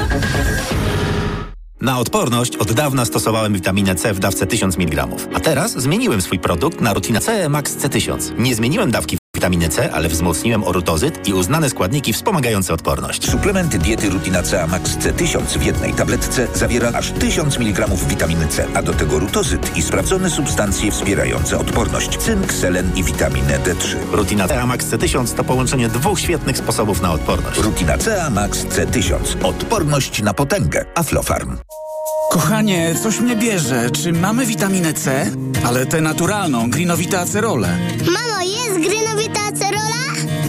Na 1.81 1.99
odporność 1.99 2.57
od 2.57 2.73
dawna 2.73 3.05
stosowałem 3.05 3.53
witaminę 3.53 3.95
C 3.95 4.13
w 4.13 4.19
dawce 4.19 4.47
1000 4.47 4.77
mg. 4.77 5.07
A 5.33 5.39
teraz 5.39 5.71
zmieniłem 5.71 6.21
swój 6.21 6.39
produkt 6.39 6.81
na 6.81 6.93
Rutina 6.93 7.19
C 7.19 7.49
Max 7.49 7.77
C1000. 7.77 8.39
Nie 8.39 8.55
zmieniłem 8.55 8.91
dawki 8.91 9.17
witaminy 9.45 9.69
C, 9.69 9.93
ale 9.93 10.09
wzmocniłem 10.09 10.63
orutozyt 10.63 11.27
i 11.27 11.33
uznane 11.33 11.69
składniki 11.69 12.13
wspomagające 12.13 12.73
odporność. 12.73 13.29
Suplement 13.29 13.77
diety 13.77 14.09
Rutina 14.09 14.43
C 14.43 14.67
Max 14.67 14.97
C1000 14.97 15.57
w 15.59 15.63
jednej 15.63 15.93
tabletce 15.93 16.47
zawiera 16.53 16.91
aż 16.93 17.11
1000 17.11 17.57
mg 17.57 17.87
witaminy 18.07 18.47
C, 18.47 18.67
a 18.73 18.81
do 18.81 18.93
tego 18.93 19.19
rutozyt 19.19 19.77
i 19.77 19.81
sprawdzone 19.81 20.29
substancje 20.29 20.91
wspierające 20.91 21.57
odporność, 21.57 22.17
cynk, 22.17 22.53
selen 22.53 22.91
i 22.95 23.03
witaminę 23.03 23.59
D3. 23.59 23.95
Rutina 24.11 24.47
C 24.47 24.65
Max 24.65 24.85
C1000 24.85 25.35
to 25.35 25.43
połączenie 25.43 25.89
dwóch 25.89 26.19
świetnych 26.19 26.57
sposobów 26.57 27.01
na 27.01 27.11
odporność. 27.11 27.59
Rutina 27.59 27.97
C 27.97 28.29
Max 28.29 28.65
C1000. 28.65 29.45
Odporność 29.45 30.21
na 30.21 30.33
potęgę. 30.33 30.85
Aflofarm. 30.95 31.57
Kochanie, 32.31 32.95
coś 33.03 33.19
mnie 33.19 33.35
bierze. 33.35 33.89
Czy 33.91 34.13
mamy 34.13 34.45
witaminę 34.45 34.93
C? 34.93 35.31
Ale 35.65 35.85
tę 35.85 36.01
naturalną, 36.01 36.69
grinowita 36.69 37.19
acerolę. 37.19 37.77
Mamo, 38.05 38.41
jest 38.41 38.89
grinowita 38.89 39.04
acerola? 39.04 39.04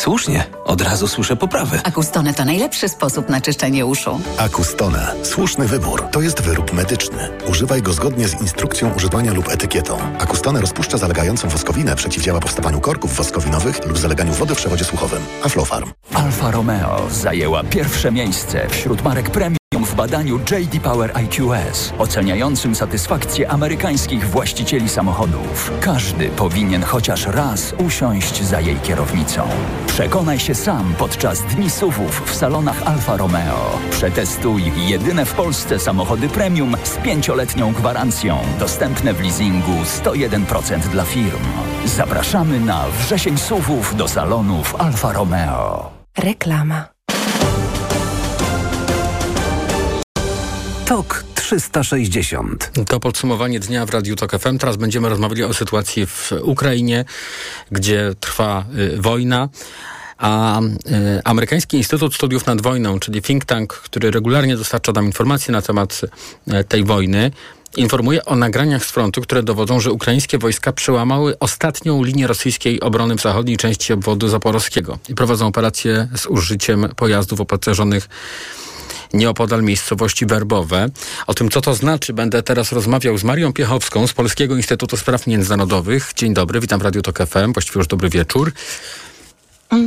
Słusznie, 0.00 0.44
od 0.64 0.80
razu 0.80 1.08
słyszę 1.08 1.36
poprawę. 1.36 1.80
Akustone 1.84 2.34
to 2.34 2.44
najlepszy 2.44 2.88
sposób 2.88 3.28
na 3.28 3.40
czyszczenie 3.40 3.86
uszu. 3.86 4.20
Akustone. 4.38 5.14
Słuszny 5.22 5.68
wybór. 5.68 6.04
To 6.12 6.20
jest 6.20 6.42
wyrób 6.42 6.72
medyczny. 6.72 7.28
Używaj 7.50 7.82
go 7.82 7.92
zgodnie 7.92 8.28
z 8.28 8.40
instrukcją 8.40 8.94
używania 8.94 9.32
lub 9.32 9.48
etykietą. 9.48 9.98
Akustone 10.18 10.60
rozpuszcza 10.60 10.98
zalegającą 10.98 11.48
woskowinę, 11.48 11.96
przeciwdziała 11.96 12.40
powstawaniu 12.40 12.80
korków 12.80 13.16
woskowinowych 13.16 13.86
lub 13.86 13.98
zaleganiu 13.98 14.32
wody 14.32 14.54
w 14.54 14.58
przewodzie 14.58 14.84
słuchowym. 14.84 15.22
Aflofarm. 15.44 15.90
Alfa 16.14 16.50
Romeo 16.50 17.08
zajęła 17.10 17.64
pierwsze 17.64 18.12
miejsce 18.12 18.68
wśród 18.68 19.02
marek 19.02 19.30
premium 19.30 19.59
w 19.90 19.94
badaniu 19.94 20.38
JD 20.38 20.80
Power 20.82 21.12
IQS, 21.24 21.92
oceniającym 21.98 22.74
satysfakcję 22.74 23.50
amerykańskich 23.50 24.30
właścicieli 24.30 24.88
samochodów. 24.88 25.72
Każdy 25.80 26.28
powinien 26.28 26.82
chociaż 26.82 27.26
raz 27.26 27.74
usiąść 27.86 28.42
za 28.42 28.60
jej 28.60 28.76
kierownicą. 28.76 29.48
Przekonaj 29.86 30.38
się 30.38 30.54
sam 30.54 30.94
podczas 30.98 31.42
dni 31.42 31.70
SUVów 31.70 32.22
w 32.26 32.34
salonach 32.34 32.82
Alfa 32.82 33.16
Romeo. 33.16 33.78
Przetestuj 33.90 34.72
jedyne 34.76 35.24
w 35.24 35.34
Polsce 35.34 35.78
samochody 35.78 36.28
premium 36.28 36.76
z 36.84 36.96
pięcioletnią 36.96 37.72
gwarancją, 37.72 38.38
dostępne 38.58 39.14
w 39.14 39.20
leasingu 39.20 39.72
101% 40.02 40.78
dla 40.78 41.04
firm. 41.04 41.44
Zapraszamy 41.84 42.60
na 42.60 42.84
wrzesień 42.88 43.38
SUVów 43.38 43.96
do 43.96 44.08
salonów 44.08 44.74
Alfa 44.78 45.12
Romeo. 45.12 45.90
Reklama. 46.18 46.99
TOK 50.90 51.24
360. 51.34 52.70
To 52.86 53.00
podsumowanie 53.00 53.60
dnia 53.60 53.86
w 53.86 53.90
Radiu 53.90 54.16
Tok 54.16 54.38
FM. 54.38 54.58
Teraz 54.58 54.76
będziemy 54.76 55.08
rozmawiali 55.08 55.44
o 55.44 55.54
sytuacji 55.54 56.06
w 56.06 56.32
Ukrainie, 56.42 57.04
gdzie 57.70 58.14
trwa 58.20 58.64
y, 58.78 59.00
wojna. 59.00 59.48
A 60.18 60.60
y, 60.60 60.64
Amerykański 61.24 61.76
Instytut 61.76 62.14
Studiów 62.14 62.46
nad 62.46 62.60
Wojną, 62.60 63.00
czyli 63.00 63.22
think 63.22 63.44
tank, 63.44 63.74
który 63.74 64.10
regularnie 64.10 64.56
dostarcza 64.56 64.92
nam 64.92 65.06
informacje 65.06 65.52
na 65.52 65.62
temat 65.62 66.00
y, 66.48 66.64
tej 66.64 66.84
wojny, 66.84 67.30
informuje 67.76 68.24
o 68.24 68.36
nagraniach 68.36 68.84
z 68.84 68.90
frontu, 68.90 69.20
które 69.20 69.42
dowodzą, 69.42 69.80
że 69.80 69.92
ukraińskie 69.92 70.38
wojska 70.38 70.72
przełamały 70.72 71.38
ostatnią 71.38 72.04
linię 72.04 72.26
rosyjskiej 72.26 72.80
obrony 72.80 73.16
w 73.16 73.20
zachodniej 73.20 73.56
części 73.56 73.92
obwodu 73.92 74.28
zaporowskiego 74.28 74.98
i 75.08 75.14
prowadzą 75.14 75.46
operacje 75.46 76.08
z 76.16 76.26
użyciem 76.26 76.88
pojazdów 76.96 77.40
opancerzonych 77.40 78.08
nieopodal 79.12 79.62
miejscowości 79.62 80.26
Werbowe. 80.26 80.88
O 81.26 81.34
tym, 81.34 81.50
co 81.50 81.60
to 81.60 81.74
znaczy, 81.74 82.12
będę 82.12 82.42
teraz 82.42 82.72
rozmawiał 82.72 83.18
z 83.18 83.24
Marią 83.24 83.52
Piechowską 83.52 84.06
z 84.06 84.12
Polskiego 84.12 84.56
Instytutu 84.56 84.96
Spraw 84.96 85.26
Międzynarodowych. 85.26 86.12
Dzień 86.16 86.34
dobry, 86.34 86.60
witam 86.60 86.80
w 86.80 86.82
Radiu 86.82 87.02
Tok 87.02 87.18
FM, 87.18 87.52
właściwie 87.52 87.78
już 87.78 87.86
dobry 87.86 88.08
wieczór. 88.08 88.52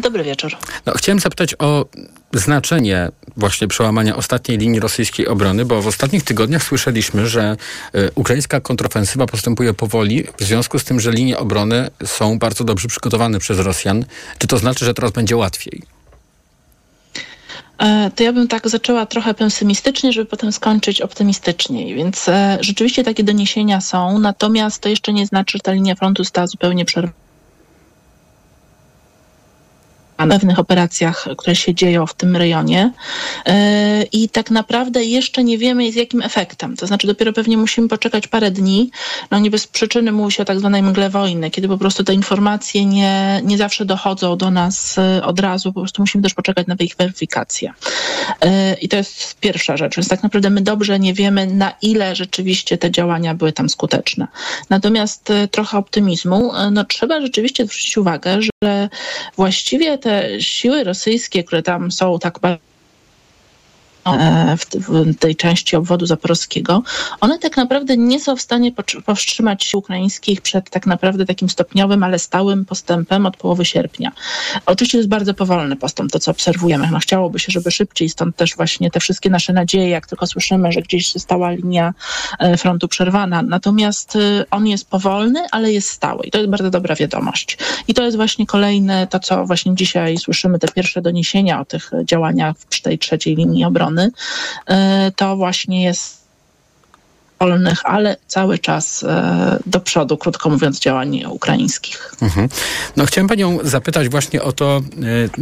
Dobry 0.01 0.23
wieczór. 0.23 0.51
No, 0.85 0.93
chciałem 0.93 1.19
zapytać 1.19 1.55
o 1.59 1.85
znaczenie 2.33 3.11
właśnie 3.37 3.67
przełamania 3.67 4.15
ostatniej 4.15 4.57
linii 4.57 4.79
rosyjskiej 4.79 5.27
obrony, 5.27 5.65
bo 5.65 5.81
w 5.81 5.87
ostatnich 5.87 6.23
tygodniach 6.23 6.63
słyszeliśmy, 6.63 7.27
że 7.27 7.57
y, 7.95 8.11
ukraińska 8.15 8.61
kontrofensywa 8.61 9.25
postępuje 9.25 9.73
powoli, 9.73 10.23
w 10.37 10.43
związku 10.43 10.79
z 10.79 10.83
tym, 10.83 10.99
że 10.99 11.11
linie 11.11 11.37
obrony 11.37 11.89
są 12.05 12.39
bardzo 12.39 12.63
dobrze 12.63 12.87
przygotowane 12.87 13.39
przez 13.39 13.59
Rosjan. 13.59 14.05
Czy 14.37 14.47
to 14.47 14.57
znaczy, 14.57 14.85
że 14.85 14.93
teraz 14.93 15.11
będzie 15.11 15.35
łatwiej? 15.35 15.81
To 18.15 18.23
ja 18.23 18.33
bym 18.33 18.47
tak 18.47 18.69
zaczęła 18.69 19.05
trochę 19.05 19.33
pesymistycznie, 19.33 20.13
żeby 20.13 20.25
potem 20.25 20.51
skończyć 20.51 21.01
optymistycznie. 21.01 21.95
Więc 21.95 22.29
e, 22.29 22.57
rzeczywiście 22.61 23.03
takie 23.03 23.23
doniesienia 23.23 23.81
są, 23.81 24.19
natomiast 24.19 24.81
to 24.81 24.89
jeszcze 24.89 25.13
nie 25.13 25.25
znaczy, 25.25 25.57
że 25.57 25.61
ta 25.61 25.71
linia 25.71 25.95
frontu 25.95 26.23
została 26.23 26.47
zupełnie 26.47 26.85
przerwana 26.85 27.22
na 30.17 30.27
pewnych 30.27 30.59
operacjach, 30.59 31.27
które 31.37 31.55
się 31.55 31.75
dzieją 31.75 32.07
w 32.07 32.13
tym 32.13 32.35
rejonie 32.35 32.91
i 34.11 34.29
tak 34.29 34.51
naprawdę 34.51 35.03
jeszcze 35.03 35.43
nie 35.43 35.57
wiemy 35.57 35.91
z 35.91 35.95
jakim 35.95 36.21
efektem. 36.21 36.77
To 36.77 36.87
znaczy 36.87 37.07
dopiero 37.07 37.33
pewnie 37.33 37.57
musimy 37.57 37.87
poczekać 37.87 38.27
parę 38.27 38.51
dni. 38.51 38.91
No 39.31 39.39
nie 39.39 39.51
bez 39.51 39.67
przyczyny 39.67 40.11
mówi 40.11 40.31
się 40.31 40.43
o 40.43 40.45
tak 40.45 40.59
zwanej 40.59 40.83
mgle 40.83 41.09
wojny, 41.09 41.51
kiedy 41.51 41.67
po 41.67 41.77
prostu 41.77 42.03
te 42.03 42.13
informacje 42.13 42.85
nie, 42.85 43.41
nie 43.43 43.57
zawsze 43.57 43.85
dochodzą 43.85 44.37
do 44.37 44.51
nas 44.51 44.95
od 45.23 45.39
razu, 45.39 45.73
po 45.73 45.79
prostu 45.79 46.01
musimy 46.01 46.23
też 46.23 46.33
poczekać 46.33 46.67
na 46.67 46.75
ich 46.79 46.95
weryfikację. 46.95 47.73
I 48.81 48.89
to 48.89 48.97
jest 48.97 49.39
pierwsza 49.39 49.77
rzecz, 49.77 49.95
więc 49.95 50.07
tak 50.07 50.23
naprawdę 50.23 50.49
my 50.49 50.61
dobrze 50.61 50.99
nie 50.99 51.13
wiemy 51.13 51.47
na 51.47 51.73
ile 51.81 52.15
rzeczywiście 52.15 52.77
te 52.77 52.91
działania 52.91 53.35
były 53.35 53.51
tam 53.51 53.69
skuteczne. 53.69 54.27
Natomiast 54.69 55.33
trochę 55.51 55.77
optymizmu, 55.77 56.51
no 56.71 56.83
trzeba 56.83 57.21
rzeczywiście 57.21 57.65
zwrócić 57.65 57.97
uwagę, 57.97 58.39
że 58.41 58.89
właściwie 59.37 59.97
te 59.97 60.12
siły 60.39 60.83
rosyjskie, 60.83 61.43
które 61.43 61.63
tam 61.63 61.91
są 61.91 62.19
tak 62.19 62.39
bardzo 62.39 62.72
w, 64.57 64.65
w 64.87 65.15
tej 65.19 65.35
części 65.35 65.75
obwodu 65.75 66.05
zaporowskiego, 66.05 66.83
one 67.21 67.39
tak 67.39 67.57
naprawdę 67.57 67.97
nie 67.97 68.19
są 68.19 68.35
w 68.35 68.41
stanie 68.41 68.71
powstrzymać 69.05 69.63
sił 69.63 69.79
ukraińskich 69.79 70.41
przed 70.41 70.69
tak 70.69 70.87
naprawdę 70.87 71.25
takim 71.25 71.49
stopniowym, 71.49 72.03
ale 72.03 72.19
stałym 72.19 72.65
postępem 72.65 73.25
od 73.25 73.37
połowy 73.37 73.65
sierpnia. 73.65 74.11
Oczywiście 74.65 74.97
jest 74.97 75.09
bardzo 75.09 75.33
powolny 75.33 75.75
postęp, 75.75 76.11
to 76.11 76.19
co 76.19 76.31
obserwujemy. 76.31 76.87
No, 76.91 76.99
chciałoby 76.99 77.39
się, 77.39 77.51
żeby 77.51 77.71
szybciej, 77.71 78.09
stąd 78.09 78.35
też 78.35 78.55
właśnie 78.55 78.91
te 78.91 78.99
wszystkie 78.99 79.29
nasze 79.29 79.53
nadzieje, 79.53 79.89
jak 79.89 80.07
tylko 80.07 80.27
słyszymy, 80.27 80.71
że 80.71 80.81
gdzieś 80.81 81.07
stała 81.07 81.51
linia 81.51 81.93
frontu 82.57 82.87
przerwana. 82.87 83.41
Natomiast 83.41 84.17
on 84.51 84.67
jest 84.67 84.89
powolny, 84.89 85.43
ale 85.51 85.71
jest 85.71 85.89
stały 85.89 86.25
i 86.25 86.31
to 86.31 86.37
jest 86.37 86.49
bardzo 86.49 86.69
dobra 86.69 86.95
wiadomość. 86.95 87.57
I 87.87 87.93
to 87.93 88.03
jest 88.03 88.17
właśnie 88.17 88.45
kolejne, 88.45 89.07
to 89.07 89.19
co 89.19 89.45
właśnie 89.45 89.75
dzisiaj 89.75 90.17
słyszymy, 90.17 90.59
te 90.59 90.67
pierwsze 90.67 91.01
doniesienia 91.01 91.61
o 91.61 91.65
tych 91.65 91.91
działaniach 92.05 92.55
przy 92.69 92.81
tej 92.81 92.99
trzeciej 92.99 93.35
linii 93.35 93.65
obrony, 93.65 93.92
to 95.15 95.35
właśnie 95.35 95.83
jest 95.83 96.23
wolnych, 97.39 97.85
ale 97.85 98.17
cały 98.27 98.59
czas 98.59 99.05
do 99.65 99.79
przodu, 99.79 100.17
krótko 100.17 100.49
mówiąc, 100.49 100.79
działań 100.79 101.23
ukraińskich. 101.29 102.15
Mhm. 102.21 102.49
No 102.97 103.05
chciałem 103.05 103.27
panią 103.27 103.57
zapytać 103.63 104.09
właśnie 104.09 104.41
o 104.41 104.51
to, 104.51 104.81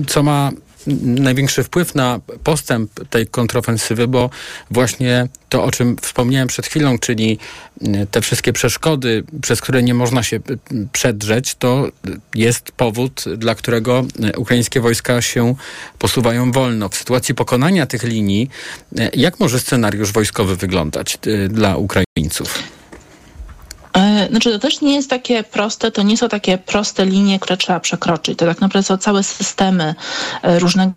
co 0.08 0.24
ma 0.24 0.52
największy 0.88 1.64
wpływ 1.64 1.96
na 1.96 2.20
postęp 2.44 3.10
tej 3.10 3.28
kontrofensywy, 3.28 4.08
bo 4.08 4.30
właśnie 4.72 5.28
to, 5.50 5.64
o 5.64 5.72
czym 5.72 5.98
wspomniałem 6.02 6.48
przed 6.48 6.66
chwilą, 6.66 7.00
czyli 7.00 7.40
te 8.12 8.22
wszystkie 8.22 8.54
przeszkody, 8.54 9.24
przez 9.42 9.62
które 9.62 9.84
nie 9.84 9.94
można 9.94 10.24
się 10.24 10.40
przedrzeć, 10.92 11.56
to 11.56 11.88
jest 12.36 12.72
powód, 12.72 13.24
dla 13.38 13.56
którego 13.56 14.06
ukraińskie 14.38 14.82
wojska 14.82 15.22
się 15.22 15.56
posuwają 16.00 16.52
wolno. 16.52 16.90
W 16.90 16.96
sytuacji 16.96 17.36
pokonania 17.36 17.86
tych 17.86 18.04
linii, 18.04 18.50
jak 19.14 19.40
może 19.40 19.60
scenariusz 19.60 20.12
wojskowy 20.12 20.56
wyglądać 20.56 21.18
dla 21.50 21.78
Ukraińców? 21.78 22.64
Znaczy 24.32 24.52
to 24.52 24.60
też 24.60 24.82
nie 24.82 24.96
jest 24.96 25.10
takie 25.10 25.44
proste, 25.44 25.92
to 25.92 26.02
nie 26.02 26.18
są 26.18 26.30
takie 26.30 26.58
proste 26.58 27.06
linie, 27.06 27.40
które 27.40 27.58
trzeba 27.58 27.80
przekroczyć. 27.80 28.40
To 28.40 28.46
tak 28.46 28.62
naprawdę 28.62 28.88
są 28.88 28.98
całe 28.98 29.24
systemy 29.24 29.96
różnego 30.44 30.92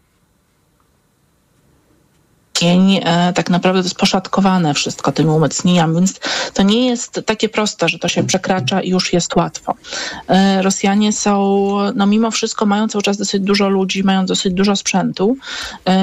tak 3.35 3.51
naprawdę 3.51 3.81
to 3.81 3.87
jest 3.87 3.97
poszatkowane 3.97 4.75
wszystko 4.75 5.13
tymi 5.13 5.31
umocnieniami, 5.31 5.95
więc 5.95 6.21
to 6.55 6.63
nie 6.63 6.87
jest 6.87 7.21
takie 7.27 7.49
proste, 7.49 7.89
że 7.89 7.99
to 7.99 8.09
się 8.09 8.25
przekracza 8.25 8.81
i 8.81 8.89
już 8.89 9.13
jest 9.13 9.37
łatwo. 9.37 9.75
Rosjanie 10.61 11.13
są, 11.13 11.77
no 11.95 12.07
mimo 12.07 12.31
wszystko 12.31 12.67
mają 12.67 12.89
cały 12.89 13.03
czas 13.03 13.17
dosyć 13.17 13.43
dużo 13.43 13.69
ludzi, 13.69 14.05
mają 14.05 14.27
dosyć 14.27 14.55
dużo 14.55 14.77
sprzętu. 14.77 15.37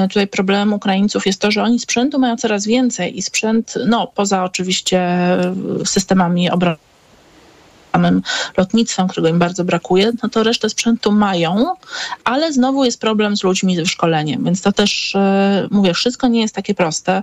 Tutaj 0.08 0.26
problemem 0.26 0.72
Ukraińców 0.72 1.26
jest 1.26 1.40
to, 1.40 1.50
że 1.50 1.62
oni 1.62 1.80
sprzętu 1.80 2.18
mają 2.18 2.36
coraz 2.36 2.66
więcej 2.66 3.18
i 3.18 3.22
sprzęt, 3.22 3.74
no 3.86 4.06
poza 4.06 4.44
oczywiście 4.44 5.08
systemami 5.84 6.50
obrony 6.50 6.76
samym 7.92 8.22
lotnictwem, 8.56 9.08
którego 9.08 9.28
im 9.28 9.38
bardzo 9.38 9.64
brakuje, 9.64 10.12
no 10.22 10.28
to 10.28 10.42
resztę 10.42 10.70
sprzętu 10.70 11.12
mają, 11.12 11.66
ale 12.24 12.52
znowu 12.52 12.84
jest 12.84 13.00
problem 13.00 13.36
z 13.36 13.42
ludźmi, 13.42 13.76
z 13.76 13.88
szkoleniem, 13.88 14.44
więc 14.44 14.62
to 14.62 14.72
też, 14.72 15.14
e, 15.14 15.68
mówię, 15.70 15.94
wszystko 15.94 16.28
nie 16.28 16.40
jest 16.40 16.54
takie 16.54 16.74
proste. 16.74 17.22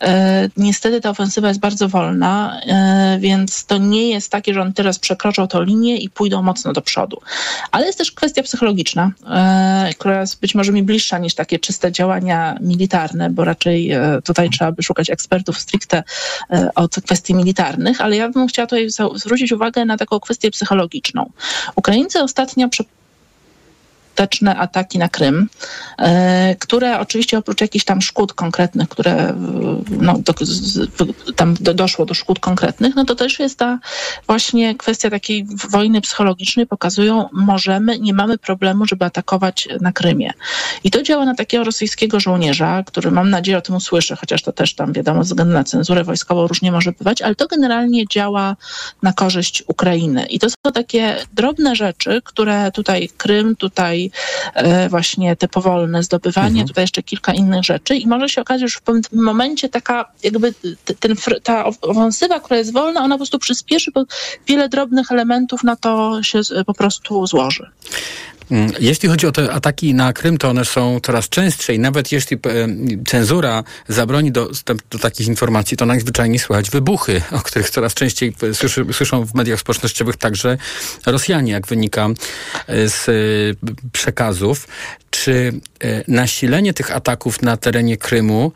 E, 0.00 0.48
niestety 0.56 1.00
ta 1.00 1.10
ofensywa 1.10 1.48
jest 1.48 1.60
bardzo 1.60 1.88
wolna, 1.88 2.60
e, 2.66 3.18
więc 3.20 3.64
to 3.64 3.78
nie 3.78 4.10
jest 4.10 4.30
takie, 4.30 4.54
że 4.54 4.62
on 4.62 4.72
teraz 4.72 4.98
przekroczą 4.98 5.48
tą 5.48 5.62
linię 5.62 5.96
i 5.96 6.10
pójdą 6.10 6.42
mocno 6.42 6.72
do 6.72 6.82
przodu. 6.82 7.20
Ale 7.70 7.86
jest 7.86 7.98
też 7.98 8.12
kwestia 8.12 8.42
psychologiczna, 8.42 9.10
która 9.98 10.20
jest 10.20 10.40
być 10.40 10.54
może 10.54 10.72
mi 10.72 10.82
bliższa 10.82 11.18
niż 11.18 11.34
takie 11.34 11.58
czyste 11.58 11.92
działania 11.92 12.58
militarne, 12.60 13.30
bo 13.30 13.44
raczej 13.44 13.90
tutaj 14.24 14.50
trzeba 14.50 14.72
by 14.72 14.82
szukać 14.82 15.10
ekspertów 15.10 15.58
stricte 15.58 16.02
od 16.74 16.94
kwestii 16.94 17.34
militarnych, 17.34 18.00
ale 18.00 18.16
ja 18.16 18.28
bym 18.28 18.48
chciała 18.48 18.66
tutaj 18.66 18.88
zwrócić 19.14 19.52
uwagę 19.52 19.84
na 19.84 19.96
taką 19.96 20.07
kwestię 20.20 20.50
psychologiczną. 20.50 21.30
Ukraińcy 21.74 22.22
ostatnio 22.22 22.68
skuteczne 24.18 24.56
ataki 24.56 24.98
na 24.98 25.08
Krym, 25.08 25.48
e, 25.98 26.56
które 26.58 27.00
oczywiście 27.00 27.38
oprócz 27.38 27.60
jakichś 27.60 27.84
tam 27.84 28.02
szkód 28.02 28.32
konkretnych, 28.32 28.88
które 28.88 29.34
no, 29.90 30.18
do, 30.18 30.34
tam 31.36 31.54
doszło 31.60 32.06
do 32.06 32.14
szkód 32.14 32.40
konkretnych, 32.40 32.94
no 32.96 33.04
to 33.04 33.14
też 33.14 33.38
jest 33.38 33.58
ta 33.58 33.78
właśnie 34.26 34.74
kwestia 34.74 35.10
takiej 35.10 35.46
wojny 35.70 36.00
psychologicznej. 36.00 36.66
Pokazują, 36.66 37.28
możemy, 37.32 37.98
nie 37.98 38.14
mamy 38.14 38.38
problemu, 38.38 38.86
żeby 38.86 39.04
atakować 39.04 39.68
na 39.80 39.92
Krymie. 39.92 40.32
I 40.84 40.90
to 40.90 41.02
działa 41.02 41.24
na 41.24 41.34
takiego 41.34 41.64
rosyjskiego 41.64 42.20
żołnierza, 42.20 42.82
który 42.86 43.10
mam 43.10 43.30
nadzieję 43.30 43.58
o 43.58 43.60
tym 43.60 43.74
usłyszy, 43.74 44.16
chociaż 44.16 44.42
to 44.42 44.52
też 44.52 44.74
tam 44.74 44.92
wiadomo, 44.92 45.24
ze 45.24 45.28
względu 45.28 45.54
na 45.54 45.64
cenzurę 45.64 46.04
wojskową 46.04 46.46
różnie 46.46 46.72
może 46.72 46.92
bywać, 46.92 47.22
ale 47.22 47.34
to 47.34 47.46
generalnie 47.46 48.06
działa 48.06 48.56
na 49.02 49.12
korzyść 49.12 49.64
Ukrainy. 49.66 50.26
I 50.26 50.38
to 50.38 50.50
są 50.50 50.72
takie 50.74 51.16
drobne 51.32 51.76
rzeczy, 51.76 52.22
które 52.24 52.72
tutaj 52.72 53.08
Krym, 53.16 53.56
tutaj 53.56 54.07
E, 54.54 54.88
właśnie 54.88 55.36
te 55.36 55.48
powolne 55.48 56.02
zdobywanie, 56.02 56.48
mhm. 56.48 56.68
tutaj 56.68 56.84
jeszcze 56.84 57.02
kilka 57.02 57.32
innych 57.32 57.64
rzeczy 57.64 57.96
i 57.96 58.06
może 58.06 58.28
się 58.28 58.40
okazać, 58.40 58.72
że 58.72 58.78
w 58.78 58.82
pewnym 58.82 59.24
momencie 59.24 59.68
taka 59.68 60.04
jakby 60.22 60.54
ten, 61.00 61.14
ta 61.42 61.64
ofensywa, 61.64 62.40
która 62.40 62.58
jest 62.58 62.72
wolna, 62.72 63.00
ona 63.00 63.14
po 63.14 63.18
prostu 63.18 63.38
przyspieszy, 63.38 63.90
bo 63.90 64.04
wiele 64.46 64.68
drobnych 64.68 65.12
elementów 65.12 65.64
na 65.64 65.76
to 65.76 66.22
się 66.22 66.40
po 66.66 66.74
prostu 66.74 67.26
złoży. 67.26 67.70
Mm, 68.50 68.72
jeśli 68.80 69.08
chodzi 69.08 69.26
o 69.26 69.32
te 69.32 69.52
ataki 69.52 69.94
na 69.94 70.12
Krym, 70.12 70.38
to 70.38 70.50
one 70.50 70.64
są 70.64 71.00
coraz 71.00 71.28
częstsze 71.28 71.74
i 71.74 71.78
nawet 71.78 72.12
jeśli 72.12 72.36
e, 72.36 72.40
cenzura 73.06 73.64
zabroni 73.88 74.32
dostęp 74.32 74.82
do 74.90 74.98
takich 74.98 75.26
informacji, 75.26 75.76
to 75.76 75.86
najzwyczajniej 75.86 76.38
słychać 76.38 76.70
wybuchy, 76.70 77.22
o 77.32 77.38
których 77.40 77.70
coraz 77.70 77.94
częściej 77.94 78.34
słyszy, 78.52 78.86
słyszą 78.92 79.24
w 79.24 79.34
mediach 79.34 79.60
społecznościowych 79.60 80.16
także 80.16 80.58
Rosjanie, 81.06 81.52
jak 81.52 81.66
wynika 81.66 82.08
e, 82.66 82.88
z 82.88 83.08
e, 83.08 83.12
przekazów. 83.92 84.68
Czy 85.10 85.52
nasilenie 86.08 86.74
tych 86.74 86.96
ataków 86.96 87.42
na 87.42 87.56
terenie 87.56 87.96
Krymu 87.96 88.52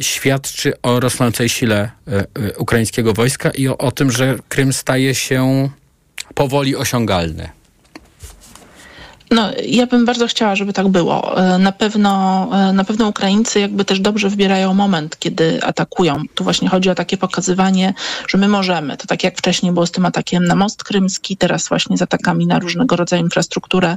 świadczy 0.00 0.80
o 0.82 1.00
rosnącej 1.00 1.48
sile 1.48 1.90
ukraińskiego 2.56 3.12
wojska 3.12 3.50
i 3.50 3.68
o, 3.68 3.78
o 3.78 3.92
tym, 3.92 4.10
że 4.10 4.38
Krym 4.48 4.72
staje 4.72 5.14
się 5.14 5.68
powoli 6.34 6.76
osiągalny? 6.76 7.48
No, 9.30 9.50
ja 9.66 9.86
bym 9.86 10.04
bardzo 10.04 10.26
chciała, 10.26 10.56
żeby 10.56 10.72
tak 10.72 10.88
było. 10.88 11.38
E, 11.38 11.58
na 11.58 11.72
pewno, 11.72 12.46
e, 12.52 12.72
na 12.72 12.84
pewno 12.84 13.08
Ukraińcy 13.08 13.60
jakby 13.60 13.84
też 13.84 14.00
dobrze 14.00 14.28
wybierają 14.28 14.74
moment, 14.74 15.18
kiedy 15.18 15.62
atakują. 15.62 16.22
Tu 16.34 16.44
właśnie 16.44 16.68
chodzi 16.68 16.90
o 16.90 16.94
takie 16.94 17.16
pokazywanie, 17.16 17.94
że 18.28 18.38
my 18.38 18.48
możemy. 18.48 18.96
To 18.96 19.06
tak 19.06 19.24
jak 19.24 19.38
wcześniej 19.38 19.72
było 19.72 19.86
z 19.86 19.90
tym 19.90 20.06
atakiem 20.06 20.44
na 20.44 20.54
most 20.54 20.84
krymski, 20.84 21.36
teraz 21.36 21.68
właśnie 21.68 21.96
z 21.96 22.02
atakami 22.02 22.46
na 22.46 22.58
różnego 22.58 22.96
rodzaju 22.96 23.22
infrastrukturę 23.22 23.96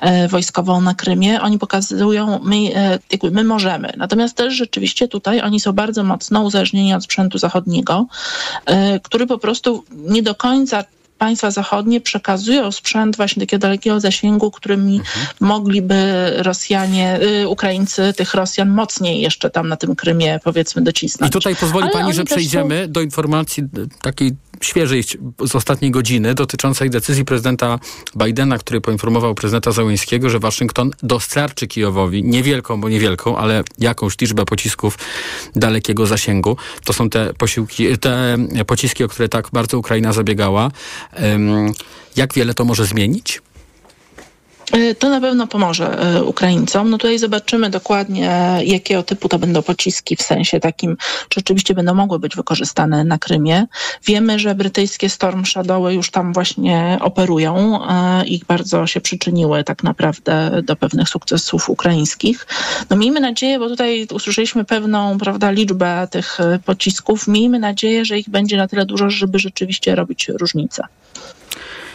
e, 0.00 0.28
wojskową 0.28 0.80
na 0.80 0.94
Krymie. 0.94 1.40
Oni 1.40 1.58
pokazują, 1.58 2.40
my, 2.44 2.56
jakby 3.12 3.30
my 3.30 3.44
możemy. 3.44 3.92
Natomiast 3.96 4.36
też 4.36 4.54
rzeczywiście 4.54 5.08
tutaj 5.08 5.40
oni 5.40 5.60
są 5.60 5.72
bardzo 5.72 6.04
mocno 6.04 6.42
uzależnieni 6.42 6.94
od 6.94 7.04
sprzętu 7.04 7.38
zachodniego, 7.38 8.06
który 9.02 9.26
po 9.26 9.38
prostu 9.38 9.84
nie 9.92 10.22
do 10.22 10.34
końca 10.34 10.84
państwa 11.18 11.50
zachodnie 11.50 12.00
przekazują 12.00 12.72
sprzęt 12.72 13.16
właśnie 13.16 13.40
takiego 13.40 13.60
dalekiego 13.60 14.00
zasięgu, 14.00 14.50
którymi 14.50 14.96
mhm. 14.98 15.26
mogliby 15.40 15.94
Rosjanie, 16.36 17.20
y, 17.42 17.48
Ukraińcy 17.48 18.12
tych 18.16 18.34
Rosjan 18.34 18.70
mocniej 18.70 19.20
jeszcze 19.20 19.50
tam 19.50 19.68
na 19.68 19.76
tym 19.76 19.96
Krymie 19.96 20.40
powiedzmy 20.44 20.82
docisnąć. 20.82 21.30
I 21.30 21.32
tutaj 21.32 21.56
pozwoli 21.56 21.84
Ale 21.84 21.92
pani, 21.92 22.14
że 22.14 22.24
przejdziemy 22.24 22.84
są... 22.84 22.92
do 22.92 23.00
informacji 23.00 23.62
takiej 24.02 24.32
świeżej 24.60 25.04
z 25.46 25.54
ostatniej 25.54 25.90
godziny 25.90 26.34
dotyczącej 26.34 26.90
decyzji 26.90 27.24
prezydenta 27.24 27.78
Bidena, 28.16 28.58
który 28.58 28.80
poinformował 28.80 29.34
prezydenta 29.34 29.72
Załęskiego, 29.72 30.30
że 30.30 30.38
Waszyngton 30.38 30.90
dostarczy 31.02 31.66
Kijowowi 31.66 32.24
niewielką, 32.24 32.80
bo 32.80 32.88
niewielką, 32.88 33.38
ale 33.38 33.62
jakąś 33.78 34.20
liczbę 34.20 34.44
pocisków 34.44 34.98
dalekiego 35.56 36.06
zasięgu. 36.06 36.56
To 36.84 36.92
są 36.92 37.10
te 37.10 37.34
posiłki, 37.34 37.98
te 37.98 38.36
pociski, 38.66 39.04
o 39.04 39.08
które 39.08 39.28
tak 39.28 39.48
bardzo 39.52 39.78
Ukraina 39.78 40.12
zabiegała. 40.12 40.70
Jak 42.16 42.34
wiele 42.34 42.54
to 42.54 42.64
może 42.64 42.86
zmienić? 42.86 43.42
E, 44.72 44.94
to 44.94 45.08
na 45.08 45.20
pewno 45.20 45.46
pomoże 45.46 45.98
e, 45.98 46.24
Ukraińcom. 46.24 46.90
No 46.90 46.98
tutaj 46.98 47.18
zobaczymy 47.18 47.70
dokładnie, 47.70 48.60
jakiego 48.64 49.02
typu 49.02 49.28
to 49.28 49.38
będą 49.38 49.62
pociski, 49.62 50.16
w 50.16 50.22
sensie 50.22 50.60
takim, 50.60 50.96
czy 51.28 51.40
rzeczywiście 51.40 51.74
będą 51.74 51.94
mogły 51.94 52.18
być 52.18 52.36
wykorzystane 52.36 53.04
na 53.04 53.18
Krymie. 53.18 53.66
Wiemy, 54.06 54.38
że 54.38 54.54
brytyjskie 54.54 55.08
Storm 55.08 55.44
Shadowy 55.44 55.94
już 55.94 56.10
tam 56.10 56.32
właśnie 56.32 56.98
operują 57.00 57.80
e, 57.88 58.24
i 58.26 58.40
bardzo 58.48 58.86
się 58.86 59.00
przyczyniły 59.00 59.64
tak 59.64 59.82
naprawdę 59.82 60.62
do 60.62 60.76
pewnych 60.76 61.08
sukcesów 61.08 61.70
ukraińskich. 61.70 62.46
No 62.90 62.96
miejmy 62.96 63.20
nadzieję, 63.20 63.58
bo 63.58 63.68
tutaj 63.68 64.06
usłyszeliśmy 64.12 64.64
pewną 64.64 65.18
prawda, 65.18 65.50
liczbę 65.50 66.08
tych 66.10 66.38
pocisków, 66.64 67.28
miejmy 67.28 67.58
nadzieję, 67.58 68.04
że 68.04 68.18
ich 68.18 68.30
będzie 68.30 68.56
na 68.56 68.68
tyle 68.68 68.86
dużo, 68.86 69.10
żeby 69.10 69.38
rzeczywiście 69.38 69.94
robić 69.94 70.28
różnicę. 70.28 70.82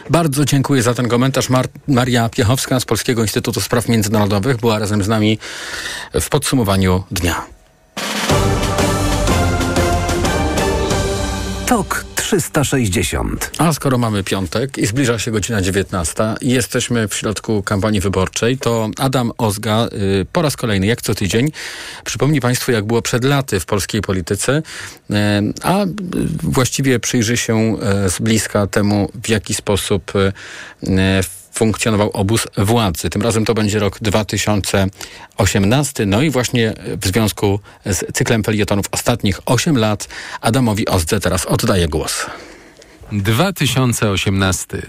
Bardzo 0.10 0.46
dziękuję 0.46 0.82
za 0.82 0.94
ten 0.94 1.08
komentarz. 1.08 1.50
Mar 1.50 1.68
Maria 1.88 2.30
Piechowska 2.30 2.80
z 2.80 2.86
Polskiego 2.86 3.22
Instytutu 3.22 3.62
Spraw 3.62 3.88
Międzynarodowych 3.88 4.58
była 4.58 4.80
razem 4.80 5.04
z 5.04 5.08
nami 5.08 5.40
w 6.22 6.30
podsumowaniu 6.30 7.04
dnia. 7.12 7.46
Tok 11.66 12.11
360. 12.32 13.52
A 13.58 13.74
skoro 13.74 13.98
mamy 13.98 14.24
piątek 14.24 14.78
i 14.78 14.86
zbliża 14.86 15.20
się 15.20 15.32
godzina 15.32 15.62
19 15.62 16.24
i 16.42 16.50
jesteśmy 16.50 17.08
w 17.08 17.16
środku 17.16 17.64
kampanii 17.64 18.00
wyborczej, 18.00 18.58
to 18.58 18.90
Adam 18.98 19.32
Ozga 19.38 19.88
y, 20.22 20.26
po 20.34 20.42
raz 20.42 20.58
kolejny, 20.58 20.86
jak 20.86 21.02
co 21.02 21.16
tydzień, 21.16 21.52
przypomni 22.06 22.42
Państwu, 22.42 22.72
jak 22.72 22.86
było 22.86 23.02
przed 23.02 23.24
laty 23.24 23.60
w 23.60 23.66
polskiej 23.66 24.02
polityce, 24.02 24.62
y, 25.12 25.14
a 25.64 25.86
właściwie 26.44 27.00
przyjrzy 27.00 27.38
się 27.38 27.78
y, 28.06 28.10
z 28.10 28.20
bliska 28.20 28.68
temu, 28.68 29.12
w 29.24 29.30
jaki 29.30 29.54
sposób 29.54 30.12
funkcjonował 31.54 32.10
obóz 32.14 32.48
władzy. 32.58 33.10
Tym 33.10 33.22
razem 33.22 33.46
to 33.46 33.54
będzie 33.54 33.80
rok 33.80 33.98
2018. 34.02 36.06
No 36.06 36.22
i 36.22 36.30
właśnie 36.30 36.74
w 37.02 37.08
związku 37.08 37.60
z 37.86 38.14
cyklem 38.14 38.44
felietonów 38.44 38.86
ostatnich 38.92 39.40
8 39.46 39.78
lat 39.78 40.08
Adamowi 40.42 40.88
Ozdze 40.88 41.20
teraz 41.20 41.46
oddaję 41.46 41.88
głos. 41.88 42.26
2018. 43.12 44.82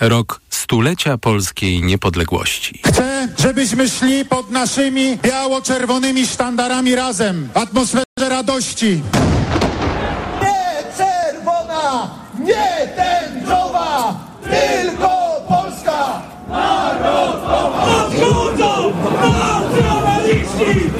Rok 0.00 0.40
stulecia 0.50 1.18
polskiej 1.18 1.82
niepodległości. 1.82 2.80
Chcę, 2.86 3.28
żebyśmy 3.38 3.88
szli 3.88 4.24
pod 4.24 4.50
naszymi 4.50 5.18
biało-czerwonymi 5.22 6.26
sztandarami 6.26 6.94
razem 6.94 7.48
w 7.54 7.56
atmosferze 7.56 8.28
radości. 8.28 9.02
Nie 10.42 10.82
czerwona, 10.96 12.10
nie 12.40 12.88
tęczowa, 12.96 14.23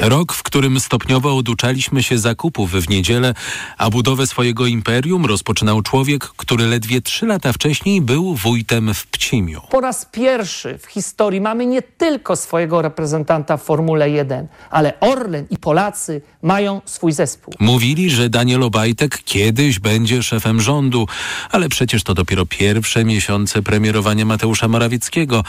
Rok, 0.09 0.33
w 0.33 0.43
którym 0.43 0.79
stopniowo 0.79 1.37
oduczaliśmy 1.37 2.03
się 2.03 2.17
zakupów 2.17 2.71
w 2.71 2.89
niedzielę, 2.89 3.33
a 3.77 3.89
budowę 3.89 4.27
swojego 4.27 4.65
imperium 4.65 5.25
rozpoczynał 5.25 5.81
człowiek, 5.81 6.25
który 6.37 6.65
ledwie 6.65 7.01
trzy 7.01 7.25
lata 7.25 7.53
wcześniej 7.53 8.01
był 8.01 8.35
wójtem 8.35 8.93
w 8.93 9.07
Pcimiu. 9.07 9.61
Po 9.69 9.81
raz 9.81 10.05
pierwszy 10.11 10.77
w 10.77 10.85
historii 10.85 11.41
mamy 11.41 11.65
nie 11.65 11.81
tylko 11.81 12.35
swojego 12.35 12.81
reprezentanta 12.81 13.57
w 13.57 13.63
Formule 13.63 14.09
1, 14.09 14.47
ale 14.69 14.99
Orlen 14.99 15.45
i 15.49 15.57
Polacy 15.57 16.21
mają 16.41 16.81
swój 16.85 17.11
zespół. 17.11 17.53
Mówili, 17.59 18.09
że 18.09 18.29
Daniel 18.29 18.63
Obajtek 18.63 19.23
kiedyś 19.23 19.79
będzie 19.79 20.23
szefem 20.23 20.61
rządu, 20.61 21.07
ale 21.51 21.69
przecież 21.69 22.03
to 22.03 22.13
dopiero 22.13 22.45
pierwsze 22.45 23.05
miesiące 23.05 23.61
premierowania 23.61 24.25
Mateusza 24.25 24.67
Morawieckiego. 24.67 25.43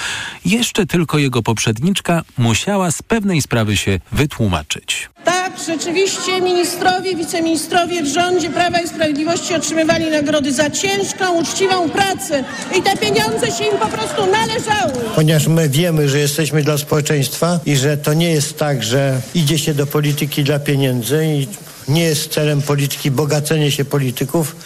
Jeszcze 0.45 0.87
tylko 0.87 1.19
jego 1.19 1.43
poprzedniczka 1.43 2.23
musiała 2.39 2.91
z 2.91 3.03
pewnej 3.03 3.43
sprawy 3.43 3.77
się 3.77 4.01
wytłumaczyć 4.13 4.46
wytłumaczyć. 4.47 5.09
Tak, 5.25 5.53
rzeczywiście 5.67 6.41
ministrowie, 6.41 7.17
wiceministrowie 7.17 8.03
w 8.03 8.07
rządzie 8.07 8.51
Prawa 8.51 8.81
i 8.81 8.89
Sprawiedliwości 8.89 9.55
otrzymywali 9.55 10.11
nagrody 10.11 10.53
za 10.53 10.71
ciężką, 10.71 11.33
uczciwą 11.33 11.91
pracę 11.91 12.45
i 12.79 12.83
te 12.83 12.97
pieniądze 12.97 13.47
się 13.47 13.65
im 13.65 13.79
po 13.79 13.87
prostu 13.87 14.27
należały. 14.27 14.93
Ponieważ 15.15 15.47
my 15.47 15.69
wiemy, 15.69 16.09
że 16.09 16.19
jesteśmy 16.19 16.63
dla 16.63 16.79
społeczeństwa 16.79 17.61
i 17.67 17.77
że 17.77 17.97
to 17.97 18.15
nie 18.15 18.31
jest 18.31 18.59
tak, 18.59 18.83
że 18.83 19.21
idzie 19.35 19.59
się 19.59 19.75
do 19.75 19.87
polityki 19.87 20.45
dla 20.45 20.59
pieniędzy 20.59 21.27
i 21.27 21.49
nie 21.89 22.03
jest 22.03 22.33
celem 22.33 22.63
polityki 22.63 23.11
bogacenie 23.11 23.71
się 23.71 23.85
polityków. 23.85 24.57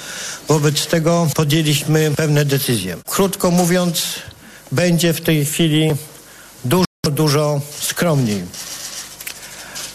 Wobec 0.48 0.86
tego 0.86 1.28
podjęliśmy 1.34 2.10
pewne 2.16 2.44
decyzje. 2.44 2.96
Krótko 3.06 3.50
mówiąc, 3.50 4.02
będzie 4.72 5.12
w 5.12 5.20
tej 5.20 5.44
chwili 5.44 5.90
dużo, 6.64 6.84
dużo 7.10 7.60
skromniej. 7.80 8.42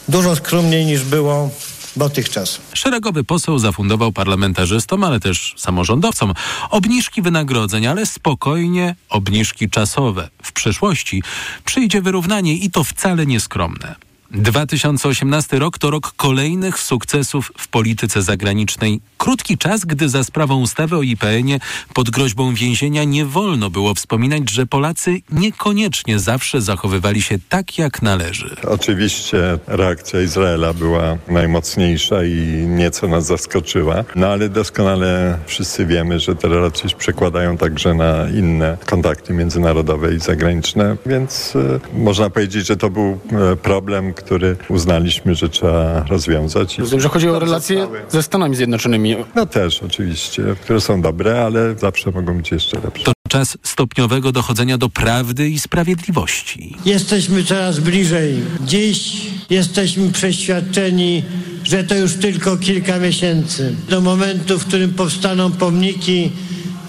Dużo 0.10 0.36
skromniej 0.36 0.86
niż 0.86 1.04
było 1.04 1.50
dotychczas. 1.96 2.62
Szeregowy 2.74 3.24
poseł 3.24 3.60
zafundował 3.60 4.12
parlamentarzystom, 4.12 5.04
ale 5.04 5.20
też 5.20 5.54
samorządowcom 5.58 6.34
obniżki 6.70 7.22
wynagrodzeń, 7.22 7.88
ale 7.88 8.06
spokojnie 8.06 8.96
obniżki 9.10 9.70
czasowe. 9.70 10.30
W 10.44 10.52
przyszłości 10.52 11.24
przyjdzie 11.66 12.02
wyrównanie 12.02 12.54
i 12.54 12.72
to 12.72 12.84
wcale 12.84 13.26
nieskromne. 13.26 13.96
2018 14.32 15.60
rok 15.60 15.78
to 15.78 15.90
rok 15.90 16.14
kolejnych 16.18 16.80
sukcesów 16.80 17.52
w 17.58 17.68
polityce 17.68 18.22
zagranicznej. 18.22 19.00
Krótki 19.18 19.58
czas, 19.58 19.86
gdy 19.86 20.10
za 20.10 20.24
sprawą 20.24 20.62
ustawy 20.62 20.96
o 20.96 21.02
IPN-ie 21.02 21.60
pod 21.94 22.10
groźbą 22.10 22.54
więzienia 22.54 23.04
nie 23.04 23.26
wolno 23.26 23.70
było 23.70 23.94
wspominać, 23.94 24.50
że 24.50 24.66
Polacy 24.66 25.22
niekoniecznie 25.32 26.20
zawsze 26.20 26.62
zachowywali 26.62 27.22
się 27.22 27.38
tak, 27.50 27.78
jak 27.78 28.02
należy. 28.02 28.56
Oczywiście 28.68 29.60
reakcja 29.68 30.22
Izraela 30.22 30.74
była 30.74 31.18
najmocniejsza 31.28 32.24
i 32.24 32.66
nieco 32.68 33.08
nas 33.08 33.26
zaskoczyła, 33.26 34.04
no 34.16 34.28
ale 34.28 34.50
doskonale 34.50 35.40
wszyscy 35.46 35.86
wiemy, 35.86 36.20
że 36.20 36.36
te 36.36 36.48
relacje 36.48 36.90
się 36.90 36.96
przekładają 36.96 37.58
także 37.58 37.94
na 37.94 38.30
inne 38.30 38.78
kontakty 38.86 39.34
międzynarodowe 39.34 40.14
i 40.14 40.20
zagraniczne, 40.20 40.98
więc 41.06 41.56
y, 41.56 41.80
można 41.94 42.30
powiedzieć, 42.30 42.68
że 42.68 42.78
to 42.78 42.90
był 42.90 43.20
y, 43.54 43.56
problem, 43.56 44.14
który 44.16 44.56
uznaliśmy, 44.70 45.36
że 45.36 45.50
trzeba 45.50 46.04
rozwiązać. 46.04 46.80
Rozumiem, 46.80 47.02
że 47.02 47.10
chodzi 47.10 47.30
o 47.30 47.40
relacje 47.40 47.88
ze 48.10 48.24
Stanami 48.24 48.56
Zjednoczonymi. 48.56 49.16
No 49.36 49.46
też 49.46 49.84
oczywiście, 49.84 50.44
które 50.62 50.82
są 50.82 51.02
dobre, 51.02 51.46
ale 51.46 51.76
zawsze 51.78 52.12
mogą 52.12 52.38
być 52.38 52.52
jeszcze 52.52 52.80
lepsze. 52.80 53.04
To 53.04 53.14
czas 53.30 53.58
stopniowego 53.64 54.32
dochodzenia 54.32 54.78
do 54.78 54.90
prawdy 54.90 55.50
i 55.50 55.60
sprawiedliwości. 55.60 56.76
Jesteśmy 56.86 57.44
coraz 57.44 57.80
bliżej. 57.80 58.36
Dziś 58.62 59.22
jesteśmy 59.50 60.12
przeświadczeni, 60.12 61.24
że 61.64 61.84
to 61.84 61.96
już 61.96 62.14
tylko 62.14 62.58
kilka 62.58 63.00
miesięcy. 63.00 63.76
Do 63.90 64.02
momentu, 64.02 64.60
w 64.60 64.66
którym 64.66 64.94
powstaną 64.94 65.52
pomniki, 65.52 66.32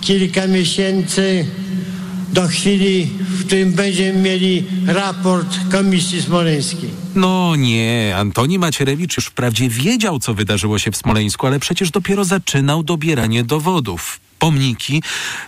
kilka 0.01 0.47
miesięcy 0.47 1.47
do 2.37 2.49
chwili, 2.49 3.09
w 3.21 3.47
którym 3.47 3.73
będziemy 3.73 4.23
mieli 4.23 4.65
raport 4.87 5.57
Komisji 5.73 6.23
Smoleńskiej. 6.23 6.91
No 7.15 7.57
nie, 7.57 8.15
Antoni 8.17 8.59
Macierewicz 8.59 9.17
już 9.17 9.27
wprawdzie 9.27 9.69
wiedział, 9.69 10.19
co 10.19 10.35
wydarzyło 10.35 10.79
się 10.79 10.91
w 10.91 10.97
Smoleńsku, 10.97 11.47
ale 11.47 11.59
przecież 11.59 11.91
dopiero 11.91 12.25
zaczynał 12.25 12.83
dobieranie 12.83 13.45
dowodów. 13.45 14.21
Pomniki 14.39 15.03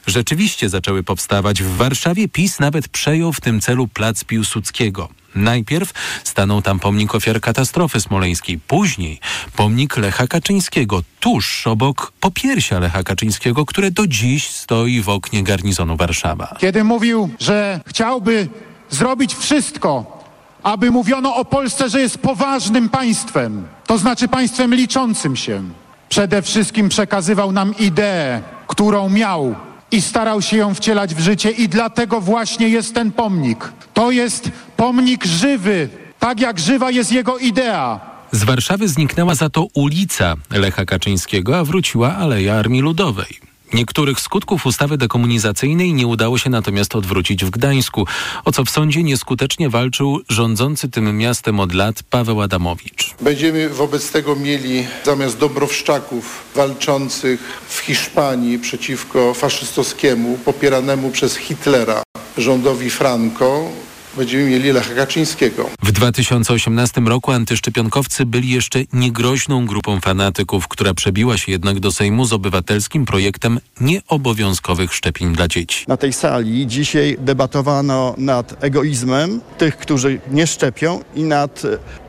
rzeczywiście 0.06 0.68
zaczęły 0.68 1.02
powstawać. 1.02 1.62
W 1.62 1.76
Warszawie 1.76 2.28
PiS 2.28 2.60
nawet 2.60 2.88
przejął 2.88 3.32
w 3.32 3.40
tym 3.40 3.60
celu 3.60 3.88
plac 3.88 4.24
Piłsudskiego. 4.24 5.08
Najpierw 5.38 5.92
stanął 6.24 6.62
tam 6.62 6.80
pomnik 6.80 7.14
ofiar 7.14 7.40
katastrofy 7.40 8.00
smoleńskiej, 8.00 8.58
później 8.58 9.20
pomnik 9.56 9.96
Lecha 9.96 10.26
Kaczyńskiego, 10.26 11.02
tuż 11.20 11.66
obok 11.66 12.12
popiersia 12.20 12.78
Lecha 12.78 13.02
Kaczyńskiego, 13.02 13.66
które 13.66 13.90
do 13.90 14.06
dziś 14.06 14.50
stoi 14.50 15.00
w 15.00 15.08
oknie 15.08 15.42
garnizonu 15.42 15.96
Warszawa. 15.96 16.54
Kiedy 16.58 16.84
mówił, 16.84 17.30
że 17.40 17.80
chciałby 17.86 18.48
zrobić 18.90 19.34
wszystko, 19.34 20.18
aby 20.62 20.90
mówiono 20.90 21.36
o 21.36 21.44
Polsce, 21.44 21.88
że 21.88 22.00
jest 22.00 22.18
poważnym 22.18 22.88
państwem, 22.88 23.68
to 23.86 23.98
znaczy 23.98 24.28
państwem 24.28 24.74
liczącym 24.74 25.36
się. 25.36 25.62
Przede 26.08 26.42
wszystkim 26.42 26.88
przekazywał 26.88 27.52
nam 27.52 27.78
ideę, 27.78 28.42
którą 28.66 29.08
miał 29.08 29.54
i 29.90 30.02
starał 30.02 30.42
się 30.42 30.56
ją 30.56 30.74
wcielać 30.74 31.14
w 31.14 31.20
życie 31.20 31.50
i 31.50 31.68
dlatego 31.68 32.20
właśnie 32.20 32.68
jest 32.68 32.94
ten 32.94 33.12
pomnik. 33.12 33.72
To 33.94 34.10
jest 34.10 34.50
pomnik 34.76 35.24
żywy, 35.24 35.88
tak 36.18 36.40
jak 36.40 36.58
żywa 36.58 36.90
jest 36.90 37.12
jego 37.12 37.38
idea. 37.38 38.00
Z 38.32 38.44
Warszawy 38.44 38.88
zniknęła 38.88 39.34
za 39.34 39.50
to 39.50 39.66
ulica 39.74 40.34
Lecha 40.50 40.84
Kaczyńskiego, 40.84 41.58
a 41.58 41.64
wróciła 41.64 42.16
Aleja 42.16 42.54
Armii 42.54 42.80
Ludowej. 42.80 43.38
Niektórych 43.72 44.20
skutków 44.20 44.66
ustawy 44.66 44.98
dekomunizacyjnej 44.98 45.92
nie 45.94 46.06
udało 46.06 46.38
się 46.38 46.50
natomiast 46.50 46.96
odwrócić 46.96 47.44
w 47.44 47.50
Gdańsku, 47.50 48.06
o 48.44 48.52
co 48.52 48.64
w 48.64 48.70
sądzie 48.70 49.02
nieskutecznie 49.02 49.70
walczył 49.70 50.20
rządzący 50.28 50.88
tym 50.88 51.18
miastem 51.18 51.60
od 51.60 51.74
lat 51.74 52.02
Paweł 52.02 52.42
Adamowicz. 52.42 53.14
Będziemy 53.20 53.68
wobec 53.68 54.12
tego 54.12 54.36
mieli 54.36 54.86
zamiast 55.04 55.38
dobrowszczaków 55.38 56.44
walczących 56.54 57.40
w 57.68 57.78
Hiszpanii 57.78 58.58
przeciwko 58.58 59.34
faszystowskiemu, 59.34 60.38
popieranemu 60.44 61.10
przez 61.10 61.36
Hitlera 61.36 62.02
rządowi 62.38 62.90
Franco, 62.90 63.70
będziemy 64.18 64.44
mieli 64.50 64.72
Lecha 64.72 64.94
Kaczyńskiego. 64.94 65.70
W 65.82 65.92
2018 65.92 67.00
roku 67.00 67.32
antyszczepionkowcy 67.32 68.26
byli 68.26 68.50
jeszcze 68.50 68.78
niegroźną 68.92 69.66
grupą 69.66 70.00
fanatyków, 70.00 70.68
która 70.68 70.94
przebiła 70.94 71.38
się 71.38 71.52
jednak 71.52 71.80
do 71.80 71.92
Sejmu 71.92 72.24
z 72.24 72.32
obywatelskim 72.32 73.04
projektem 73.04 73.60
nieobowiązkowych 73.80 74.94
szczepień 74.94 75.34
dla 75.34 75.48
dzieci. 75.48 75.84
Na 75.88 75.96
tej 75.96 76.12
sali 76.12 76.66
dzisiaj 76.66 77.16
debatowano 77.20 78.14
nad 78.18 78.64
egoizmem 78.64 79.40
tych, 79.58 79.76
którzy 79.76 80.20
nie 80.30 80.46
szczepią 80.46 81.00
i 81.14 81.22
nad 81.22 81.62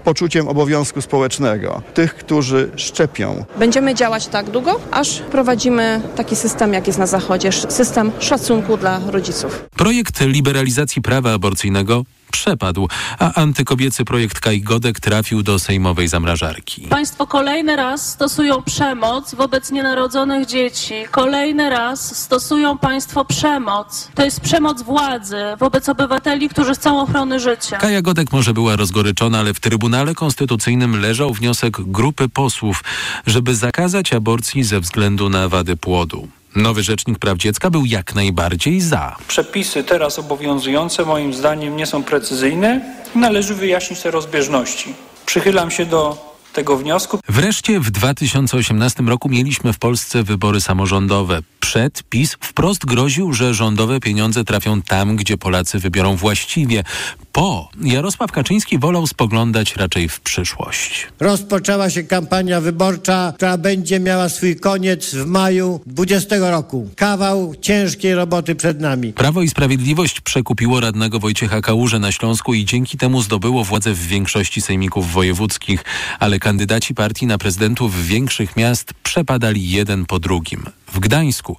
poczuciem 0.10 0.48
obowiązku 0.48 1.02
społecznego 1.02 1.82
tych, 1.94 2.16
którzy 2.16 2.72
szczepią. 2.76 3.46
Będziemy 3.60 3.96
działać 3.96 4.28
tak 4.28 4.50
długo, 4.50 4.80
aż 4.92 5.20
prowadzimy 5.20 6.02
taki 6.16 6.36
system, 6.36 6.74
jak 6.74 6.88
jest 6.88 7.00
na 7.00 7.08
Zachodzie, 7.08 7.52
system 7.52 8.12
szacunku 8.20 8.78
dla 8.78 9.00
rodziców. 9.08 9.66
Projekt 9.76 10.22
liberalizacji 10.22 11.02
prawa 11.02 11.34
aborcyjnego 11.34 12.04
przepadł, 12.32 12.88
a 13.20 13.34
antykobiecy 13.34 14.06
projekt 14.06 14.40
Kaj 14.40 14.62
Godek 14.62 15.00
trafił 15.00 15.44
do 15.44 15.60
sejmowej 15.60 16.08
zamrażarki. 16.08 16.82
Państwo 16.82 17.28
kolejny 17.28 17.76
raz 17.76 18.10
stosują 18.10 18.64
przemoc 18.64 19.36
wobec 19.36 19.72
nienarodzonych 19.72 20.46
dzieci. 20.46 20.94
Kolejny 21.12 21.70
raz 21.70 22.18
stosują 22.18 22.78
państwo 22.78 23.26
przemoc. 23.26 24.10
To 24.16 24.26
jest 24.26 24.42
przemoc 24.42 24.82
władzy 24.82 25.44
wobec 25.60 25.90
obywateli, 25.90 26.50
którzy 26.50 26.74
chcą 26.74 27.02
ochrony 27.02 27.40
życia. 27.40 27.78
Kaja 27.78 28.02
Godek 28.02 28.32
może 28.32 28.54
była 28.54 28.76
rozgoryczona, 28.76 29.40
ale 29.40 29.54
w 29.54 29.60
Trybunale 29.60 30.16
Konstytucyjnym 30.16 31.02
leżał 31.02 31.34
wniosek 31.34 31.78
grupy 31.82 32.30
posłów, 32.30 32.84
żeby 33.26 33.56
zakazać 33.56 34.14
aborcji 34.14 34.64
ze 34.64 34.80
względu 34.80 35.30
na 35.30 35.50
wady 35.50 35.78
płodu. 35.78 36.28
Nowy 36.56 36.84
Rzecznik 36.84 37.20
Praw 37.20 37.38
Dziecka 37.38 37.70
był 37.70 37.86
jak 37.86 38.16
najbardziej 38.16 38.82
za. 38.82 39.16
Przepisy 39.28 39.84
teraz 39.84 40.20
obowiązujące 40.20 41.06
moim 41.06 41.34
zdaniem 41.34 41.78
nie 41.78 41.86
są 41.86 42.04
precyzyjne 42.04 42.96
należy 43.16 43.56
wyjaśnić 43.56 44.00
te 44.00 44.12
rozbieżności. 44.12 44.94
Przychylam 45.26 45.72
się 45.72 45.86
do 45.86 46.29
tego 46.60 46.78
wniosku. 46.78 47.20
Wreszcie 47.30 47.80
w 47.80 47.92
2018 47.92 49.04
roku 49.04 49.30
mieliśmy 49.30 49.74
w 49.74 49.80
Polsce 49.80 50.24
wybory 50.24 50.62
samorządowe. 50.62 51.40
Przed 51.60 52.04
PiS 52.04 52.38
wprost 52.40 52.86
groził, 52.86 53.34
że 53.34 53.54
rządowe 53.54 54.00
pieniądze 54.00 54.44
trafią 54.44 54.82
tam, 54.82 55.16
gdzie 55.16 55.38
Polacy 55.38 55.80
wybiorą 55.80 56.16
właściwie. 56.16 56.84
Po 57.32 57.70
Jarosław 57.82 58.32
Kaczyński 58.32 58.80
wolał 58.80 59.08
spoglądać 59.08 59.76
raczej 59.76 60.10
w 60.10 60.20
przyszłość. 60.20 61.08
Rozpoczęła 61.20 61.90
się 61.90 62.04
kampania 62.04 62.62
wyborcza, 62.62 63.34
która 63.36 63.58
będzie 63.58 64.00
miała 64.00 64.30
swój 64.30 64.56
koniec 64.56 65.16
w 65.16 65.26
maju 65.26 65.82
20 65.86 66.38
roku. 66.38 66.90
Kawał 66.96 67.56
ciężkiej 67.62 68.16
roboty 68.16 68.56
przed 68.56 68.82
nami. 68.82 69.14
Prawo 69.14 69.42
i 69.42 69.50
Sprawiedliwość 69.50 70.22
przekupiło 70.22 70.80
radnego 70.80 71.20
Wojciecha 71.20 71.62
Kałużę 71.62 72.00
na 72.00 72.12
Śląsku 72.12 72.54
i 72.54 72.66
dzięki 72.66 72.98
temu 72.98 73.22
zdobyło 73.22 73.64
władzę 73.64 73.94
w 73.94 74.08
większości 74.08 74.62
sejmików 74.62 75.12
wojewódzkich, 75.12 75.84
ale 76.20 76.40
kandydaci 76.50 76.94
partii 76.94 77.26
na 77.28 77.38
prezydentów 77.38 78.08
większych 78.08 78.56
miast 78.56 78.94
przepadali 79.04 79.70
jeden 79.70 80.06
po 80.06 80.20
drugim. 80.20 80.66
W 80.94 81.00
Gdańsku 81.00 81.58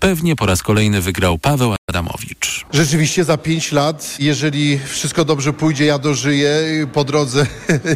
pewnie 0.00 0.36
po 0.36 0.46
raz 0.46 0.62
kolejny 0.62 1.00
wygrał 1.00 1.38
Paweł 1.38 1.74
Adamowicz. 1.90 2.66
Rzeczywiście 2.72 3.24
za 3.24 3.36
pięć 3.36 3.72
lat, 3.72 4.16
jeżeli 4.18 4.78
wszystko 4.78 5.24
dobrze 5.24 5.52
pójdzie, 5.52 5.84
ja 5.84 5.98
dożyję, 5.98 6.50
po 6.92 7.04
drodze 7.04 7.46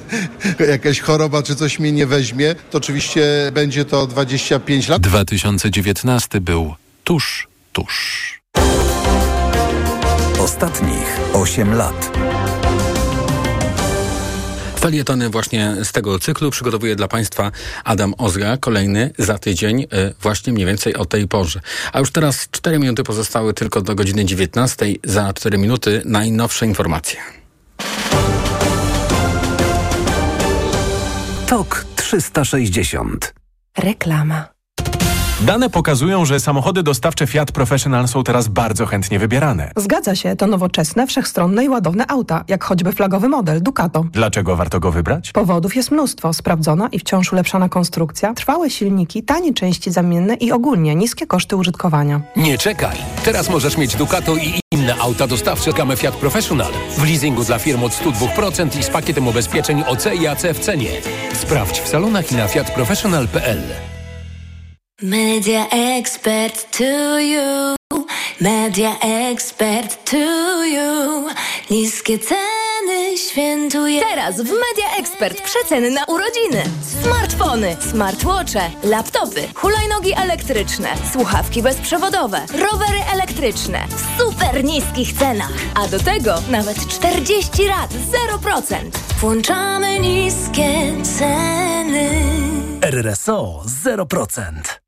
jakaś 0.70 1.00
choroba 1.00 1.42
czy 1.42 1.56
coś 1.56 1.78
mnie 1.78 1.92
nie 1.92 2.06
weźmie, 2.06 2.54
to 2.70 2.78
oczywiście 2.78 3.22
będzie 3.52 3.84
to 3.84 4.06
25 4.06 4.88
lat. 4.88 5.02
2019 5.02 6.40
był 6.40 6.74
tuż, 7.04 7.48
tuż. 7.72 8.32
Ostatnich 10.38 11.20
8 11.32 11.74
lat. 11.74 12.18
Felietony 14.88 15.30
właśnie 15.30 15.76
z 15.84 15.92
tego 15.92 16.18
cyklu 16.18 16.50
przygotowuje 16.50 16.96
dla 16.96 17.08
Państwa 17.08 17.52
Adam 17.84 18.14
Ozga. 18.18 18.56
Kolejny 18.56 19.10
za 19.18 19.38
tydzień, 19.38 19.82
y, 19.82 19.86
właśnie 20.22 20.52
mniej 20.52 20.66
więcej 20.66 20.94
o 20.94 21.04
tej 21.04 21.28
porze. 21.28 21.60
A 21.92 21.98
już 21.98 22.10
teraz 22.10 22.48
4 22.50 22.78
minuty 22.78 23.04
pozostały 23.04 23.54
tylko 23.54 23.82
do 23.82 23.94
godziny 23.94 24.24
19. 24.24 24.86
Za 25.04 25.32
4 25.32 25.58
minuty 25.58 26.02
najnowsze 26.04 26.66
informacje. 26.66 27.20
Tok 31.46 31.84
360. 31.96 33.34
Reklama. 33.78 34.57
Dane 35.40 35.70
pokazują, 35.70 36.24
że 36.24 36.40
samochody 36.40 36.82
dostawcze 36.82 37.26
Fiat 37.26 37.52
Professional 37.52 38.08
są 38.08 38.24
teraz 38.24 38.48
bardzo 38.48 38.86
chętnie 38.86 39.18
wybierane. 39.18 39.72
Zgadza 39.76 40.16
się, 40.16 40.36
to 40.36 40.46
nowoczesne, 40.46 41.06
wszechstronne 41.06 41.64
i 41.64 41.68
ładowne 41.68 42.06
auta, 42.06 42.44
jak 42.48 42.64
choćby 42.64 42.92
flagowy 42.92 43.28
model 43.28 43.62
Ducato. 43.62 44.04
Dlaczego 44.12 44.56
warto 44.56 44.80
go 44.80 44.92
wybrać? 44.92 45.32
Powodów 45.32 45.76
jest 45.76 45.90
mnóstwo. 45.90 46.32
Sprawdzona 46.32 46.88
i 46.92 46.98
wciąż 46.98 47.32
ulepszana 47.32 47.68
konstrukcja, 47.68 48.34
trwałe 48.34 48.70
silniki, 48.70 49.22
tanie 49.22 49.54
części 49.54 49.90
zamienne 49.90 50.34
i 50.34 50.52
ogólnie 50.52 50.94
niskie 50.94 51.26
koszty 51.26 51.56
użytkowania. 51.56 52.20
Nie 52.36 52.58
czekaj! 52.58 52.96
Teraz 53.24 53.50
możesz 53.50 53.76
mieć 53.76 53.96
Ducato 53.96 54.36
i 54.36 54.60
inne 54.72 54.96
auta 54.96 55.26
dostawcze 55.26 55.72
gamę 55.72 55.96
Fiat 55.96 56.14
Professional. 56.14 56.72
W 56.96 57.04
leasingu 57.04 57.44
dla 57.44 57.58
firm 57.58 57.84
od 57.84 57.92
102% 57.92 58.78
i 58.78 58.82
z 58.82 58.90
pakietem 58.90 59.28
ubezpieczeń 59.28 59.84
OC 59.86 60.06
i 60.20 60.26
AC 60.26 60.42
w 60.54 60.58
cenie. 60.58 60.90
Sprawdź 61.34 61.80
w 61.80 61.88
salonach 61.88 62.32
i 62.32 62.34
na 62.36 62.48
fiatprofessional.pl. 62.48 63.58
Media 65.02 65.68
expert 65.70 66.72
to 66.72 67.20
you. 67.20 67.76
Media 68.40 68.96
expert 69.00 70.04
to 70.04 70.64
you. 70.64 71.28
Niskie 71.70 72.18
ceny 72.18 73.18
świętuje. 73.18 74.00
Teraz 74.00 74.36
w 74.36 74.44
Media 74.44 74.96
Expert 74.98 75.42
przeceny 75.42 75.90
na 75.90 76.04
urodziny. 76.04 76.62
Smartfony, 77.02 77.76
smartwatche, 77.90 78.70
laptopy, 78.84 79.48
hulajnogi 79.54 80.12
elektryczne, 80.14 80.88
słuchawki 81.12 81.62
bezprzewodowe, 81.62 82.46
rowery 82.52 82.98
elektryczne 83.12 83.86
w 83.88 84.20
super 84.22 84.64
niskich 84.64 85.12
cenach. 85.12 85.52
A 85.74 85.88
do 85.88 85.98
tego 85.98 86.34
nawet 86.50 86.88
40 86.88 87.64
lat 87.64 87.90
0%. 88.42 88.74
Włączamy 89.20 89.98
niskie 89.98 90.92
ceny. 91.18 92.10
RRSO 92.82 93.62
0%. 93.84 94.87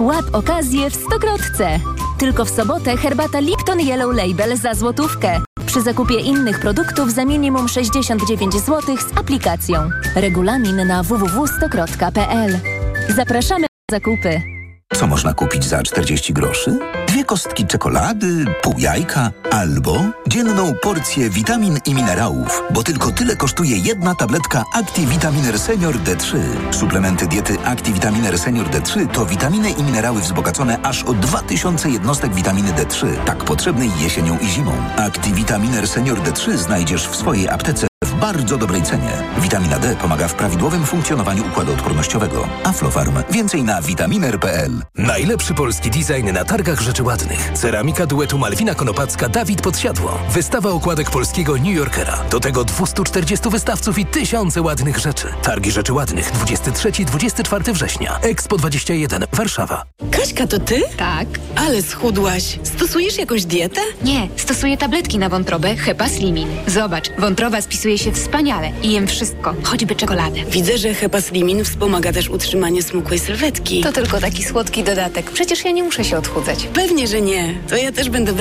Łap 0.00 0.24
okazję 0.32 0.90
w 0.90 0.94
Stokrotce. 0.94 1.80
Tylko 2.18 2.44
w 2.44 2.50
sobotę 2.50 2.96
herbata 2.96 3.40
Lipton 3.40 3.80
Yellow 3.80 4.16
Label 4.16 4.56
za 4.56 4.74
złotówkę. 4.74 5.40
Przy 5.66 5.82
zakupie 5.82 6.20
innych 6.20 6.60
produktów 6.60 7.12
za 7.12 7.24
minimum 7.24 7.68
69 7.68 8.54
zł 8.54 8.96
z 8.96 9.18
aplikacją. 9.18 9.90
Regulamin 10.16 10.86
na 10.86 11.02
www.stokrotka.pl. 11.02 12.58
Zapraszamy 13.16 13.60
na 13.60 13.96
zakupy. 13.98 14.42
Co 14.96 15.06
można 15.06 15.34
kupić 15.34 15.64
za 15.64 15.82
40 15.82 16.32
groszy? 16.32 16.78
Kostki 17.30 17.66
czekolady, 17.66 18.44
pół 18.62 18.74
jajka 18.78 19.30
albo 19.50 19.96
dzienną 20.28 20.74
porcję 20.82 21.30
witamin 21.30 21.78
i 21.86 21.94
minerałów, 21.94 22.62
bo 22.74 22.82
tylko 22.82 23.12
tyle 23.12 23.36
kosztuje 23.36 23.76
jedna 23.76 24.14
tabletka 24.14 24.64
ActiVitaminer 24.74 25.58
Senior 25.58 25.94
D3. 25.94 26.38
Suplementy 26.70 27.26
diety 27.26 27.58
ActiVitaminer 27.64 28.38
Senior 28.38 28.66
D3 28.66 29.08
to 29.08 29.26
witaminy 29.26 29.70
i 29.70 29.82
minerały 29.82 30.20
wzbogacone 30.20 30.78
aż 30.82 31.02
o 31.02 31.14
2000 31.14 31.90
jednostek 31.90 32.34
witaminy 32.34 32.72
D3, 32.72 33.24
tak 33.24 33.44
potrzebnej 33.44 33.90
jesienią 34.00 34.38
i 34.38 34.46
zimą. 34.46 34.72
ActiVitaminer 34.96 35.88
Senior 35.88 36.18
D3 36.18 36.56
znajdziesz 36.56 37.08
w 37.08 37.16
swojej 37.16 37.48
aptece 37.48 37.89
w 38.04 38.14
bardzo 38.14 38.56
dobrej 38.58 38.82
cenie. 38.82 39.10
Witamina 39.38 39.78
D 39.78 39.96
pomaga 39.96 40.28
w 40.28 40.34
prawidłowym 40.34 40.86
funkcjonowaniu 40.86 41.46
układu 41.46 41.72
odpornościowego. 41.72 42.48
Aflofarm. 42.64 43.22
Więcej 43.30 43.62
na 43.62 43.82
vitaminer.pl. 43.82 44.70
Najlepszy 44.96 45.54
polski 45.54 45.90
design 45.90 46.32
na 46.32 46.44
targach 46.44 46.80
rzeczy 46.80 47.02
ładnych. 47.02 47.50
Ceramika 47.54 48.06
duetu 48.06 48.38
Malwina 48.38 48.74
Konopacka 48.74 49.28
Dawid 49.28 49.62
Podsiadło. 49.62 50.18
Wystawa 50.30 50.70
okładek 50.70 51.10
polskiego 51.10 51.56
New 51.56 51.74
Yorkera. 51.74 52.18
Do 52.30 52.40
tego 52.40 52.64
240 52.64 53.50
wystawców 53.50 53.98
i 53.98 54.06
tysiące 54.06 54.62
ładnych 54.62 54.98
rzeczy. 54.98 55.28
Targi 55.42 55.70
rzeczy 55.70 55.92
ładnych 55.92 56.32
23-24 56.32 57.72
września. 57.72 58.18
Expo 58.22 58.56
21 58.56 59.24
Warszawa. 59.32 59.84
Kaśka, 60.10 60.46
to 60.46 60.58
ty? 60.58 60.82
Tak. 60.96 61.28
Ale 61.56 61.82
schudłaś. 61.82 62.58
Stosujesz 62.62 63.18
jakąś 63.18 63.44
dietę? 63.44 63.80
Nie, 64.04 64.28
stosuję 64.36 64.76
tabletki 64.76 65.18
na 65.18 65.28
wątrobę 65.28 65.76
Hepa 65.76 66.08
Slimin. 66.08 66.48
Zobacz, 66.66 67.10
wątroba 67.18 67.60
spisuje 67.60 67.89
się 67.98 68.12
wspaniale 68.12 68.72
i 68.82 68.92
jem 68.92 69.06
wszystko, 69.06 69.54
choćby 69.62 69.96
czekoladę. 69.96 70.40
Widzę, 70.50 70.78
że 70.78 70.94
Hepa 70.94 71.20
Slimin 71.20 71.64
wspomaga 71.64 72.12
też 72.12 72.28
utrzymanie 72.28 72.82
smukłej 72.82 73.18
sylwetki. 73.18 73.80
To 73.80 73.92
tylko 73.92 74.20
taki 74.20 74.44
słodki 74.44 74.84
dodatek. 74.84 75.30
Przecież 75.30 75.64
ja 75.64 75.70
nie 75.70 75.82
muszę 75.82 76.04
się 76.04 76.18
odchudzać. 76.18 76.66
Pewnie, 76.72 77.08
że 77.08 77.20
nie. 77.20 77.54
To 77.68 77.76
ja 77.76 77.92
też 77.92 78.10
będę 78.10 78.32
brać 78.32 78.40